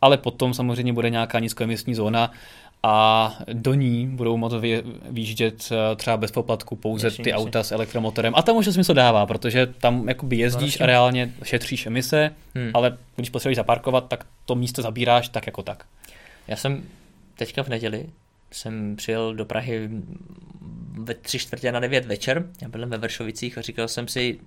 Ale 0.00 0.16
potom 0.16 0.54
samozřejmě 0.54 0.92
bude 0.92 1.10
nějaká 1.10 1.38
nízkoemisní 1.38 1.94
zóna 1.94 2.32
a 2.82 3.38
do 3.52 3.74
ní 3.74 4.06
budou 4.06 4.36
moct 4.36 4.54
výjíždět 5.10 5.72
eh, 5.72 5.96
třeba 5.96 6.16
bez 6.16 6.30
poplatku 6.30 6.76
pouze 6.76 7.06
jasně, 7.06 7.24
ty 7.24 7.30
jasně. 7.30 7.44
auta 7.44 7.62
s 7.62 7.72
elektromotorem. 7.72 8.34
A 8.36 8.42
tam 8.42 8.56
už 8.56 8.66
smysl 8.66 8.94
dává, 8.94 9.26
protože 9.26 9.66
tam 9.66 10.08
jakoby 10.08 10.36
jezdíš 10.36 10.80
a 10.80 10.86
reálně 10.86 11.32
šetříš 11.42 11.86
emise, 11.86 12.30
hmm. 12.54 12.70
ale 12.74 12.98
když 13.16 13.30
potřebuješ 13.30 13.56
zaparkovat, 13.56 14.08
tak 14.08 14.26
to 14.44 14.54
místo 14.54 14.82
zabíráš 14.82 15.28
tak 15.28 15.46
jako 15.46 15.62
tak. 15.62 15.84
Já 16.48 16.56
jsem 16.56 16.82
teďka 17.36 17.62
v 17.62 17.68
neděli 17.68 18.06
jsem 18.50 18.96
přijel 18.96 19.34
do 19.34 19.44
Prahy 19.44 19.90
ve 20.92 21.14
tři 21.14 21.38
čtvrtě 21.38 21.72
na 21.72 21.80
devět 21.80 22.06
večer, 22.06 22.46
já 22.62 22.68
byl 22.68 22.86
ve 22.86 22.98
Vršovicích 22.98 23.58
a 23.58 23.62
říkal 23.62 23.88
jsem 23.88 24.08
si, 24.08 24.38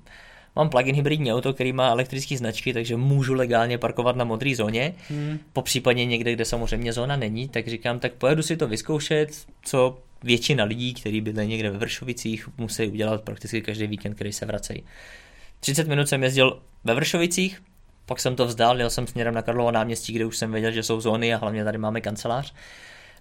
mám 0.55 0.69
plug-in 0.69 0.95
hybridní 0.95 1.33
auto, 1.33 1.53
který 1.53 1.73
má 1.73 1.89
elektrické 1.89 2.37
značky, 2.37 2.73
takže 2.73 2.97
můžu 2.97 3.33
legálně 3.33 3.77
parkovat 3.77 4.15
na 4.15 4.25
modré 4.25 4.55
zóně. 4.55 4.93
Hmm. 5.09 5.39
Po 5.53 5.61
případě 5.61 6.05
někde, 6.05 6.33
kde 6.33 6.45
samozřejmě 6.45 6.93
zóna 6.93 7.15
není, 7.15 7.49
tak 7.49 7.67
říkám, 7.67 7.99
tak 7.99 8.13
pojedu 8.13 8.43
si 8.43 8.57
to 8.57 8.67
vyzkoušet, 8.67 9.29
co 9.63 9.97
většina 10.23 10.63
lidí, 10.63 10.93
kteří 10.93 11.21
bydlejí 11.21 11.49
někde 11.49 11.69
ve 11.69 11.77
Vršovicích, 11.77 12.49
musí 12.57 12.87
udělat 12.87 13.21
prakticky 13.21 13.61
každý 13.61 13.87
víkend, 13.87 14.13
který 14.13 14.33
se 14.33 14.45
vracejí. 14.45 14.83
30 15.59 15.87
minut 15.87 16.09
jsem 16.09 16.23
jezdil 16.23 16.61
ve 16.83 16.93
Vršovicích, 16.93 17.61
pak 18.05 18.19
jsem 18.19 18.35
to 18.35 18.45
vzdál, 18.45 18.79
jel 18.79 18.89
jsem 18.89 19.07
směrem 19.07 19.33
na 19.33 19.41
Karlovo 19.41 19.71
náměstí, 19.71 20.13
kde 20.13 20.25
už 20.25 20.37
jsem 20.37 20.51
věděl, 20.51 20.71
že 20.71 20.83
jsou 20.83 21.01
zóny 21.01 21.33
a 21.33 21.37
hlavně 21.37 21.63
tady 21.63 21.77
máme 21.77 22.01
kancelář. 22.01 22.53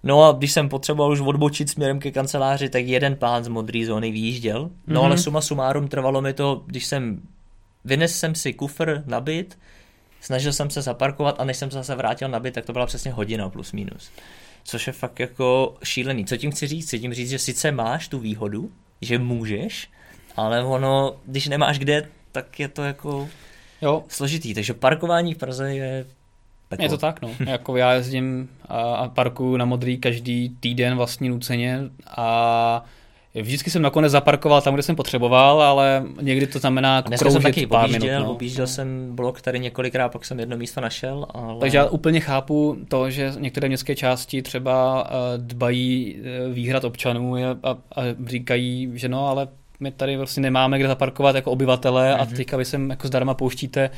No 0.03 0.23
a 0.23 0.31
když 0.31 0.51
jsem 0.51 0.69
potřeboval 0.69 1.11
už 1.11 1.19
odbočit 1.19 1.69
směrem 1.69 1.99
ke 1.99 2.11
kanceláři, 2.11 2.69
tak 2.69 2.85
jeden 2.85 3.15
pán 3.15 3.43
z 3.43 3.47
modré 3.47 3.85
zóny 3.85 4.11
vyjížděl. 4.11 4.69
No 4.87 5.01
mm-hmm. 5.01 5.05
ale 5.05 5.17
suma 5.17 5.41
sumárum 5.41 5.87
trvalo 5.87 6.21
mi 6.21 6.33
to, 6.33 6.63
když 6.65 6.85
jsem 6.85 7.21
vynesl 7.85 8.17
jsem 8.17 8.35
si 8.35 8.53
kufr 8.53 9.03
na 9.05 9.21
byt, 9.21 9.57
snažil 10.21 10.53
jsem 10.53 10.69
se 10.69 10.81
zaparkovat 10.81 11.35
a 11.39 11.43
než 11.45 11.57
jsem 11.57 11.71
se 11.71 11.77
zase 11.77 11.95
vrátil 11.95 12.29
na 12.29 12.39
byt, 12.39 12.53
tak 12.53 12.65
to 12.65 12.73
byla 12.73 12.85
přesně 12.85 13.11
hodina 13.11 13.49
plus 13.49 13.71
minus. 13.71 14.11
Což 14.63 14.87
je 14.87 14.93
fakt 14.93 15.19
jako 15.19 15.75
šílený. 15.83 16.25
Co 16.25 16.37
tím 16.37 16.51
chci 16.51 16.67
říct? 16.67 16.85
Chci 16.85 16.99
tím 16.99 17.13
říct, 17.13 17.29
že 17.29 17.39
sice 17.39 17.71
máš 17.71 18.07
tu 18.07 18.19
výhodu, 18.19 18.71
že 19.01 19.19
můžeš, 19.19 19.89
ale 20.35 20.63
ono, 20.63 21.15
když 21.25 21.47
nemáš 21.47 21.79
kde, 21.79 22.09
tak 22.31 22.59
je 22.59 22.67
to 22.67 22.83
jako 22.83 23.29
jo. 23.81 24.03
složitý. 24.07 24.53
Takže 24.53 24.73
parkování 24.73 25.33
v 25.33 25.37
Praze 25.37 25.75
je 25.75 26.05
Peklo. 26.71 26.85
Je 26.85 26.89
to 26.89 26.97
tak, 26.97 27.21
no. 27.21 27.29
jako 27.47 27.77
já 27.77 27.93
jezdím 27.93 28.49
a 28.69 29.07
parkuju 29.07 29.57
na 29.57 29.65
modrý 29.65 29.97
každý 29.97 30.49
týden 30.59 30.95
vlastně 30.95 31.29
nuceně 31.29 31.79
a 32.17 32.83
Vždycky 33.35 33.69
jsem 33.69 33.81
nakonec 33.81 34.11
zaparkoval 34.11 34.61
tam, 34.61 34.73
kde 34.73 34.83
jsem 34.83 34.95
potřeboval, 34.95 35.61
ale 35.61 36.03
někdy 36.21 36.47
to 36.47 36.59
znamená 36.59 37.01
kroužit 37.01 37.31
jsem 37.31 37.41
taky 37.41 37.67
pár 37.67 37.85
objížděl, 37.85 38.13
minut. 38.13 38.25
No. 38.25 38.31
Objížděl 38.31 38.67
jsem 38.67 39.15
blok 39.15 39.41
tady 39.41 39.59
několikrát, 39.59 40.09
pak 40.09 40.25
jsem 40.25 40.39
jedno 40.39 40.57
místo 40.57 40.81
našel. 40.81 41.25
Ale... 41.29 41.59
Takže 41.59 41.77
já 41.77 41.85
úplně 41.85 42.19
chápu 42.19 42.77
to, 42.87 43.09
že 43.09 43.33
některé 43.39 43.67
městské 43.67 43.95
části 43.95 44.41
třeba 44.41 45.07
eh, 45.07 45.37
dbají 45.37 46.15
eh, 46.15 46.49
výhrad 46.53 46.83
občanů 46.83 47.35
a, 47.35 47.57
a, 47.63 47.77
říkají, 48.25 48.91
že 48.93 49.09
no, 49.09 49.27
ale 49.27 49.47
my 49.79 49.91
tady 49.91 50.17
vlastně 50.17 50.41
nemáme 50.41 50.79
kde 50.79 50.87
zaparkovat 50.87 51.35
jako 51.35 51.51
obyvatele 51.51 52.13
mm-hmm. 52.13 52.21
a 52.21 52.23
mhm. 52.23 52.35
teďka 52.35 52.57
vy 52.57 52.65
sem 52.65 52.89
jako 52.89 53.07
zdarma 53.07 53.33
pouštíte 53.33 53.89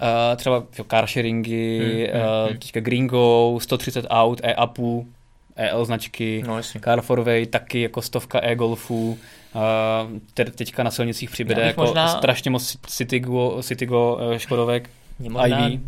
Uh, 0.00 0.36
třeba 0.36 0.64
carsharingy, 0.90 2.08
hmm, 2.12 2.22
uh, 2.22 2.48
hmm, 2.48 2.58
teďka 2.58 2.80
Gringo, 2.80 3.58
130 3.60 4.06
aut, 4.08 4.40
e-upů, 4.42 5.08
EL 5.56 5.84
značky, 5.84 6.44
no, 6.46 6.60
Car 6.84 7.00
for 7.00 7.20
Way, 7.20 7.46
taky 7.46 7.80
jako 7.80 8.02
stovka 8.02 8.40
e-golfů, 8.42 9.18
uh, 9.54 10.40
teďka 10.50 10.82
na 10.82 10.90
silnicích 10.90 11.30
přibude 11.30 11.62
jako 11.62 11.80
možná... 11.80 12.08
strašně 12.08 12.50
moc 12.50 12.76
Citygo, 12.86 13.62
Citygo 13.62 14.18
Škodovek, 14.36 14.90
možná 15.18 15.68
IV. 15.68 15.80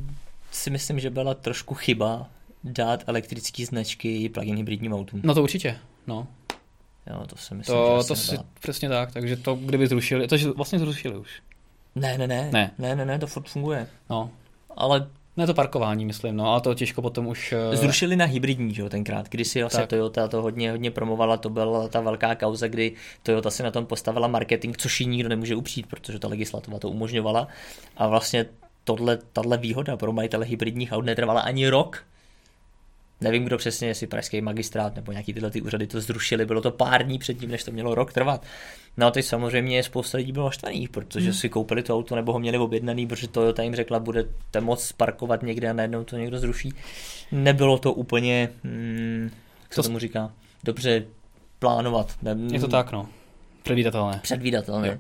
si 0.51 0.71
myslím, 0.71 1.01
že 1.01 1.11
byla 1.11 1.35
trošku 1.35 1.75
chyba 1.75 2.27
dát 2.65 3.05
elektrické 3.07 3.67
značky 3.67 4.29
plug-in 4.29 4.57
hybridním 4.57 4.93
autům. 4.93 5.21
No 5.25 5.35
to 5.35 5.43
určitě, 5.43 5.77
no. 6.07 6.27
Jo, 7.11 7.27
to 7.27 7.37
si 7.37 7.55
myslím, 7.55 7.77
to, 7.77 7.99
že 8.03 8.09
to 8.09 8.17
si, 8.17 8.37
přesně 8.61 8.89
tak, 8.89 9.13
takže 9.13 9.37
to 9.37 9.55
kdyby 9.55 9.87
zrušili, 9.87 10.29
to 10.29 10.37
vlastně 10.57 10.79
zrušili 10.79 11.19
už. 11.19 11.43
Ne, 11.99 12.19
ne, 12.19 12.27
ne. 12.27 12.51
Ne, 12.53 12.71
ne, 12.79 12.97
ne, 12.97 13.05
ne 13.05 13.19
to 13.19 13.27
furt 13.27 13.49
funguje. 13.49 13.87
No. 14.11 14.31
Ale 14.77 15.07
ne 15.37 15.47
to 15.47 15.55
parkování, 15.55 16.07
myslím, 16.07 16.37
no, 16.37 16.53
ale 16.53 16.61
to 16.61 16.75
těžko 16.75 17.03
potom 17.03 17.27
už... 17.27 17.55
Eh, 17.73 17.77
Zrušili 17.77 18.17
na 18.17 18.25
hybridní, 18.25 18.75
že 18.75 18.83
jo, 18.83 18.89
tenkrát, 18.89 19.29
kdy 19.29 19.45
si 19.45 19.61
vlastně 19.61 19.87
Toyota 19.87 20.29
to 20.29 20.43
hodně, 20.43 20.71
hodně 20.71 20.91
promovala, 20.91 21.37
to 21.37 21.51
byla 21.51 21.89
ta 21.89 22.01
velká 22.01 22.35
kauza, 22.35 22.69
kdy 22.69 22.93
Toyota 23.23 23.51
si 23.51 23.63
na 23.63 23.71
tom 23.71 23.87
postavila 23.87 24.29
marketing, 24.29 24.77
což 24.77 25.01
ji 25.01 25.07
nikdo 25.07 25.29
nemůže 25.29 25.57
upřít, 25.57 25.87
protože 25.87 26.19
ta 26.19 26.29
legislativa 26.29 26.79
to 26.79 26.89
umožňovala. 26.91 27.49
A 27.97 28.09
vlastně 28.09 28.47
tohle, 28.85 29.19
tahle 29.33 29.57
výhoda 29.57 29.97
pro 29.97 30.13
majitele 30.13 30.47
hybridních 30.47 30.93
aut 30.93 31.05
netrvala 31.05 31.41
ani 31.41 31.69
rok, 31.69 32.05
Nevím, 33.21 33.45
kdo 33.45 33.59
přesně, 33.59 33.89
jestli 33.89 34.07
pražský 34.07 34.41
magistrát 34.41 34.97
nebo 34.97 35.13
nějaký 35.13 35.33
tyhle 35.33 35.51
ty 35.51 35.63
úřady 35.63 35.87
to 35.87 36.01
zrušili, 36.01 36.47
bylo 36.47 36.61
to 36.61 36.71
pár 36.71 37.07
dní 37.07 37.19
předtím, 37.19 37.51
než 37.51 37.65
to 37.65 37.71
mělo 37.71 37.95
rok 37.95 38.13
trvat. 38.13 38.47
No 38.97 39.07
a 39.07 39.11
teď 39.11 39.25
samozřejmě 39.25 39.83
spousta 39.83 40.19
lidí 40.19 40.33
bylo 40.33 40.51
štvaných, 40.51 40.89
protože 40.89 41.25
hmm. 41.25 41.35
si 41.35 41.49
koupili 41.49 41.83
to 41.83 41.97
auto 41.97 42.17
nebo 42.17 42.33
ho 42.33 42.39
měli 42.39 42.59
objednaný, 42.59 43.07
protože 43.07 43.29
Toyota 43.29 43.63
jim 43.63 43.75
řekla, 43.75 43.99
budete 43.99 44.61
moc 44.61 44.93
parkovat 44.93 45.43
někde 45.43 45.71
a 45.71 45.73
najednou 45.73 46.05
to 46.05 46.17
někdo 46.17 46.39
zruší. 46.39 46.73
Nebylo 47.33 47.79
to 47.79 47.93
úplně, 47.93 48.49
hmm, 48.65 49.31
co 49.71 49.83
to... 49.83 49.89
tomu 49.89 49.99
říká, 49.99 50.33
dobře 50.65 51.05
plánovat. 51.59 52.15
Je 52.53 52.61
to 52.61 52.69
tak, 52.69 52.93
no. 52.93 53.09
Předvídatelné. 53.63 54.21
Předvídatelné. 54.23 54.89
Jo. 54.89 54.99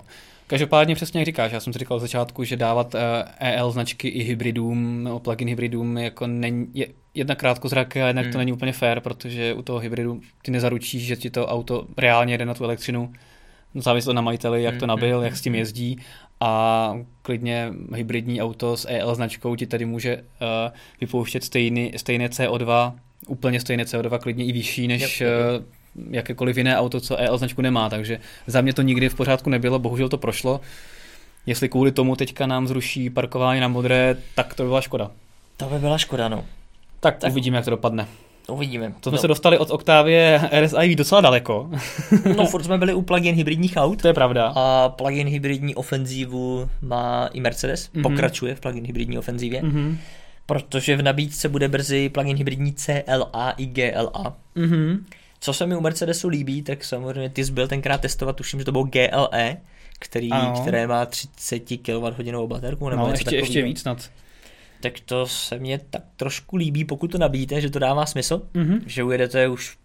Každopádně 0.49 0.95
přesně 0.95 1.21
jak 1.21 1.27
říkáš, 1.27 1.53
já 1.53 1.61
jsem 1.61 1.73
si 1.73 1.79
říkal 1.79 1.97
od 1.97 2.01
začátku, 2.01 2.45
že 2.45 2.57
dávat 2.57 2.95
EL 3.39 3.71
značky 3.71 4.09
i 4.09 4.23
hybridům, 4.23 5.05
nebo 5.05 5.21
plugin 5.21 5.49
hybridům, 5.49 5.99
jako 5.99 6.27
není, 6.27 6.67
je 6.75 6.87
jedna 7.15 7.35
krátkozraké 7.35 8.05
a 8.05 8.07
jednak 8.07 8.25
hmm. 8.25 8.33
to 8.33 8.39
není 8.39 8.53
úplně 8.53 8.73
fair, 8.73 9.01
protože 9.01 9.55
u 9.55 9.63
toho 9.63 9.79
hybridu 9.79 10.21
ty 10.43 10.51
nezaručíš, 10.51 11.03
že 11.07 11.17
ti 11.17 11.31
to 11.31 11.47
auto 11.47 11.87
reálně 11.97 12.39
jde 12.39 12.45
na 12.45 12.55
tu 12.55 12.65
elektřinu. 12.65 13.13
Závisí 13.75 14.07
to 14.07 14.13
na 14.13 14.23
majiteli, 14.23 14.63
jak 14.63 14.75
to 14.75 14.85
hmm, 14.85 14.89
nabil, 14.89 15.17
hmm, 15.17 15.25
jak 15.25 15.37
s 15.37 15.41
tím 15.41 15.55
jezdí 15.55 15.99
a 16.41 16.95
klidně 17.23 17.73
hybridní 17.95 18.43
auto 18.43 18.77
s 18.77 18.89
EL 18.89 19.15
značkou 19.15 19.57
ti 19.57 19.67
tady 19.67 19.85
může 19.85 20.17
uh, 20.17 20.23
vypouštět 21.01 21.45
stejný, 21.45 21.93
stejné 21.97 22.29
CO2, 22.29 22.93
úplně 23.27 23.61
stejné 23.61 23.85
CO2, 23.85 24.19
klidně 24.19 24.45
i 24.45 24.53
vyšší 24.53 24.89
než 24.89 25.21
yep. 25.21 25.31
Uh, 25.61 25.65
jakékoliv 26.11 26.57
jiné 26.57 26.79
auto, 26.79 27.01
co 27.01 27.17
EL 27.17 27.39
značku 27.39 27.63
nemá, 27.63 27.89
takže 27.89 28.21
za 28.47 28.61
mě 28.61 28.73
to 28.73 28.83
nikdy 28.83 29.09
v 29.09 29.15
pořádku 29.15 29.51
nebylo, 29.51 29.79
bohužel 29.79 30.09
to 30.09 30.19
prošlo. 30.19 30.61
Jestli 31.47 31.69
kvůli 31.69 31.93
tomu 31.93 32.17
teďka 32.17 32.47
nám 32.47 32.69
zruší 32.69 33.11
parkování 33.11 33.61
na 33.61 33.69
modré, 33.69 34.17
tak 34.35 34.55
to 34.55 34.63
by 34.63 34.69
byla 34.69 34.81
škoda. 34.81 35.11
To 35.57 35.65
by 35.65 35.79
byla 35.79 35.99
škoda, 35.99 36.29
no. 36.29 36.45
Tak, 37.01 37.19
tak 37.19 37.31
uvidíme, 37.31 37.57
jak 37.57 37.65
to 37.65 37.71
dopadne. 37.71 38.07
Uvidíme. 38.49 38.93
To 39.01 39.11
jsme 39.11 39.17
no. 39.17 39.21
se 39.21 39.29
dostali 39.29 39.59
od 39.59 39.71
Octavie 39.71 40.41
RSI 40.61 40.95
docela 40.95 41.21
daleko. 41.21 41.71
no, 42.37 42.47
furt 42.47 42.65
jsme 42.65 42.79
byli 42.79 42.95
u 42.95 43.03
plug-in 43.03 43.35
hybridních 43.35 43.77
aut. 43.77 44.03
To 44.03 44.09
je 44.09 44.15
pravda. 44.15 44.53
A 44.57 44.89
plug-in 44.89 45.29
hybridní 45.29 45.75
ofenzívu 45.75 46.71
má 46.83 47.27
i 47.33 47.41
Mercedes. 47.41 47.91
Mm-hmm. 47.91 48.03
Pokračuje 48.03 48.55
v 48.55 48.61
plug-in 48.61 48.87
hybridní 48.87 49.19
ofenzívě. 49.19 49.63
Mm-hmm. 49.63 49.97
Protože 50.47 50.97
v 50.97 51.03
nabídce 51.03 51.49
bude 51.49 51.69
brzy 51.69 52.09
plug-in 52.09 52.37
hybridní 52.37 52.73
CLA 52.73 53.51
i 53.57 53.67
GLA. 53.67 54.37
Mm-hmm. 54.57 54.99
Co 55.41 55.53
se 55.53 55.67
mi 55.67 55.77
u 55.77 55.81
Mercedesu 55.81 56.29
líbí, 56.29 56.63
tak 56.63 56.85
samozřejmě 56.85 57.31
ty 57.31 57.45
jsi 57.45 57.53
byl 57.53 57.69
tenkrát 57.69 58.01
testovat, 58.01 58.37
tuším, 58.37 58.59
že 58.59 58.65
to 58.65 58.73
bylo 58.73 58.85
GLE, 58.85 59.57
který, 59.99 60.31
které 60.63 60.87
má 60.87 61.07
30 61.07 61.59
kWh 61.59 62.47
baterku. 62.47 62.89
Nebo 62.89 63.03
no, 63.03 63.11
ještě, 63.11 63.37
ještě 63.37 63.63
víc 63.63 63.81
snad 63.81 64.11
tak 64.81 65.01
to 65.01 65.27
se 65.27 65.59
mně 65.59 65.81
tak 65.91 66.03
trošku 66.17 66.57
líbí, 66.57 66.85
pokud 66.85 67.13
to 67.13 67.19
nabíjíte, 67.19 67.61
že 67.61 67.71
to 67.71 67.79
dává 67.79 68.07
smysl, 68.07 68.43
mm-hmm. 68.55 68.81
že 68.87 69.05
ujedete 69.05 69.49
už 69.49 69.77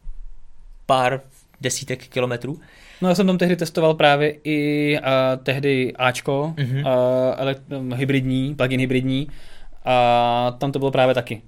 pár 0.86 1.22
desítek 1.62 2.08
kilometrů. 2.08 2.60
No 3.02 3.10
já 3.10 3.16
jsem 3.16 3.28
tam 3.28 3.38
tehdy 3.38 3.56
testoval 3.56 3.94
právě 3.94 4.36
i 4.44 4.98
uh, 5.00 5.44
tehdy 5.44 5.94
Ačko, 5.96 6.54
mm-hmm. 6.58 7.88
uh, 7.90 7.98
hybridní, 7.98 8.56
plugin 8.56 8.80
hybridní, 8.80 9.28
a 9.86 10.56
tam 10.58 10.72
to 10.72 10.80
bylo 10.80 10.92
právě 10.92 11.16
taky. 11.16 11.42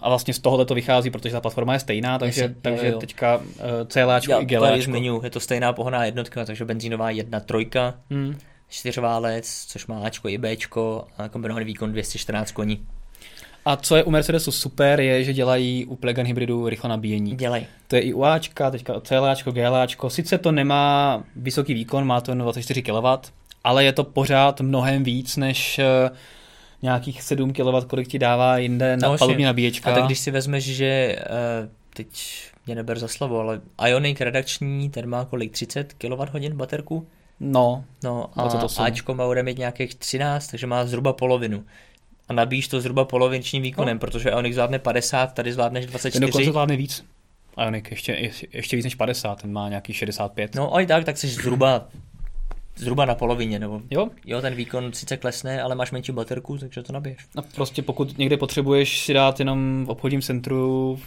A 0.00 0.08
vlastně 0.08 0.34
z 0.34 0.38
tohohle 0.38 0.64
to 0.64 0.74
vychází, 0.74 1.10
protože 1.10 1.32
ta 1.32 1.40
platforma 1.40 1.72
je 1.72 1.78
stejná, 1.78 2.18
takže, 2.18 2.40
Jestli, 2.40 2.56
takže 2.62 2.86
jo, 2.86 2.92
jo. 2.92 2.98
teďka 2.98 3.36
uh, 3.36 3.44
CLAčko 3.86 4.32
Já, 4.32 4.38
i 4.38 4.44
GLAčko. 4.44 4.82
zmiňu, 4.82 5.20
je 5.24 5.30
to 5.30 5.40
stejná 5.40 5.72
pohonná 5.72 6.04
jednotka, 6.04 6.44
takže 6.44 6.64
benzínová 6.64 7.10
jedna 7.10 7.40
trojka. 7.40 7.94
Mm 8.10 8.34
čtyřválec, 8.74 9.64
což 9.68 9.86
má 9.86 10.00
Ačko 10.00 10.28
i 10.28 10.38
Bčko 10.38 11.06
a 11.18 11.28
kombinovaný 11.28 11.66
výkon 11.66 11.92
214 11.92 12.52
koní. 12.52 12.86
A 13.64 13.76
co 13.76 13.96
je 13.96 14.04
u 14.04 14.10
Mercedesu 14.10 14.52
super, 14.52 15.00
je, 15.00 15.24
že 15.24 15.32
dělají 15.32 15.86
u 15.86 15.96
plug-in 15.96 16.26
hybridu 16.26 16.68
rychlo 16.68 16.88
nabíjení. 16.88 17.36
Dělají. 17.36 17.66
To 17.88 17.96
je 17.96 18.02
i 18.02 18.12
u 18.12 18.24
Ačka, 18.24 18.70
teďka 18.70 19.00
CLAčko, 19.00 19.52
GLAčko. 19.52 20.10
Sice 20.10 20.38
to 20.38 20.52
nemá 20.52 21.24
vysoký 21.36 21.74
výkon, 21.74 22.06
má 22.06 22.20
to 22.20 22.30
jen 22.30 22.38
24 22.38 22.82
kW, 22.82 23.06
ale 23.64 23.84
je 23.84 23.92
to 23.92 24.04
pořád 24.04 24.60
mnohem 24.60 25.04
víc 25.04 25.36
než 25.36 25.78
eh, 25.78 26.10
nějakých 26.84 27.22
7 27.22 27.52
kW, 27.52 27.86
kolik 27.86 28.08
ti 28.08 28.18
dává 28.18 28.58
jinde 28.58 28.96
na 28.96 29.08
no, 29.08 29.18
palubní 29.18 29.44
nabíječka. 29.44 29.90
A 29.90 29.94
tak 29.94 30.04
když 30.04 30.18
si 30.18 30.30
vezmeš, 30.30 30.64
že 30.64 31.16
uh, 31.18 31.68
teď 31.94 32.08
mě 32.66 32.74
neber 32.74 32.98
za 32.98 33.08
slovo, 33.08 33.40
ale 33.40 33.60
Ionic 33.88 34.20
redakční, 34.20 34.90
ten 34.90 35.08
má 35.08 35.24
kolik? 35.24 35.52
30 35.52 35.92
kWh 35.92 36.52
baterku? 36.52 37.06
No, 37.40 37.84
no 38.04 38.30
a 38.36 38.42
28. 38.42 38.82
Ačko 38.82 39.14
má 39.14 39.26
bude 39.26 39.42
mít 39.42 39.58
nějakých 39.58 39.94
13, 39.94 40.46
takže 40.46 40.66
má 40.66 40.86
zhruba 40.86 41.12
polovinu. 41.12 41.64
A 42.28 42.32
nabíjíš 42.32 42.68
to 42.68 42.80
zhruba 42.80 43.04
polovičním 43.04 43.62
výkonem, 43.62 43.96
no. 43.96 44.00
protože 44.00 44.30
Ioniq 44.30 44.54
zvládne 44.54 44.78
50, 44.78 45.34
tady 45.34 45.52
zvládneš 45.52 45.86
24. 45.86 46.20
Ten 46.20 46.28
dokonce 46.28 46.50
zvládne 46.50 46.76
víc. 46.76 47.04
Ioniq 47.58 47.90
ještě, 47.90 48.30
ještě 48.52 48.76
víc 48.76 48.84
než 48.84 48.94
50, 48.94 49.42
ten 49.42 49.52
má 49.52 49.68
nějaký 49.68 49.92
65. 49.92 50.54
No 50.54 50.74
a 50.74 50.80
i 50.80 50.86
tak, 50.86 51.04
tak 51.04 51.18
jsi 51.18 51.28
zhruba 51.28 51.88
zhruba 52.76 53.04
na 53.04 53.14
polovině, 53.14 53.58
nebo 53.58 53.82
jo? 53.90 54.08
jo, 54.26 54.40
ten 54.40 54.54
výkon 54.54 54.92
sice 54.92 55.16
klesne, 55.16 55.62
ale 55.62 55.74
máš 55.74 55.90
menší 55.90 56.12
baterku, 56.12 56.58
takže 56.58 56.82
to 56.82 56.92
nabiješ. 56.92 57.18
No 57.36 57.42
prostě 57.54 57.82
pokud 57.82 58.18
někde 58.18 58.36
potřebuješ 58.36 59.00
si 59.00 59.12
dát 59.12 59.38
jenom 59.38 59.84
v 59.86 59.90
obchodním 59.90 60.22
centru 60.22 60.98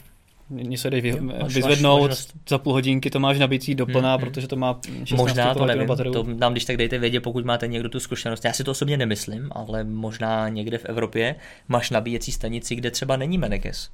něco 0.49 0.89
jdeš 0.89 1.03
jo, 1.03 1.17
vyzvednout, 1.47 2.09
máš 2.09 2.27
za 2.49 2.57
půl 2.57 2.73
hodinky 2.73 3.09
to 3.09 3.19
máš 3.19 3.39
nabitý 3.39 3.75
doplná, 3.75 4.15
hmm, 4.15 4.19
protože 4.19 4.47
to 4.47 4.55
má 4.55 4.79
16 4.83 5.11
Možná 5.17 5.53
to 5.53 5.65
nevím, 5.65 5.87
bateru. 5.87 6.11
to 6.11 6.23
nám 6.23 6.51
když 6.51 6.65
tak 6.65 6.77
dejte 6.77 6.97
vědět, 6.97 7.19
pokud 7.19 7.45
máte 7.45 7.67
někdo 7.67 7.89
tu 7.89 7.99
zkušenost. 7.99 8.45
Já 8.45 8.53
si 8.53 8.63
to 8.63 8.71
osobně 8.71 8.97
nemyslím, 8.97 9.49
ale 9.51 9.83
možná 9.83 10.49
někde 10.49 10.77
v 10.77 10.85
Evropě 10.85 11.35
máš 11.67 11.89
nabíjecí 11.89 12.31
stanici, 12.31 12.75
kde 12.75 12.91
třeba 12.91 13.17
není 13.17 13.37
Menekes. 13.37 13.89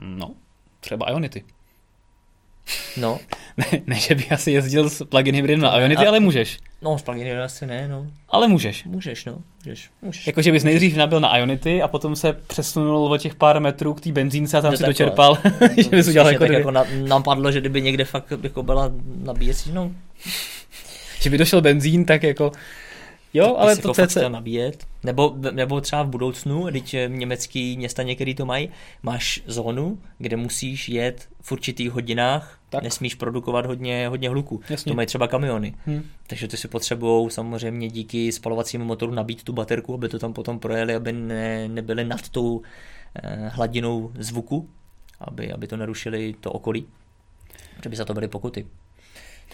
No, 0.00 0.30
třeba 0.80 1.10
Ionity. 1.10 1.44
No. 2.96 3.18
ne, 3.56 3.80
ne, 3.86 3.94
že 3.94 4.14
bych 4.14 4.32
asi 4.32 4.50
jezdil 4.50 4.90
s 4.90 5.04
plugin 5.04 5.34
hybridem 5.34 5.60
na 5.60 5.78
Ionity, 5.78 6.06
a, 6.06 6.08
ale 6.08 6.20
můžeš. 6.20 6.58
No, 6.82 6.98
s 6.98 7.02
plugin 7.02 7.22
hybridem 7.22 7.44
asi 7.44 7.66
ne, 7.66 7.88
no. 7.88 8.06
Ale 8.28 8.48
můžeš. 8.48 8.84
Můžeš, 8.84 9.24
no. 9.24 9.38
Můžeš. 9.64 9.90
můžeš. 10.02 10.26
Jakože 10.26 10.52
bys 10.52 10.64
nejdřív 10.64 10.96
nabil 10.96 11.20
na 11.20 11.36
Ionity 11.38 11.82
a 11.82 11.88
potom 11.88 12.16
se 12.16 12.32
přesunul 12.32 13.12
o 13.12 13.18
těch 13.18 13.34
pár 13.34 13.60
metrů 13.60 13.94
k 13.94 14.00
té 14.00 14.12
benzínce 14.12 14.58
a 14.58 14.60
tam 14.60 14.70
to 14.70 14.76
si 14.76 14.84
dočerpal. 14.84 15.38
že 15.76 15.88
bys 15.88 16.08
udělal 16.08 16.32
jako, 16.32 16.44
jako 16.44 16.70
na, 16.70 16.84
nám 17.08 17.22
padlo, 17.22 17.52
že 17.52 17.60
kdyby 17.60 17.82
někde 17.82 18.04
fakt 18.04 18.32
jako 18.42 18.62
byla 18.62 18.92
nabíjecí, 19.16 19.72
no. 19.72 19.92
že 21.20 21.30
by 21.30 21.38
došel 21.38 21.60
benzín, 21.60 22.04
tak 22.04 22.22
jako 22.22 22.52
Jo, 23.34 23.56
ale 23.56 23.76
to 23.76 23.88
jako 23.88 24.06
chtěl 24.06 24.30
nabíjet. 24.30 24.86
Nebo, 25.04 25.34
nebo 25.50 25.80
třeba 25.80 26.02
v 26.02 26.08
budoucnu, 26.08 26.66
když 26.66 26.96
německý 27.06 27.76
města 27.76 28.02
některý 28.02 28.34
to 28.34 28.46
mají, 28.46 28.68
máš 29.02 29.42
zónu, 29.46 29.98
kde 30.18 30.36
musíš 30.36 30.88
jet 30.88 31.28
v 31.40 31.52
určitých 31.52 31.90
hodinách, 31.90 32.58
tak. 32.70 32.82
nesmíš 32.82 33.14
produkovat 33.14 33.66
hodně, 33.66 34.08
hodně 34.08 34.28
hluku. 34.28 34.60
Jasně. 34.68 34.90
To 34.90 34.96
mají 34.96 35.06
třeba 35.06 35.28
kamiony. 35.28 35.74
Hmm. 35.86 36.02
Takže 36.26 36.48
ty 36.48 36.56
si 36.56 36.68
potřebují 36.68 37.30
samozřejmě 37.30 37.88
díky 37.88 38.32
spalovacímu 38.32 38.84
motoru 38.84 39.12
nabít 39.12 39.42
tu 39.42 39.52
baterku, 39.52 39.94
aby 39.94 40.08
to 40.08 40.18
tam 40.18 40.32
potom 40.32 40.58
projeli, 40.58 40.94
aby 40.94 41.12
ne, 41.12 41.68
nebyly 41.68 42.04
nad 42.04 42.28
tou 42.28 42.62
eh, 43.14 43.48
hladinou 43.48 44.12
zvuku, 44.18 44.68
aby, 45.20 45.52
aby 45.52 45.66
to 45.66 45.76
narušili 45.76 46.34
to 46.40 46.52
okolí. 46.52 46.86
Že 47.82 47.88
by 47.88 47.96
za 47.96 48.04
to 48.04 48.14
byly 48.14 48.28
pokuty. 48.28 48.66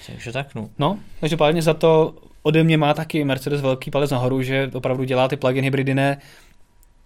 Takže 0.06 0.32
tak, 0.32 0.54
no. 0.54 0.68
No, 0.78 0.98
takže 1.20 1.36
pádně 1.36 1.62
za 1.62 1.74
to 1.74 2.14
ode 2.42 2.64
mě 2.64 2.76
má 2.76 2.94
taky 2.94 3.24
Mercedes 3.24 3.60
velký 3.60 3.90
palec 3.90 4.10
nahoru, 4.10 4.42
že 4.42 4.70
opravdu 4.74 5.04
dělá 5.04 5.28
ty 5.28 5.36
plug-in 5.36 5.64
hybridy 5.64 5.94
ne 5.94 6.18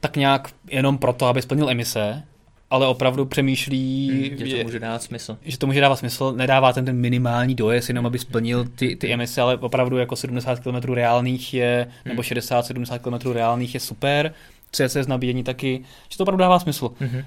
tak 0.05 0.17
nějak 0.17 0.51
jenom 0.71 0.99
proto, 0.99 1.27
aby 1.27 1.43
splnil 1.43 1.71
emise, 1.71 2.23
ale 2.71 2.87
opravdu 2.87 3.25
přemýšlí, 3.27 4.11
hmm, 4.39 4.49
že 4.49 4.57
to 4.57 4.63
může 4.63 4.79
dávat 4.79 5.03
smysl. 5.03 5.39
Že 5.43 5.59
to 5.59 5.67
může 5.67 5.81
dávat 5.81 5.97
smysl, 5.97 6.33
nedává 6.37 6.73
ten, 6.73 6.85
ten 6.85 6.97
minimální 6.97 7.55
dojezd, 7.55 7.89
jenom 7.89 8.07
aby 8.07 8.19
splnil 8.19 8.65
ty, 8.65 8.97
ty 8.97 9.13
emise, 9.13 9.41
ale 9.41 9.57
opravdu 9.57 9.99
jako 9.99 10.17
70 10.17 10.61
km 10.61 10.93
reálných 10.93 11.55
je, 11.55 11.87
hmm. 12.05 12.11
nebo 12.11 12.23
60-70 12.23 12.99
km 12.99 13.33
reálných 13.33 13.75
je 13.75 13.81
super, 13.81 14.35
CCS 14.73 15.07
nabíjení 15.07 15.45
taky, 15.45 15.85
že 16.09 16.19
to 16.19 16.25
opravdu 16.25 16.41
dává 16.41 16.59
smysl. 16.59 16.91
Hmm. 17.01 17.23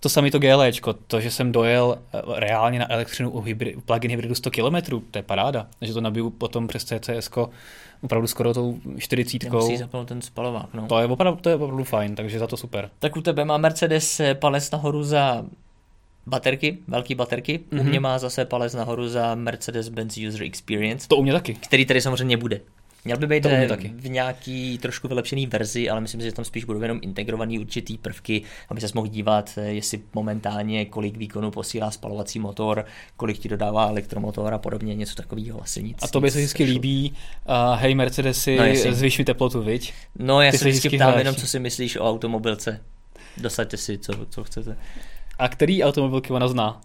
To 0.00 0.08
samé 0.08 0.30
to 0.30 0.38
GLEčko, 0.38 0.92
to, 0.92 1.20
že 1.20 1.30
jsem 1.30 1.52
dojel 1.52 1.98
eh, 1.98 2.20
reálně 2.34 2.78
na 2.78 2.92
elektřinu 2.92 3.30
u 3.30 3.40
hybrid, 3.40 3.84
plug-in 3.84 4.10
hybridu 4.10 4.34
100 4.34 4.50
km, 4.50 5.00
to 5.10 5.18
je 5.18 5.22
paráda. 5.22 5.66
Že 5.80 5.92
to 5.92 6.00
nabiju 6.00 6.30
potom 6.30 6.66
přes 6.66 6.84
CCS 6.84 7.30
opravdu 8.02 8.26
skoro 8.26 8.54
tou 8.54 8.78
40. 8.98 9.50
Musí 9.50 9.76
zapnout 9.76 10.08
ten 10.08 10.22
spalovák, 10.22 10.74
no. 10.74 10.86
To 10.86 10.98
je, 10.98 11.06
opravdu, 11.06 11.40
to 11.40 11.48
je 11.48 11.54
opravdu 11.54 11.84
fajn, 11.84 12.14
takže 12.14 12.38
za 12.38 12.46
to 12.46 12.56
super. 12.56 12.90
Tak 12.98 13.16
u 13.16 13.20
tebe 13.20 13.44
má 13.44 13.56
Mercedes 13.56 14.20
eh, 14.20 14.34
palec 14.34 14.70
nahoru 14.70 15.02
za 15.02 15.44
baterky, 16.26 16.78
velký 16.88 17.14
baterky. 17.14 17.58
Mm-hmm. 17.58 17.80
U 17.80 17.82
mhm. 17.82 17.88
mě 17.88 18.00
má 18.00 18.18
zase 18.18 18.44
palec 18.44 18.74
nahoru 18.74 19.08
za 19.08 19.34
Mercedes-Benz 19.34 20.28
User 20.28 20.42
Experience. 20.42 21.08
To 21.08 21.16
u 21.16 21.22
mě 21.22 21.32
taky. 21.32 21.54
Který 21.54 21.86
tady 21.86 22.00
samozřejmě 22.00 22.36
bude. 22.36 22.60
Měl 23.06 23.18
by 23.18 23.26
být 23.26 23.46
eh, 23.46 23.68
taky. 23.68 23.92
v 23.96 24.08
nějaký 24.08 24.78
trošku 24.78 25.08
vylepšený 25.08 25.46
verzi, 25.46 25.90
ale 25.90 26.00
myslím 26.00 26.20
si, 26.20 26.26
že 26.26 26.32
tam 26.32 26.44
spíš 26.44 26.64
budou 26.64 26.82
jenom 26.82 26.98
integrovaný 27.02 27.58
určitý 27.58 27.98
prvky, 27.98 28.42
aby 28.68 28.80
se 28.80 28.88
mohl 28.94 29.06
dívat, 29.08 29.50
eh, 29.56 29.62
jestli 29.62 30.00
momentálně 30.14 30.84
kolik 30.84 31.16
výkonu 31.16 31.50
posílá 31.50 31.90
spalovací 31.90 32.38
motor, 32.38 32.84
kolik 33.16 33.38
ti 33.38 33.48
dodává 33.48 33.88
elektromotor 33.88 34.54
a 34.54 34.58
podobně, 34.58 34.94
něco 34.94 35.14
takového 35.14 35.62
asi 35.62 35.82
nic. 35.82 35.98
A 36.02 36.08
to 36.08 36.20
by 36.20 36.30
se 36.30 36.38
vždycky 36.38 36.64
líbí, 36.64 37.12
uh, 37.48 37.78
hej 37.80 37.94
Mercedesy, 37.94 38.56
no, 38.56 38.94
zvyš 38.94 39.18
mi 39.18 39.24
teplotu, 39.24 39.62
viď? 39.62 39.92
No 40.18 40.42
já 40.42 40.50
Ty 40.50 40.58
se 40.58 40.68
vždycky 40.68 40.96
ptám 40.96 41.18
jenom, 41.18 41.34
co 41.34 41.46
si 41.46 41.58
myslíš 41.58 41.96
o 41.96 42.10
automobilce. 42.10 42.80
Dosaďte 43.36 43.76
si, 43.76 43.98
co, 43.98 44.12
co 44.30 44.44
chcete. 44.44 44.76
A 45.38 45.48
který 45.48 45.84
automobilky 45.84 46.32
ona 46.32 46.48
zná? 46.48 46.80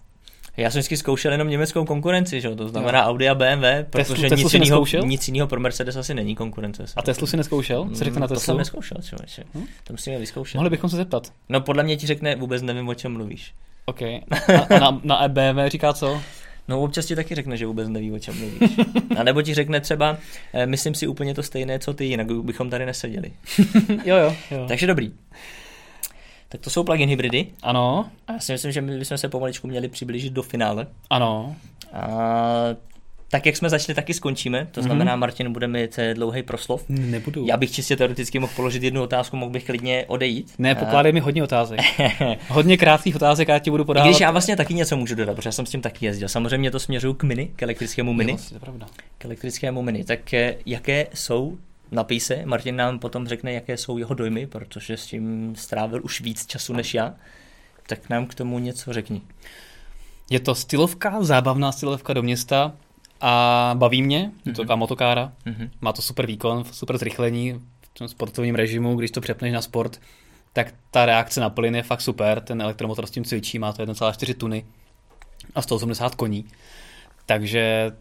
Já 0.56 0.70
jsem 0.70 0.78
vždycky 0.78 0.96
zkoušel 0.96 1.32
jenom 1.32 1.48
německou 1.48 1.84
konkurenci, 1.84 2.40
že? 2.40 2.56
to 2.56 2.68
znamená 2.68 3.00
no. 3.00 3.08
Audi 3.08 3.28
a 3.28 3.34
BMW, 3.34 3.64
protože 3.90 4.28
Teslu, 4.28 4.36
nic, 4.36 4.54
jiného, 4.54 4.84
nic 5.04 5.28
jiného 5.28 5.48
pro 5.48 5.60
Mercedes 5.60 5.96
asi 5.96 6.14
není 6.14 6.36
konkurence. 6.36 6.84
A 6.96 7.02
Teslu 7.02 7.26
si 7.26 7.36
neskoušel? 7.36 7.88
Co 7.94 8.04
řekne 8.04 8.20
na 8.20 8.28
Teslu? 8.28 8.40
To 8.40 8.44
jsem 8.44 8.56
neskoušel, 8.56 8.98
člověče. 9.02 9.44
Hm? 9.54 9.64
To 9.84 9.92
musíme 9.92 10.18
vyzkoušet. 10.18 10.54
Mohli 10.54 10.70
bychom 10.70 10.90
se 10.90 10.96
zeptat. 10.96 11.32
No 11.48 11.60
podle 11.60 11.82
mě 11.82 11.96
ti 11.96 12.06
řekne, 12.06 12.36
vůbec 12.36 12.62
nevím, 12.62 12.88
o 12.88 12.94
čem 12.94 13.12
mluvíš. 13.12 13.54
OK. 13.84 14.02
A, 14.02 14.22
a 14.70 14.78
na, 14.78 15.00
na 15.04 15.28
BMW 15.28 15.68
říká 15.68 15.92
co? 15.92 16.20
No 16.68 16.82
občas 16.82 17.06
ti 17.06 17.16
taky 17.16 17.34
řekne, 17.34 17.56
že 17.56 17.66
vůbec 17.66 17.88
neví, 17.88 18.12
o 18.12 18.18
čem 18.18 18.34
mluvíš. 18.38 18.78
A 19.16 19.22
nebo 19.22 19.42
ti 19.42 19.54
řekne 19.54 19.80
třeba, 19.80 20.16
eh, 20.52 20.66
myslím 20.66 20.94
si 20.94 21.06
úplně 21.06 21.34
to 21.34 21.42
stejné, 21.42 21.78
co 21.78 21.94
ty, 21.94 22.04
jinak 22.04 22.26
bychom 22.32 22.70
tady 22.70 22.86
neseděli. 22.86 23.32
jo, 24.04 24.16
jo, 24.16 24.36
jo. 24.50 24.64
Takže 24.68 24.86
dobrý. 24.86 25.12
Tak 26.52 26.60
to 26.60 26.70
jsou 26.70 26.84
plugin 26.84 27.08
hybridy. 27.08 27.46
Ano. 27.62 28.10
A 28.26 28.32
já 28.32 28.38
si 28.38 28.52
myslím, 28.52 28.72
že 28.72 28.80
my 28.80 28.98
bychom 28.98 29.18
se 29.18 29.28
pomaličku 29.28 29.68
měli 29.68 29.88
přiblížit 29.88 30.32
do 30.32 30.42
finále. 30.42 30.86
Ano. 31.10 31.56
A 31.92 32.08
tak 33.30 33.46
jak 33.46 33.56
jsme 33.56 33.70
začali, 33.70 33.94
taky 33.94 34.14
skončíme. 34.14 34.68
To 34.70 34.80
mhm. 34.80 34.88
znamená, 34.88 35.16
mm-hmm. 35.16 35.20
Martin 35.20 35.52
bude 35.52 35.68
mít 35.68 35.98
eh, 35.98 36.14
dlouhý 36.14 36.42
proslov. 36.42 36.84
Nebudu. 36.88 37.46
Já 37.46 37.56
bych 37.56 37.72
čistě 37.72 37.96
teoreticky 37.96 38.38
mohl 38.38 38.52
položit 38.56 38.82
jednu 38.82 39.02
otázku, 39.02 39.36
mohl 39.36 39.52
bych 39.52 39.64
klidně 39.64 40.04
odejít. 40.06 40.54
Ne, 40.58 40.74
pokládej 40.74 41.10
a... 41.10 41.14
mi 41.14 41.20
hodně 41.20 41.42
otázek. 41.42 41.80
hodně 42.48 42.76
krátkých 42.76 43.16
otázek, 43.16 43.48
já 43.48 43.58
ti 43.58 43.70
budu 43.70 43.84
podávat. 43.84 44.08
Když 44.08 44.20
já 44.20 44.30
vlastně 44.30 44.56
taky 44.56 44.74
něco 44.74 44.96
můžu 44.96 45.14
dodat, 45.14 45.34
protože 45.34 45.48
já 45.48 45.52
jsem 45.52 45.66
s 45.66 45.70
tím 45.70 45.80
taky 45.80 46.06
jezdil. 46.06 46.28
Samozřejmě 46.28 46.70
to 46.70 46.80
směřuju 46.80 47.14
k 47.14 47.22
mini, 47.22 47.50
k 47.56 47.62
elektrickému 47.62 48.12
mini. 48.12 48.36
to 48.48 48.54
je 48.54 48.60
pravda. 48.60 48.86
K 49.18 49.24
elektrickému 49.24 49.82
mini. 49.82 50.04
Tak 50.04 50.34
eh, 50.34 50.56
jaké 50.66 51.06
jsou 51.14 51.58
napij 51.92 52.20
se, 52.20 52.42
Martin 52.46 52.76
nám 52.76 52.98
potom 52.98 53.28
řekne, 53.28 53.52
jaké 53.52 53.76
jsou 53.76 53.98
jeho 53.98 54.14
dojmy, 54.14 54.46
protože 54.46 54.96
s 54.96 55.06
tím 55.06 55.54
strávil 55.56 56.00
už 56.04 56.20
víc 56.20 56.46
času 56.46 56.72
než 56.72 56.94
já, 56.94 57.14
tak 57.86 58.08
nám 58.08 58.26
k 58.26 58.34
tomu 58.34 58.58
něco 58.58 58.92
řekni. 58.92 59.22
Je 60.30 60.40
to 60.40 60.54
stylovka, 60.54 61.22
zábavná 61.22 61.72
stylovka 61.72 62.12
do 62.12 62.22
města 62.22 62.72
a 63.20 63.74
baví 63.78 64.02
mě, 64.02 64.18
je 64.18 64.30
to 64.44 64.48
mhm. 64.50 64.54
taková 64.54 64.76
motokára, 64.76 65.32
mm-hmm. 65.46 65.70
má 65.80 65.92
to 65.92 66.02
super 66.02 66.26
výkon, 66.26 66.64
super 66.64 66.98
zrychlení 66.98 67.52
v 67.82 67.98
tom 67.98 68.08
sportovním 68.08 68.54
režimu, 68.54 68.96
když 68.96 69.10
to 69.10 69.20
přepneš 69.20 69.52
na 69.52 69.62
sport, 69.62 70.00
tak 70.52 70.74
ta 70.90 71.06
reakce 71.06 71.40
na 71.40 71.50
plyn 71.50 71.76
je 71.76 71.82
fakt 71.82 72.00
super, 72.00 72.40
ten 72.40 72.62
elektromotor 72.62 73.06
s 73.06 73.10
tím 73.10 73.24
cvičí, 73.24 73.58
má 73.58 73.72
to 73.72 73.82
1,4 73.82 74.34
tuny 74.34 74.64
a 75.54 75.62
180 75.62 76.14
koní, 76.14 76.44
takže 77.26 77.92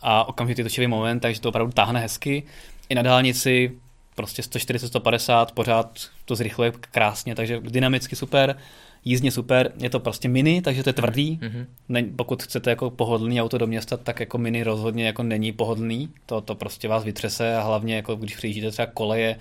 a 0.00 0.28
okamžitý 0.28 0.62
točivý 0.62 0.86
moment, 0.86 1.20
takže 1.20 1.40
to 1.40 1.48
opravdu 1.48 1.72
táhne 1.72 2.00
hezky 2.00 2.42
i 2.88 2.94
na 2.94 3.02
dálnici 3.02 3.72
prostě 4.14 4.42
140, 4.42 4.88
150, 4.88 5.52
pořád 5.52 6.00
to 6.24 6.36
zrychluje 6.36 6.72
krásně, 6.80 7.34
takže 7.34 7.60
dynamicky 7.60 8.16
super, 8.16 8.56
jízdně 9.04 9.30
super, 9.30 9.72
je 9.78 9.90
to 9.90 10.00
prostě 10.00 10.28
mini, 10.28 10.62
takže 10.62 10.82
to 10.82 10.88
je 10.88 10.92
tvrdý. 10.92 11.38
Mm-hmm. 11.42 11.66
Ne, 11.88 12.04
pokud 12.16 12.42
chcete 12.42 12.70
jako 12.70 12.90
pohodlný 12.90 13.42
auto 13.42 13.58
do 13.58 13.66
města, 13.66 13.96
tak 13.96 14.20
jako 14.20 14.38
mini 14.38 14.62
rozhodně 14.62 15.06
jako 15.06 15.22
není 15.22 15.52
pohodlný, 15.52 16.08
to, 16.26 16.40
to 16.40 16.54
prostě 16.54 16.88
vás 16.88 17.04
vytřese 17.04 17.56
a 17.56 17.62
hlavně 17.62 17.96
jako 17.96 18.16
když 18.16 18.36
přijíždíte 18.36 18.70
třeba 18.70 18.86
koleje 18.86 19.36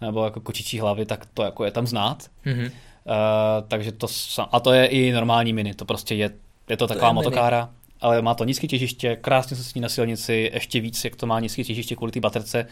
nebo 0.00 0.24
jako 0.24 0.40
kočičí 0.40 0.80
hlavy, 0.80 1.06
tak 1.06 1.26
to 1.34 1.42
jako 1.42 1.64
je 1.64 1.70
tam 1.70 1.86
znát. 1.86 2.26
Mm-hmm. 2.46 2.70
Uh, 3.04 3.68
takže 3.68 3.92
to, 3.92 4.06
a 4.52 4.60
to 4.60 4.72
je 4.72 4.86
i 4.86 5.12
normální 5.12 5.52
mini, 5.52 5.74
to 5.74 5.84
prostě 5.84 6.14
je, 6.14 6.30
je 6.68 6.76
to 6.76 6.86
taková 6.86 7.08
to 7.08 7.10
je 7.10 7.14
motokára. 7.14 7.60
Mini 7.66 7.81
ale 8.02 8.22
má 8.22 8.34
to 8.34 8.44
nízké 8.44 8.66
těžiště, 8.66 9.16
krásně 9.16 9.56
se 9.56 9.64
sní 9.64 9.80
na 9.80 9.88
silnici, 9.88 10.50
ještě 10.54 10.80
víc, 10.80 11.04
jak 11.04 11.16
to 11.16 11.26
má 11.26 11.40
nízké 11.40 11.64
těžiště 11.64 11.96
kvůli 11.96 12.12
té 12.12 12.20
baterce, 12.20 12.66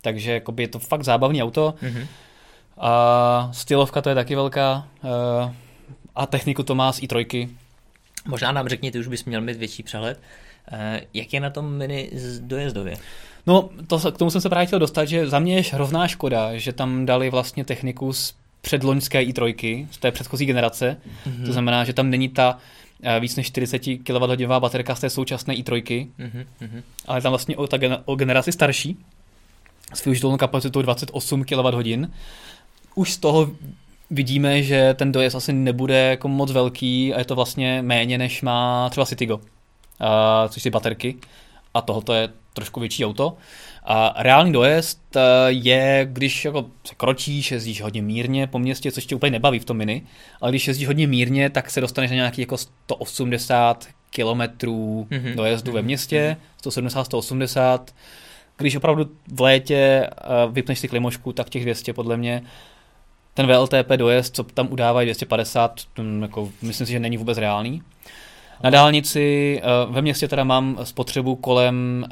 takže 0.00 0.32
jakoby 0.32 0.62
je 0.62 0.68
to 0.68 0.78
fakt 0.78 1.04
zábavný 1.04 1.42
auto. 1.42 1.74
Mm-hmm. 1.82 2.06
A 2.78 3.50
stylovka 3.52 4.02
to 4.02 4.08
je 4.08 4.14
taky 4.14 4.34
velká 4.34 4.88
eh, 5.04 5.54
a 6.14 6.26
techniku 6.26 6.62
to 6.62 6.74
má 6.74 6.92
z 6.92 7.00
i3. 7.00 7.48
Možná 8.26 8.52
nám 8.52 8.68
řekni, 8.68 8.90
ty 8.90 8.98
už 8.98 9.06
bys 9.06 9.24
měl 9.24 9.40
mít 9.40 9.56
větší 9.56 9.82
přehled. 9.82 10.20
Eh, 10.72 11.00
jak 11.14 11.32
je 11.32 11.40
na 11.40 11.50
tom 11.50 11.72
mini 11.72 12.10
dojezdově? 12.40 12.96
No, 13.46 13.70
to, 13.86 14.12
k 14.12 14.18
tomu 14.18 14.30
jsem 14.30 14.40
se 14.40 14.48
právě 14.48 14.66
chtěl 14.66 14.78
dostat, 14.78 15.04
že 15.04 15.28
za 15.28 15.38
mě 15.38 15.56
je 15.56 15.62
hrozná 15.72 16.08
škoda, 16.08 16.56
že 16.56 16.72
tam 16.72 17.06
dali 17.06 17.30
vlastně 17.30 17.64
techniku 17.64 18.12
z 18.12 18.34
předloňské 18.60 19.22
i3, 19.22 19.86
z 19.90 19.98
té 19.98 20.12
předchozí 20.12 20.46
generace. 20.46 20.96
Mm-hmm. 21.26 21.46
To 21.46 21.52
znamená, 21.52 21.84
že 21.84 21.92
tam 21.92 22.10
není 22.10 22.28
ta 22.28 22.58
víc 23.20 23.36
než 23.36 23.46
40 23.46 23.78
kWh 23.78 24.58
baterka 24.58 24.94
z 24.94 25.00
té 25.00 25.10
současné 25.10 25.54
i3, 25.54 26.08
mm-hmm. 26.18 26.82
ale 27.06 27.22
tam 27.22 27.32
vlastně 27.32 27.56
o, 27.56 27.66
ta, 27.66 27.78
o 28.04 28.16
generaci 28.16 28.52
starší 28.52 28.96
s 29.94 30.04
využitelnou 30.04 30.36
kapacitou 30.36 30.82
28 30.82 31.44
kWh. 31.44 32.08
Už 32.94 33.12
z 33.12 33.18
toho 33.18 33.50
vidíme, 34.10 34.62
že 34.62 34.94
ten 34.94 35.12
dojezd 35.12 35.36
asi 35.36 35.52
nebude 35.52 36.10
jako 36.10 36.28
moc 36.28 36.52
velký 36.52 37.14
a 37.14 37.18
je 37.18 37.24
to 37.24 37.34
vlastně 37.34 37.82
méně, 37.82 38.18
než 38.18 38.42
má 38.42 38.88
třeba 38.90 39.06
Citigo, 39.06 39.36
uh, 39.36 39.42
což 40.48 40.62
jsou 40.62 40.70
baterky. 40.70 41.16
A 41.74 41.80
tohoto 41.80 42.12
je 42.12 42.28
trošku 42.54 42.80
větší 42.80 43.04
auto. 43.04 43.36
A 43.84 44.14
reálný 44.18 44.52
dojezd 44.52 45.16
eh, 45.16 45.20
je, 45.48 46.08
když 46.12 46.44
jako 46.44 46.66
se 46.84 46.94
kročíš, 46.94 47.52
jezdíš 47.52 47.82
hodně 47.82 48.02
mírně 48.02 48.46
po 48.46 48.58
městě, 48.58 48.92
což 48.92 49.06
tě 49.06 49.14
úplně 49.14 49.30
nebaví 49.30 49.58
v 49.58 49.64
tom 49.64 49.76
mini, 49.76 50.02
ale 50.40 50.52
když 50.52 50.68
jezdíš 50.68 50.86
hodně 50.86 51.06
mírně, 51.06 51.50
tak 51.50 51.70
se 51.70 51.80
dostaneš 51.80 52.10
na 52.10 52.16
nějaký 52.16 52.40
jako 52.40 52.56
180 52.56 53.86
kilometrů 54.10 55.06
mm-hmm. 55.10 55.34
dojezdu 55.34 55.70
mm-hmm. 55.70 55.74
ve 55.74 55.82
městě, 55.82 56.36
170, 56.56 57.04
180. 57.04 57.94
Když 58.56 58.76
opravdu 58.76 59.10
v 59.32 59.40
létě 59.40 59.76
eh, 59.76 60.10
vypneš 60.50 60.78
si 60.78 60.88
klimošku, 60.88 61.32
tak 61.32 61.48
těch 61.48 61.62
200 61.62 61.92
podle 61.92 62.16
mě 62.16 62.42
ten 63.34 63.46
VLTP 63.46 63.88
dojezd, 63.96 64.36
co 64.36 64.44
tam 64.44 64.68
udávají 64.70 65.06
250, 65.06 65.80
jako, 66.20 66.52
myslím 66.62 66.86
si, 66.86 66.92
že 66.92 67.00
není 67.00 67.16
vůbec 67.16 67.38
reálný. 67.38 67.82
Na 68.62 68.70
dálnici 68.70 69.60
eh, 69.62 69.92
ve 69.92 70.02
městě 70.02 70.28
teda 70.28 70.44
mám 70.44 70.78
spotřebu 70.82 71.36
kolem 71.36 72.06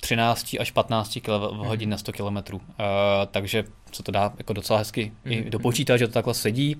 13 0.00 0.54
eh, 0.54 0.58
až 0.58 0.70
15 0.70 1.18
kWh 1.22 1.86
na 1.86 1.98
100 1.98 2.12
km, 2.12 2.36
eh, 2.36 2.84
takže 3.30 3.64
se 3.92 4.02
to 4.02 4.12
dá 4.12 4.32
jako 4.38 4.52
docela 4.52 4.78
hezky 4.78 5.12
i 5.24 5.40
mhm. 5.40 5.50
dopočítat, 5.50 5.98
že 5.98 6.06
to 6.06 6.12
takhle 6.12 6.34
sedí. 6.34 6.76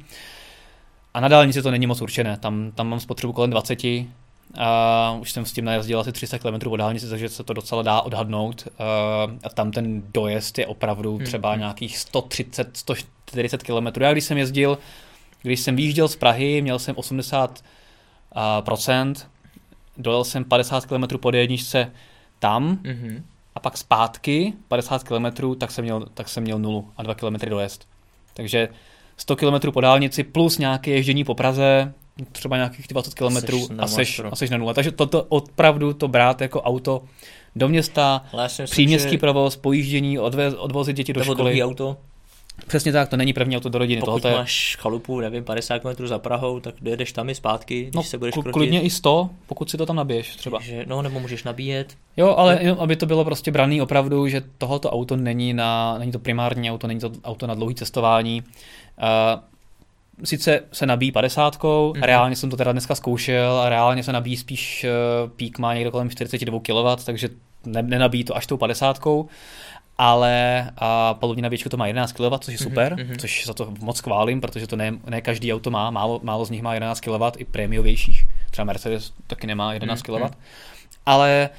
A 1.14 1.20
na 1.20 1.28
dálnici 1.28 1.62
to 1.62 1.70
není 1.70 1.86
moc 1.86 2.00
určené, 2.00 2.36
tam, 2.36 2.72
tam 2.74 2.88
mám 2.88 3.00
spotřebu 3.00 3.32
kolem 3.32 3.50
20, 3.50 3.78
a 4.58 5.16
už 5.20 5.32
jsem 5.32 5.44
s 5.44 5.52
tím 5.52 5.64
najezdil 5.64 6.00
asi 6.00 6.12
300 6.12 6.38
km 6.38 6.70
po 6.70 6.76
dálnici, 6.76 7.08
takže 7.08 7.28
se 7.28 7.44
to 7.44 7.52
docela 7.52 7.82
dá 7.82 8.00
odhadnout. 8.00 8.68
A 9.44 9.48
tam 9.48 9.70
ten 9.70 10.02
dojezd 10.14 10.58
je 10.58 10.66
opravdu 10.66 11.16
mhm. 11.16 11.24
třeba 11.24 11.56
nějakých 11.56 11.98
130, 11.98 12.76
140 12.76 13.62
km. 13.62 14.00
Já 14.00 14.12
když 14.12 14.24
jsem 14.24 14.38
jezdil, 14.38 14.78
když 15.42 15.60
jsem 15.60 15.76
výjížděl 15.76 16.08
z 16.08 16.16
Prahy, 16.16 16.62
měl 16.62 16.78
jsem 16.78 16.96
80 16.96 17.62
procent, 18.60 19.30
dojel 19.96 20.24
jsem 20.24 20.44
50 20.44 20.86
km 20.86 21.18
po 21.18 21.30
jedničce 21.30 21.92
tam 22.38 22.76
mm-hmm. 22.76 23.22
a 23.54 23.60
pak 23.60 23.76
zpátky 23.76 24.52
50 24.68 25.04
km, 25.04 25.54
tak 25.58 25.70
jsem 25.70 25.84
měl, 25.84 26.06
tak 26.14 26.28
jsem 26.28 26.42
měl 26.42 26.58
nulu 26.58 26.90
a 26.96 27.02
2 27.02 27.14
km 27.14 27.36
dojezd. 27.48 27.88
Takže 28.34 28.68
100 29.16 29.36
km 29.36 29.72
po 29.72 29.80
dálnici 29.80 30.24
plus 30.24 30.58
nějaké 30.58 30.90
ježdění 30.90 31.24
po 31.24 31.34
Praze, 31.34 31.94
třeba 32.32 32.56
nějakých 32.56 32.86
20 32.88 33.14
km 33.14 33.36
a 33.78 33.86
seš, 33.86 34.20
a 34.30 34.36
seš 34.36 34.50
na 34.50 34.58
nule. 34.58 34.74
Takže 34.74 34.92
toto 34.92 35.24
opravdu 35.28 35.92
to 35.92 36.08
brát 36.08 36.40
jako 36.40 36.62
auto 36.62 37.02
do 37.56 37.68
města, 37.68 38.24
příměstský 38.64 39.12
že... 39.12 39.18
provoz, 39.18 39.56
pojíždění, 39.56 40.18
odvez, 40.18 40.54
odvozit 40.54 40.96
děti 40.96 41.12
do 41.12 41.24
školy. 41.24 41.62
auto, 41.62 41.96
Přesně 42.66 42.92
tak, 42.92 43.08
to 43.08 43.16
není 43.16 43.32
první 43.32 43.56
auto 43.56 43.68
do 43.68 43.78
rodiny. 43.78 44.00
Pokud 44.00 44.22
Tohle 44.22 44.38
máš 44.38 44.76
chalupu, 44.80 45.20
nevím, 45.20 45.44
50 45.44 45.78
km 45.78 46.06
za 46.06 46.18
Prahou, 46.18 46.60
tak 46.60 46.74
dojedeš 46.80 47.12
tam 47.12 47.28
i 47.28 47.34
zpátky, 47.34 47.82
když 47.82 47.94
no, 47.94 48.02
se 48.02 48.18
budeš 48.18 48.32
krotit. 48.32 48.52
klidně 48.52 48.80
i 48.80 48.90
100, 48.90 49.30
pokud 49.46 49.70
si 49.70 49.76
to 49.76 49.86
tam 49.86 49.96
nabiješ 49.96 50.36
třeba. 50.36 50.58
Že, 50.60 50.84
no, 50.88 51.02
nebo 51.02 51.20
můžeš 51.20 51.44
nabíjet. 51.44 51.96
Jo, 52.16 52.34
ale 52.38 52.60
no. 52.66 52.80
aby 52.80 52.96
to 52.96 53.06
bylo 53.06 53.24
prostě 53.24 53.50
braný 53.50 53.82
opravdu, 53.82 54.28
že 54.28 54.42
tohoto 54.58 54.90
auto 54.90 55.16
není, 55.16 55.54
na, 55.54 55.98
není 55.98 56.12
to 56.12 56.18
primární 56.18 56.70
auto, 56.70 56.86
není 56.86 57.00
to 57.00 57.12
auto 57.24 57.46
na 57.46 57.54
dlouhé 57.54 57.74
cestování. 57.74 58.42
Uh, 58.42 59.40
sice 60.24 60.60
se 60.72 60.86
nabíjí 60.86 61.12
50, 61.12 61.56
mm-hmm. 61.56 62.02
reálně 62.02 62.36
jsem 62.36 62.50
to 62.50 62.56
teda 62.56 62.72
dneska 62.72 62.94
zkoušel 62.94 63.60
a 63.60 63.68
reálně 63.68 64.02
se 64.02 64.12
nabíjí 64.12 64.36
spíš 64.36 64.86
uh, 65.24 65.30
pík 65.30 65.58
má 65.58 65.74
někde 65.74 65.90
kolem 65.90 66.10
42 66.10 66.60
kW, 66.60 67.04
takže 67.04 67.28
ne, 67.66 67.82
nenabíjí 67.82 68.24
to 68.24 68.36
až 68.36 68.46
tou 68.46 68.56
50, 68.56 68.98
ale 69.98 70.66
a 70.76 71.14
palubní 71.14 71.42
nabíječku 71.42 71.68
to 71.68 71.76
má 71.76 71.86
11 71.86 72.12
kW, 72.12 72.38
což 72.38 72.54
je 72.54 72.58
mhm, 72.60 72.70
super, 72.70 72.94
mm-hmm. 72.94 73.16
což 73.18 73.46
za 73.46 73.54
to 73.54 73.72
moc 73.80 74.00
chválím, 74.00 74.40
protože 74.40 74.66
to 74.66 74.76
ne, 74.76 74.92
ne 75.06 75.20
každý 75.20 75.52
auto 75.52 75.70
má, 75.70 75.90
málo, 75.90 76.20
málo 76.22 76.44
z 76.44 76.50
nich 76.50 76.62
má 76.62 76.74
11 76.74 77.00
kW, 77.00 77.22
i 77.36 77.44
prémiovějších, 77.44 78.26
třeba 78.50 78.64
Mercedes 78.64 79.12
taky 79.26 79.46
nemá 79.46 79.72
11 79.72 80.02
mm-hmm. 80.02 80.28
kW, 80.28 80.34
ale 81.06 81.50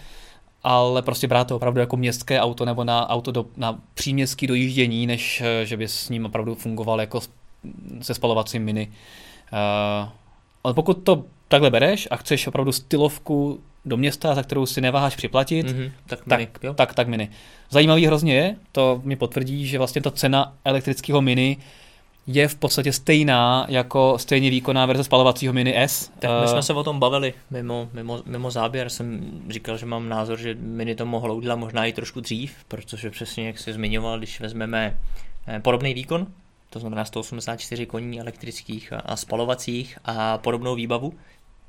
ale 0.64 1.02
prostě 1.02 1.28
brát 1.28 1.48
to 1.48 1.56
opravdu 1.56 1.80
jako 1.80 1.98
městské 1.98 2.42
auto 2.42 2.66
nebo 2.66 2.84
na 2.84 3.10
auto 3.10 3.32
do, 3.32 3.46
na 3.58 3.80
příměstský 3.94 4.48
dojíždění, 4.48 5.08
než 5.08 5.44
že 5.64 5.78
by 5.78 5.88
s 5.88 6.10
ním 6.10 6.26
opravdu 6.26 6.56
fungoval 6.56 7.02
jako 7.02 7.22
se 8.02 8.14
spalovacím 8.14 8.64
mini. 8.64 8.88
Uh, 8.88 10.10
ale 10.64 10.74
pokud 10.74 10.94
to 10.94 11.24
takhle 11.48 11.70
bereš 11.70 12.08
a 12.12 12.16
chceš 12.16 12.48
opravdu 12.48 12.72
stylovku 12.72 13.60
do 13.86 13.98
města, 13.98 14.36
za 14.36 14.44
kterou 14.44 14.66
si 14.66 14.82
neváháš 14.82 15.16
připlatit, 15.16 15.68
mm-hmm, 15.68 15.92
tak, 16.08 16.26
mini, 16.26 16.48
tak, 16.52 16.64
jo? 16.64 16.74
tak, 16.74 16.94
tak 16.94 17.08
mini. 17.08 17.30
Zajímavý 17.70 18.06
hrozně 18.06 18.36
je, 18.36 18.56
to 18.72 19.02
mi 19.04 19.16
potvrdí, 19.16 19.68
že 19.68 19.78
vlastně 19.78 20.02
ta 20.02 20.12
cena 20.12 20.54
elektrického 20.66 21.22
mini 21.22 21.58
je 22.32 22.48
v 22.48 22.56
podstatě 22.56 22.94
stejná 22.94 23.66
jako 23.70 24.18
stejně 24.18 24.50
výkonná 24.50 24.86
verze 24.86 25.04
spalovacího 25.04 25.54
Mini 25.54 25.78
S. 25.78 26.12
Tak 26.20 26.42
my 26.42 26.48
jsme 26.48 26.64
se 26.64 26.74
o 26.74 26.84
tom 26.84 27.00
bavili 27.00 27.34
mimo, 27.52 27.90
mimo, 27.94 28.22
mimo 28.26 28.52
záběr. 28.52 28.90
Jsem 28.90 29.32
říkal, 29.50 29.78
že 29.78 29.86
mám 29.86 30.10
názor, 30.10 30.40
že 30.40 30.56
Mini 30.60 30.96
to 30.96 31.06
mohlo 31.06 31.36
udělat 31.36 31.56
možná 31.56 31.86
i 31.86 31.94
trošku 31.94 32.20
dřív, 32.22 32.56
protože 32.68 33.10
přesně 33.10 33.48
jak 33.48 33.60
jsi 33.60 33.74
zmiňoval, 33.74 34.18
když 34.18 34.40
vezmeme 34.40 34.98
eh, 35.48 35.60
podobný 35.60 35.94
výkon, 35.94 36.28
to 36.70 36.80
znamená 36.80 37.06
184 37.06 37.86
koní 37.86 38.20
elektrických 38.20 38.94
a 39.06 39.16
spalovacích 39.16 39.98
a 40.06 40.38
podobnou 40.38 40.76
výbavu, 40.76 41.14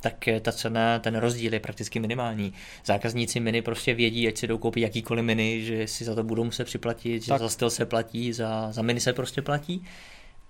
tak 0.01 0.29
ta 0.43 0.53
cena, 0.53 0.99
ten 0.99 1.17
rozdíl 1.17 1.53
je 1.53 1.61
prakticky 1.61 2.01
minimální. 2.01 2.53
Zákazníci 2.85 3.41
mini 3.41 3.63
prostě 3.63 3.95
vědí, 3.95 4.29
ať 4.29 4.37
si 4.37 4.47
jdou 4.47 4.59
koupit 4.59 4.81
jakýkoliv 4.81 5.25
mini, 5.25 5.65
že 5.65 5.87
si 5.87 6.05
za 6.05 6.15
to 6.15 6.25
budou 6.25 6.45
muset 6.45 6.65
připlatit, 6.65 7.27
tak. 7.27 7.39
že 7.39 7.45
za 7.45 7.49
styl 7.49 7.71
se 7.71 7.87
platí, 7.87 8.33
za, 8.33 8.73
za 8.73 8.83
mini 8.83 9.01
se 9.01 9.13
prostě 9.13 9.43
platí. 9.43 9.85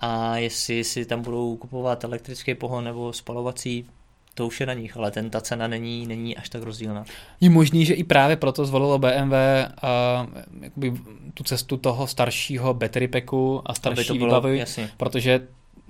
A 0.01 0.37
jestli 0.37 0.85
si 0.85 1.05
tam 1.05 1.23
budou 1.23 1.57
kupovat 1.57 2.05
elektrický 2.05 2.55
pohon 2.55 2.85
nebo 2.85 3.13
spalovací, 3.13 3.87
to 4.35 4.47
už 4.47 4.61
je 4.61 4.67
na 4.67 4.75
nich, 4.75 4.97
ale 4.97 5.11
ten, 5.11 5.31
ta 5.31 5.41
cena 5.41 5.69
není, 5.69 6.07
není 6.07 6.37
až 6.37 6.49
tak 6.49 6.63
rozdílná. 6.63 7.05
Je 7.41 7.51
možný, 7.51 7.87
že 7.87 7.95
i 7.95 8.05
právě 8.05 8.37
proto 8.37 8.67
zvolilo 8.67 8.99
BMW 8.99 9.35
a, 9.83 10.27
jakoby, 10.61 10.93
tu 11.35 11.45
cestu 11.45 11.77
toho 11.77 12.07
staršího 12.07 12.75
battery 12.75 13.09
packu 13.09 13.63
a 13.67 13.75
starší 13.75 14.07
to 14.07 14.15
bylo, 14.15 14.27
výbavy, 14.27 14.59
jasně. 14.59 14.91
protože 14.97 15.41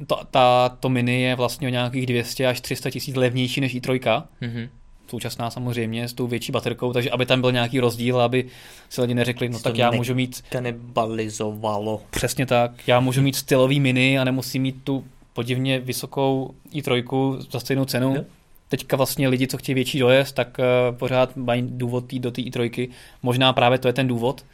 to, 0.07 0.21
ta, 0.31 0.69
to 0.81 0.89
mini 0.89 1.23
je 1.23 1.35
vlastně 1.35 1.69
o 1.69 1.71
nějakých 1.71 2.07
200 2.07 2.47
až 2.47 2.61
300 2.61 2.91
tisíc 2.91 3.17
levnější 3.17 3.61
než 3.61 3.75
i3. 3.75 4.23
Mm-hmm. 4.43 4.69
Současná 5.11 5.51
samozřejmě 5.51 6.09
s 6.09 6.13
tou 6.13 6.27
větší 6.27 6.53
baterkou, 6.53 6.93
takže 6.93 7.11
aby 7.11 7.27
tam 7.27 7.41
byl 7.41 7.53
nějaký 7.53 7.81
rozdíl, 7.81 8.21
aby 8.21 8.45
si 8.89 9.01
lidi 9.01 9.15
neřekli, 9.15 9.49
no 9.49 9.59
tak 9.59 9.79
já 9.79 9.91
můžu 9.91 10.15
mít... 10.15 10.45
Kanibalizovalo. 10.49 12.03
Přesně 12.11 12.47
tak, 12.47 12.73
já 12.87 13.01
můžu 13.01 13.23
mít 13.23 13.37
stylový 13.37 13.81
mini 13.81 14.19
a 14.19 14.25
nemusím 14.25 14.63
mít 14.63 14.77
tu 14.85 15.05
podivně 15.33 15.81
vysokou 15.81 16.55
i3 16.75 17.41
za 17.51 17.61
stejnou 17.61 17.85
cenu. 17.85 18.15
Jo. 18.17 18.25
Teďka 18.69 18.97
vlastně 18.97 19.29
lidi, 19.29 19.47
co 19.47 19.59
chtějí 19.59 19.75
větší 19.75 19.99
dojezd, 19.99 20.35
tak 20.35 20.59
uh, 20.59 20.97
pořád 20.97 21.37
mají 21.37 21.63
důvod 21.67 22.07
tý, 22.07 22.19
do 22.19 22.31
té 22.31 22.43
i3. 22.43 22.89
Možná 23.23 23.53
právě 23.53 23.79
to 23.79 23.89
je 23.89 23.93
ten 23.93 24.09
důvod. 24.09 24.45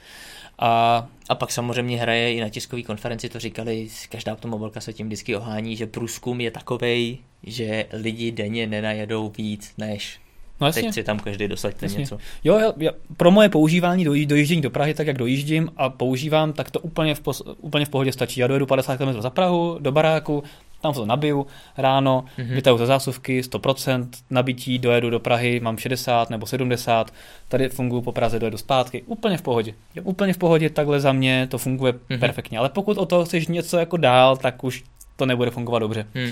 A, 0.59 1.07
a 1.29 1.35
pak 1.35 1.53
samozřejmě 1.53 1.99
hraje 1.99 2.35
i 2.35 2.41
na 2.41 2.49
tiskové 2.49 2.83
konferenci, 2.83 3.29
to 3.29 3.41
říkali, 3.41 3.89
každá 4.09 4.33
automobilka 4.33 4.81
se 4.81 4.93
tím 4.93 5.07
vždycky 5.07 5.37
ohání, 5.37 5.77
že 5.77 5.87
průzkum 5.87 6.41
je 6.41 6.51
takovej, 6.51 7.19
že 7.43 7.87
lidi 7.93 8.33
denně 8.33 8.67
nenajedou 8.67 9.33
víc 9.39 9.75
než 9.79 10.21
No 10.61 10.67
jasně. 10.67 10.83
Teď 10.83 10.95
si 10.95 11.05
tam 11.05 11.19
každý 11.19 11.49
dosaďte 11.49 11.87
něco. 11.87 12.19
Jo, 12.45 12.59
já, 12.59 12.73
já, 12.77 12.91
pro 13.17 13.31
moje 13.31 13.49
používání 13.49 14.05
do, 14.05 14.11
dojíždění 14.27 14.63
do 14.63 14.71
Prahy, 14.71 14.95
tak 14.95 15.07
jak 15.07 15.19
dojíždím 15.19 15.71
a 15.77 15.91
používám, 15.91 16.53
tak 16.53 16.71
to 16.71 16.81
úplně 16.81 17.15
v, 17.15 17.21
pos, 17.21 17.43
úplně 17.61 17.85
v 17.85 17.89
pohodě 17.89 18.13
stačí. 18.13 18.41
Já 18.41 18.47
dojedu 18.47 18.67
50 18.67 18.97
km 18.97 19.21
za 19.21 19.31
Prahu, 19.31 19.77
do 19.81 19.93
baráku, 19.93 20.43
tam 20.87 20.95
to 20.95 21.07
nabiju 21.07 21.47
ráno, 21.76 22.24
mm-hmm. 22.39 22.55
vytahu 22.55 22.78
ze 22.78 22.87
zásuvky, 22.87 23.41
100% 23.41 24.09
nabití, 24.30 24.78
dojedu 24.78 25.11
do 25.11 25.20
Prahy, 25.20 25.61
mám 25.61 25.78
60 25.78 26.30
nebo 26.30 26.47
70, 26.47 27.14
tady 27.49 27.68
funguji 27.68 28.03
po 28.03 28.12
Praze, 28.12 28.39
dojedu 28.39 28.59
zpátky, 28.59 29.03
úplně 29.07 29.37
v 29.37 29.43
pohodě. 29.43 29.74
Jo, 29.95 30.03
úplně 30.03 30.32
v 30.32 30.39
pohodě, 30.39 30.70
takhle 30.70 31.01
za 31.01 31.12
mě 31.12 31.47
to 31.51 31.59
funguje 31.59 31.93
mm-hmm. 31.93 32.18
perfektně, 32.18 32.59
ale 32.59 32.68
pokud 32.68 32.99
o 32.99 33.07
to 33.07 33.24
chceš 33.24 33.47
něco 33.47 33.78
jako 33.78 33.97
dál, 33.97 34.37
tak 34.37 34.64
už 34.64 34.84
to 35.16 35.26
nebude 35.26 35.51
fungovat 35.51 35.78
dobře. 35.78 36.07
Mm. 36.14 36.30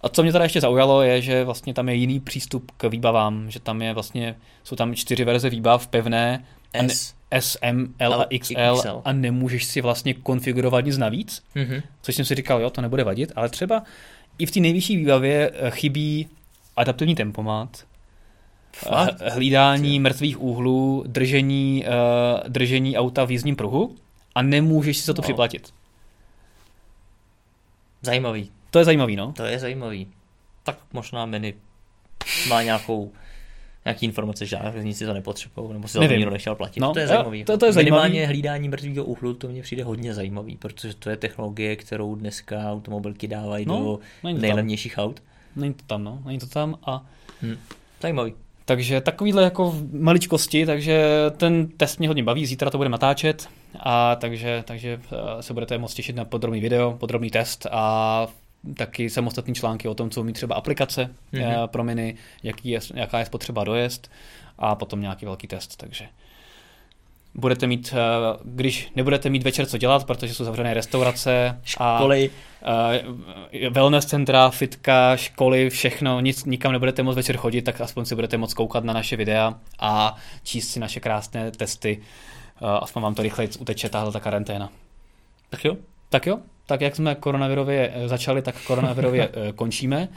A 0.00 0.08
co 0.08 0.22
mě 0.22 0.32
teda 0.32 0.44
ještě 0.44 0.60
zaujalo, 0.60 1.02
je, 1.02 1.22
že 1.22 1.44
vlastně 1.44 1.74
tam 1.74 1.88
je 1.88 1.94
jiný 1.94 2.20
přístup 2.20 2.70
k 2.76 2.88
výbavám, 2.88 3.50
že 3.50 3.60
tam 3.60 3.82
je 3.82 3.94
vlastně, 3.94 4.36
jsou 4.64 4.76
tam 4.76 4.94
čtyři 4.94 5.24
verze 5.24 5.50
výbav 5.50 5.86
pevné, 5.86 6.44
S. 6.72 7.14
S, 7.30 7.58
M, 7.62 7.94
L 7.98 8.14
a 8.14 8.26
XL, 8.38 8.76
XL 8.76 9.02
a 9.04 9.12
nemůžeš 9.12 9.64
si 9.64 9.80
vlastně 9.80 10.14
konfigurovat 10.14 10.84
nic 10.84 10.98
navíc, 10.98 11.42
mm-hmm. 11.56 11.82
což 12.02 12.14
jsem 12.14 12.24
si 12.24 12.34
říkal, 12.34 12.60
jo, 12.60 12.70
to 12.70 12.80
nebude 12.80 13.04
vadit, 13.04 13.32
ale 13.36 13.48
třeba 13.48 13.82
i 14.38 14.46
v 14.46 14.50
té 14.50 14.60
nejvyšší 14.60 14.96
výbavě 14.96 15.50
eh, 15.54 15.70
chybí 15.70 16.28
adaptivní 16.76 17.14
tempomat, 17.14 17.84
Fakt? 18.72 19.16
Eh, 19.20 19.30
hlídání 19.30 20.00
mrtvých 20.00 20.40
úhlů, 20.40 21.04
držení, 21.06 21.84
uh, 21.86 22.48
držení 22.48 22.96
auta 22.96 23.24
v 23.24 23.30
jízdním 23.30 23.56
pruhu 23.56 23.96
a 24.34 24.42
nemůžeš 24.42 24.98
si 24.98 25.06
za 25.06 25.14
to 25.14 25.22
no. 25.22 25.22
připlatit. 25.22 25.74
Zajímavý. 28.02 28.50
To 28.70 28.78
je 28.78 28.84
zajímavý, 28.84 29.16
no. 29.16 29.32
To 29.32 29.44
je 29.44 29.58
zajímavý. 29.58 30.08
Tak 30.62 30.78
možná 30.92 31.26
mini 31.26 31.54
má 32.48 32.62
nějakou 32.62 33.12
nějaký 33.88 34.06
informace, 34.06 34.46
že 34.46 34.58
zákazníci 34.62 35.06
to 35.06 35.14
nepotřebují, 35.14 35.72
nebo 35.72 35.88
si 35.88 35.98
to 35.98 36.04
nikdo 36.04 36.30
nechtěl 36.30 36.54
platit. 36.54 36.80
No, 36.80 36.92
to 36.92 36.98
je 36.98 37.06
zajímavý. 37.06 37.44
To, 37.44 37.58
to 37.58 37.66
je 37.66 37.72
Minimálně 37.72 38.02
zajímavý. 38.08 38.26
hlídání 38.26 38.68
mrtvého 38.68 39.04
úhlu, 39.04 39.34
to 39.34 39.48
mně 39.48 39.62
přijde 39.62 39.84
hodně 39.84 40.14
zajímavý, 40.14 40.56
protože 40.56 40.94
to 40.94 41.10
je 41.10 41.16
technologie, 41.16 41.76
kterou 41.76 42.14
dneska 42.14 42.72
automobilky 42.72 43.28
dávají 43.28 43.66
no, 43.66 44.00
do 44.24 44.32
nejlevnějších 44.38 44.94
tam. 44.94 45.04
aut. 45.04 45.22
Není 45.56 45.74
to 45.74 45.82
tam, 45.86 46.04
no, 46.04 46.18
není 46.24 46.38
to 46.38 46.46
tam 46.46 46.78
a... 46.86 47.04
Hmm. 47.42 47.56
Zajímavý. 48.00 48.34
Takže 48.64 49.00
takovýhle 49.00 49.42
jako 49.42 49.74
maličkosti, 49.92 50.66
takže 50.66 51.06
ten 51.36 51.68
test 51.68 51.98
mě 51.98 52.08
hodně 52.08 52.22
baví, 52.22 52.46
zítra 52.46 52.70
to 52.70 52.78
budeme 52.78 52.92
natáčet, 52.92 53.48
a 53.80 54.16
takže, 54.16 54.64
takže 54.66 55.00
eh, 55.12 55.42
se 55.42 55.54
budete 55.54 55.78
moct 55.78 55.94
těšit 55.94 56.16
na 56.16 56.24
podrobný 56.24 56.60
video, 56.60 56.96
podrobný 57.00 57.30
test 57.30 57.66
a 57.70 58.26
taky 58.76 59.10
samostatný 59.10 59.54
články 59.54 59.88
o 59.88 59.94
tom, 59.94 60.10
co 60.10 60.20
umí 60.20 60.32
třeba 60.32 60.54
aplikace 60.54 61.10
mm-hmm. 61.32 61.66
pro 61.66 61.84
mini, 61.84 62.14
jaký 62.42 62.68
je, 62.70 62.80
jaká 62.94 63.18
je 63.18 63.26
spotřeba 63.26 63.64
dojezd 63.64 64.10
a 64.58 64.74
potom 64.74 65.00
nějaký 65.00 65.26
velký 65.26 65.46
test, 65.46 65.76
takže 65.76 66.04
budete 67.34 67.66
mít, 67.66 67.94
eh, 67.96 68.38
když 68.44 68.90
nebudete 68.96 69.30
mít 69.30 69.42
večer 69.42 69.66
co 69.66 69.78
dělat, 69.78 70.06
protože 70.06 70.34
jsou 70.34 70.44
zavřené 70.44 70.74
restaurace, 70.74 71.60
školy, 71.64 72.30
a 72.62 72.90
eh, 73.52 73.70
wellness 73.70 74.06
centra, 74.06 74.50
fitka, 74.50 75.16
školy, 75.16 75.70
všechno, 75.70 76.20
nic, 76.20 76.44
nikam 76.44 76.72
nebudete 76.72 77.02
moc 77.02 77.16
večer 77.16 77.36
chodit, 77.36 77.62
tak 77.62 77.80
aspoň 77.80 78.04
si 78.04 78.14
budete 78.14 78.36
moc 78.36 78.54
koukat 78.54 78.84
na 78.84 78.92
naše 78.92 79.16
videa 79.16 79.54
a 79.78 80.16
číst 80.42 80.68
si 80.68 80.80
naše 80.80 81.00
krásné 81.00 81.50
testy. 81.50 82.00
Aspoň 82.80 83.02
vám 83.02 83.14
to 83.14 83.22
rychleji 83.22 83.50
uteče 83.58 83.88
tahle 83.88 84.12
ta 84.12 84.20
karanténa. 84.20 84.70
Tak 85.50 85.64
jo. 85.64 85.76
Tak 86.08 86.26
jo 86.26 86.38
tak 86.68 86.80
jak 86.80 86.96
jsme 86.96 87.14
koronavirově 87.14 87.92
eh, 87.94 88.08
začali, 88.08 88.42
tak 88.42 88.54
koronavirově 88.66 89.28
eh, 89.32 89.52
končíme. 89.52 90.08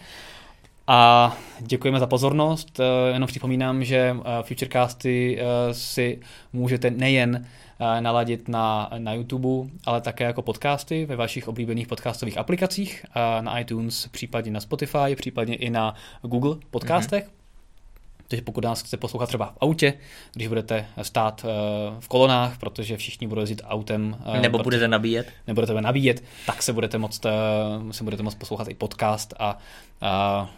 A 0.88 1.34
děkujeme 1.60 2.00
za 2.00 2.08
pozornost. 2.08 2.80
Eh, 2.80 3.14
jenom 3.14 3.28
připomínám, 3.28 3.84
že 3.84 4.16
Futurecasty 4.42 5.40
si 5.72 6.20
můžete 6.54 6.92
nejen 6.92 7.46
naladit 8.00 8.48
na, 8.48 8.92
na 8.98 9.14
YouTube, 9.14 9.70
ale 9.86 10.02
také 10.02 10.24
jako 10.24 10.42
podcasty 10.42 11.06
ve 11.06 11.16
vašich 11.16 11.48
oblíbených 11.48 11.88
podcastových 11.88 12.38
aplikacích, 12.38 13.06
na 13.42 13.60
iTunes, 13.60 14.08
případně 14.08 14.52
na 14.52 14.60
Spotify, 14.60 15.16
případně 15.16 15.56
i 15.56 15.70
na 15.70 15.96
Google 16.22 16.56
podcastech. 16.72 17.24
Mm-hmm. 17.24 17.41
Takže 18.32 18.42
pokud 18.42 18.64
nás 18.64 18.82
chcete 18.82 18.98
poslouchat 18.98 19.26
třeba 19.26 19.46
v 19.46 19.58
autě, 19.62 19.94
když 20.34 20.48
budete 20.48 20.86
stát 21.02 21.46
eh, 21.46 21.50
v 22.00 22.08
kolonách, 22.08 22.58
protože 22.58 22.98
všichni 22.98 23.28
budou 23.28 23.42
jezdit 23.42 23.62
autem. 23.66 24.18
Eh, 24.26 24.42
nebo 24.42 24.58
protože, 24.58 24.64
budete 24.64 24.88
nabíjet. 24.88 25.28
Nebo 25.48 25.62
budete 25.62 25.82
nabíjet, 25.82 26.24
tak 26.46 26.64
se 26.64 26.74
budete 26.74 26.98
moct, 26.98 27.26
eh, 27.26 27.30
se 27.92 28.04
budete 28.04 28.24
moct 28.24 28.36
poslouchat 28.36 28.68
i 28.68 28.74
podcast 28.74 29.34
a, 29.40 29.58
a 30.02 30.50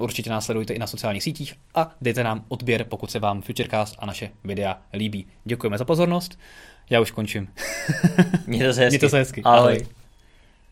určitě 0.00 0.30
nás 0.30 0.44
sledujte 0.44 0.74
i 0.74 0.78
na 0.78 0.86
sociálních 0.86 1.22
sítích 1.22 1.54
a 1.74 1.90
dejte 2.00 2.24
nám 2.24 2.44
odběr, 2.48 2.84
pokud 2.84 3.10
se 3.10 3.18
vám 3.18 3.42
Futurecast 3.42 3.96
a 3.98 4.06
naše 4.06 4.30
videa 4.44 4.78
líbí. 4.92 5.26
Děkujeme 5.44 5.78
za 5.78 5.84
pozornost. 5.84 6.38
Já 6.90 7.00
už 7.00 7.10
končím. 7.10 7.48
Mějte 8.46 8.74
se 8.74 8.80
hezky. 8.84 8.90
Mějte 8.90 9.08
se 9.08 9.18
hezky. 9.18 9.42
Ahoj. 9.42 9.58
Ahoj. 9.58 9.97